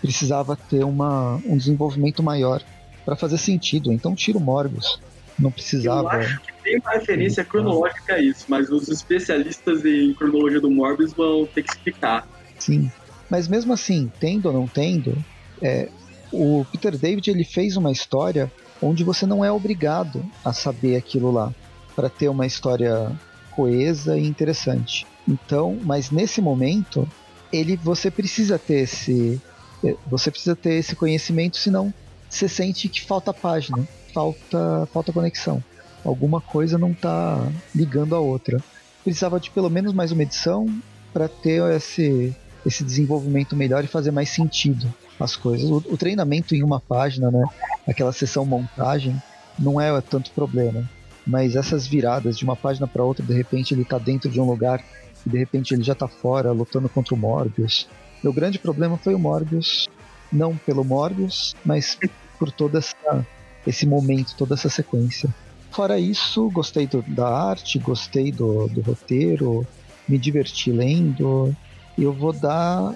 precisava 0.00 0.54
ter 0.54 0.84
uma, 0.84 1.40
um 1.46 1.56
desenvolvimento 1.56 2.22
maior 2.22 2.62
para 3.04 3.16
fazer 3.16 3.38
sentido. 3.38 3.92
Então 3.92 4.14
tira 4.14 4.38
o 4.38 4.40
Morbius. 4.40 5.00
Não 5.38 5.48
Eu 5.48 5.52
precisava. 5.52 6.08
acho 6.08 6.40
que 6.40 6.52
tem 6.62 6.78
uma 6.78 6.92
referência 6.92 7.44
cronológica 7.44 8.14
a 8.14 8.20
isso, 8.20 8.44
mas 8.48 8.70
os 8.70 8.88
especialistas 8.88 9.84
em 9.84 10.12
cronologia 10.14 10.60
do 10.60 10.70
Morbius 10.70 11.12
vão 11.12 11.46
ter 11.46 11.62
que 11.62 11.70
explicar. 11.70 12.26
Sim. 12.58 12.90
Mas 13.30 13.48
mesmo 13.48 13.72
assim, 13.72 14.10
tendo 14.20 14.46
ou 14.46 14.52
não 14.52 14.66
tendo, 14.66 15.16
é, 15.62 15.88
o 16.32 16.64
Peter 16.70 16.96
David 16.96 17.30
ele 17.30 17.44
fez 17.44 17.76
uma 17.76 17.90
história 17.90 18.50
onde 18.80 19.04
você 19.04 19.24
não 19.26 19.44
é 19.44 19.50
obrigado 19.50 20.24
a 20.44 20.52
saber 20.52 20.96
aquilo 20.96 21.30
lá 21.30 21.52
para 21.94 22.10
ter 22.10 22.28
uma 22.28 22.46
história 22.46 23.10
coesa 23.52 24.18
e 24.18 24.26
interessante. 24.26 25.06
Então, 25.26 25.78
mas 25.82 26.10
nesse 26.10 26.40
momento, 26.40 27.08
ele 27.52 27.76
você 27.76 28.10
precisa 28.10 28.58
ter 28.58 28.80
esse 28.80 29.40
é, 29.84 29.96
você 30.06 30.30
precisa 30.30 30.54
ter 30.54 30.74
esse 30.74 30.94
conhecimento, 30.94 31.56
senão 31.56 31.92
você 32.28 32.48
sente 32.48 32.88
que 32.88 33.00
falta 33.00 33.32
página, 33.32 33.86
falta, 34.12 34.86
falta 34.92 35.12
conexão. 35.12 35.62
Alguma 36.04 36.40
coisa 36.40 36.78
não 36.78 36.92
tá 36.92 37.50
ligando 37.74 38.14
a 38.14 38.20
outra. 38.20 38.62
Precisava 39.02 39.40
de 39.40 39.50
pelo 39.50 39.70
menos 39.70 39.92
mais 39.92 40.12
uma 40.12 40.22
edição 40.22 40.66
para 41.12 41.28
ter 41.28 41.62
esse, 41.74 42.34
esse 42.64 42.84
desenvolvimento 42.84 43.56
melhor 43.56 43.84
e 43.84 43.88
fazer 43.88 44.10
mais 44.10 44.28
sentido 44.28 44.92
as 45.18 45.36
coisas. 45.36 45.68
O, 45.68 45.76
o 45.76 45.96
treinamento 45.96 46.54
em 46.54 46.62
uma 46.62 46.80
página, 46.80 47.30
né? 47.30 47.44
Aquela 47.86 48.12
sessão 48.12 48.44
montagem, 48.44 49.20
não 49.58 49.80
é 49.80 50.00
tanto 50.00 50.30
problema. 50.32 50.88
Mas 51.26 51.56
essas 51.56 51.86
viradas 51.86 52.38
de 52.38 52.44
uma 52.44 52.56
página 52.56 52.86
para 52.86 53.02
outra, 53.02 53.24
de 53.24 53.34
repente 53.34 53.74
ele 53.74 53.84
tá 53.84 53.98
dentro 53.98 54.30
de 54.30 54.40
um 54.40 54.44
lugar 54.44 54.82
e 55.26 55.30
de 55.30 55.38
repente 55.38 55.74
ele 55.74 55.82
já 55.82 55.94
tá 55.94 56.06
fora, 56.06 56.52
lutando 56.52 56.88
contra 56.88 57.14
o 57.14 57.18
Morbius. 57.18 57.88
Meu 58.22 58.32
grande 58.32 58.58
problema 58.58 58.96
foi 58.96 59.14
o 59.14 59.18
Morbius. 59.18 59.88
Não 60.32 60.56
pelo 60.56 60.84
Morbius, 60.84 61.54
mas 61.64 61.98
por 62.38 62.50
todo 62.50 62.78
essa, 62.78 63.26
esse 63.66 63.86
momento, 63.86 64.34
toda 64.36 64.54
essa 64.54 64.68
sequência. 64.68 65.32
Fora 65.70 65.98
isso, 65.98 66.48
gostei 66.50 66.86
do, 66.86 67.02
da 67.02 67.28
arte, 67.28 67.78
gostei 67.78 68.32
do, 68.32 68.66
do 68.68 68.80
roteiro, 68.80 69.66
me 70.08 70.18
diverti 70.18 70.72
lendo. 70.72 71.54
Eu 71.98 72.12
vou 72.12 72.32
dar. 72.32 72.94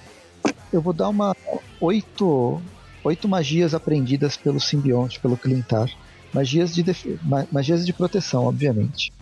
Eu 0.73 0.81
vou 0.81 0.93
dar 0.93 1.09
uma 1.09 1.37
oito, 1.81 2.61
oito 3.03 3.29
magias 3.29 3.75
aprendidas 3.75 4.37
pelo 4.37 4.61
simbionte, 4.61 5.19
pelo 5.19 5.37
Clintar. 5.37 5.91
Magias 6.33 6.75
de, 6.75 6.83
def... 6.83 7.05
magias 7.51 7.85
de 7.85 7.93
proteção, 7.93 8.45
obviamente. 8.45 9.13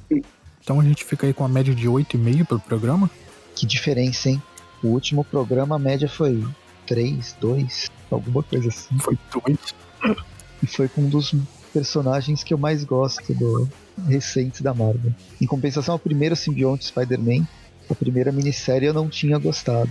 Então 0.62 0.80
a 0.80 0.84
gente 0.84 1.04
fica 1.04 1.26
aí 1.26 1.32
com 1.32 1.44
a 1.44 1.48
média 1.48 1.74
de 1.74 1.88
8,5 1.88 2.46
pelo 2.46 2.60
programa? 2.60 3.10
Que 3.54 3.64
diferença, 3.64 4.28
hein? 4.28 4.42
O 4.82 4.88
último 4.88 5.24
programa 5.24 5.76
a 5.76 5.78
média 5.78 6.08
foi 6.08 6.44
3, 6.86 7.36
2, 7.40 7.90
alguma 8.10 8.42
coisa 8.42 8.68
assim. 8.68 8.98
Foi 8.98 9.18
2. 9.44 9.58
E 10.62 10.66
foi 10.66 10.88
com 10.88 11.02
um 11.02 11.08
dos 11.08 11.34
personagens 11.72 12.42
que 12.42 12.52
eu 12.52 12.58
mais 12.58 12.84
gosto 12.84 13.32
do 13.34 13.68
recente 14.06 14.62
da 14.62 14.74
Marvel. 14.74 15.12
Em 15.40 15.46
compensação, 15.46 15.94
o 15.94 15.98
primeiro 15.98 16.36
simbionte 16.36 16.86
Spider-Man, 16.86 17.46
a 17.88 17.94
primeira 17.94 18.30
minissérie 18.30 18.86
eu 18.86 18.94
não 18.94 19.08
tinha 19.08 19.38
gostado. 19.38 19.90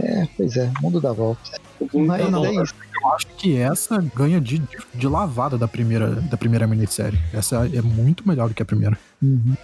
É, 0.00 0.26
pois 0.36 0.56
é, 0.56 0.70
mundo 0.80 1.00
dá 1.00 1.12
volta. 1.12 1.60
Mas 1.92 2.30
não, 2.30 2.44
é 2.44 2.54
isso. 2.62 2.74
Eu 3.02 3.12
acho 3.12 3.26
que 3.36 3.56
essa 3.56 3.98
ganha 4.14 4.40
de, 4.40 4.60
de 4.94 5.06
lavada 5.06 5.56
da 5.56 5.68
primeira, 5.68 6.10
da 6.22 6.36
primeira 6.36 6.66
minissérie. 6.66 7.18
Essa 7.32 7.66
é 7.66 7.80
muito 7.82 8.26
melhor 8.26 8.48
do 8.48 8.54
que 8.54 8.62
a 8.62 8.66
primeira. 8.66 8.98
Uhum. 9.22 9.54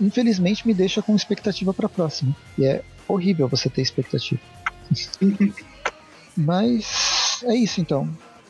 Infelizmente 0.00 0.66
me 0.66 0.74
deixa 0.74 1.00
com 1.00 1.14
expectativa 1.14 1.72
pra 1.72 1.88
próxima. 1.88 2.34
E 2.58 2.64
é 2.64 2.82
horrível 3.08 3.48
você 3.48 3.70
ter 3.70 3.82
expectativa. 3.82 4.40
Mas 6.36 7.42
é 7.44 7.54
isso 7.54 7.80
então. 7.80 8.08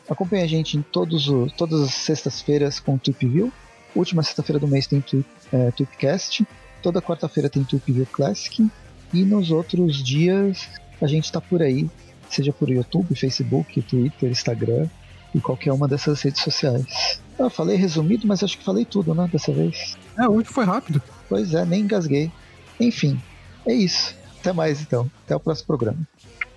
Acompanhe 0.09 0.43
a 0.43 0.47
gente 0.47 0.77
em 0.77 0.81
todos 0.81 1.27
os, 1.29 1.51
todas 1.53 1.81
as 1.81 1.93
sextas-feiras 1.93 2.79
com 2.79 2.95
o 2.95 2.99
Tweep 2.99 3.25
View. 3.25 3.53
Última 3.95 4.23
sexta-feira 4.23 4.59
do 4.59 4.67
mês 4.67 4.87
tem 4.87 4.99
Tweep, 4.99 5.25
é, 5.51 5.71
Tweepcast. 5.71 6.45
Toda 6.81 7.01
quarta-feira 7.01 7.49
tem 7.49 7.63
Tweep 7.63 7.91
View 7.91 8.07
Classic. 8.11 8.69
E 9.13 9.23
nos 9.23 9.51
outros 9.51 10.03
dias 10.03 10.67
a 11.03 11.07
gente 11.07 11.25
está 11.25 11.41
por 11.41 11.61
aí, 11.61 11.89
seja 12.29 12.53
por 12.53 12.69
YouTube, 12.69 13.13
Facebook, 13.15 13.81
Twitter, 13.81 14.31
Instagram 14.31 14.87
e 15.35 15.39
qualquer 15.41 15.73
uma 15.73 15.87
dessas 15.87 16.21
redes 16.21 16.41
sociais. 16.41 17.19
Eu 17.37 17.49
falei 17.49 17.75
resumido, 17.75 18.25
mas 18.25 18.43
acho 18.43 18.57
que 18.57 18.63
falei 18.63 18.85
tudo, 18.85 19.13
né, 19.13 19.27
dessa 19.31 19.51
vez. 19.51 19.97
É, 20.17 20.27
hoje 20.27 20.47
foi 20.47 20.65
rápido. 20.65 21.01
Pois 21.27 21.53
é, 21.53 21.65
nem 21.65 21.81
engasguei. 21.81 22.31
Enfim, 22.79 23.19
é 23.65 23.73
isso. 23.73 24.15
Até 24.39 24.53
mais 24.53 24.81
então. 24.81 25.09
Até 25.25 25.35
o 25.35 25.39
próximo 25.39 25.67
programa. 25.67 25.99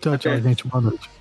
Tchau, 0.01 0.16
tchau, 0.18 0.40
gente. 0.40 0.66
Boa 0.68 0.82
noite. 0.82 1.16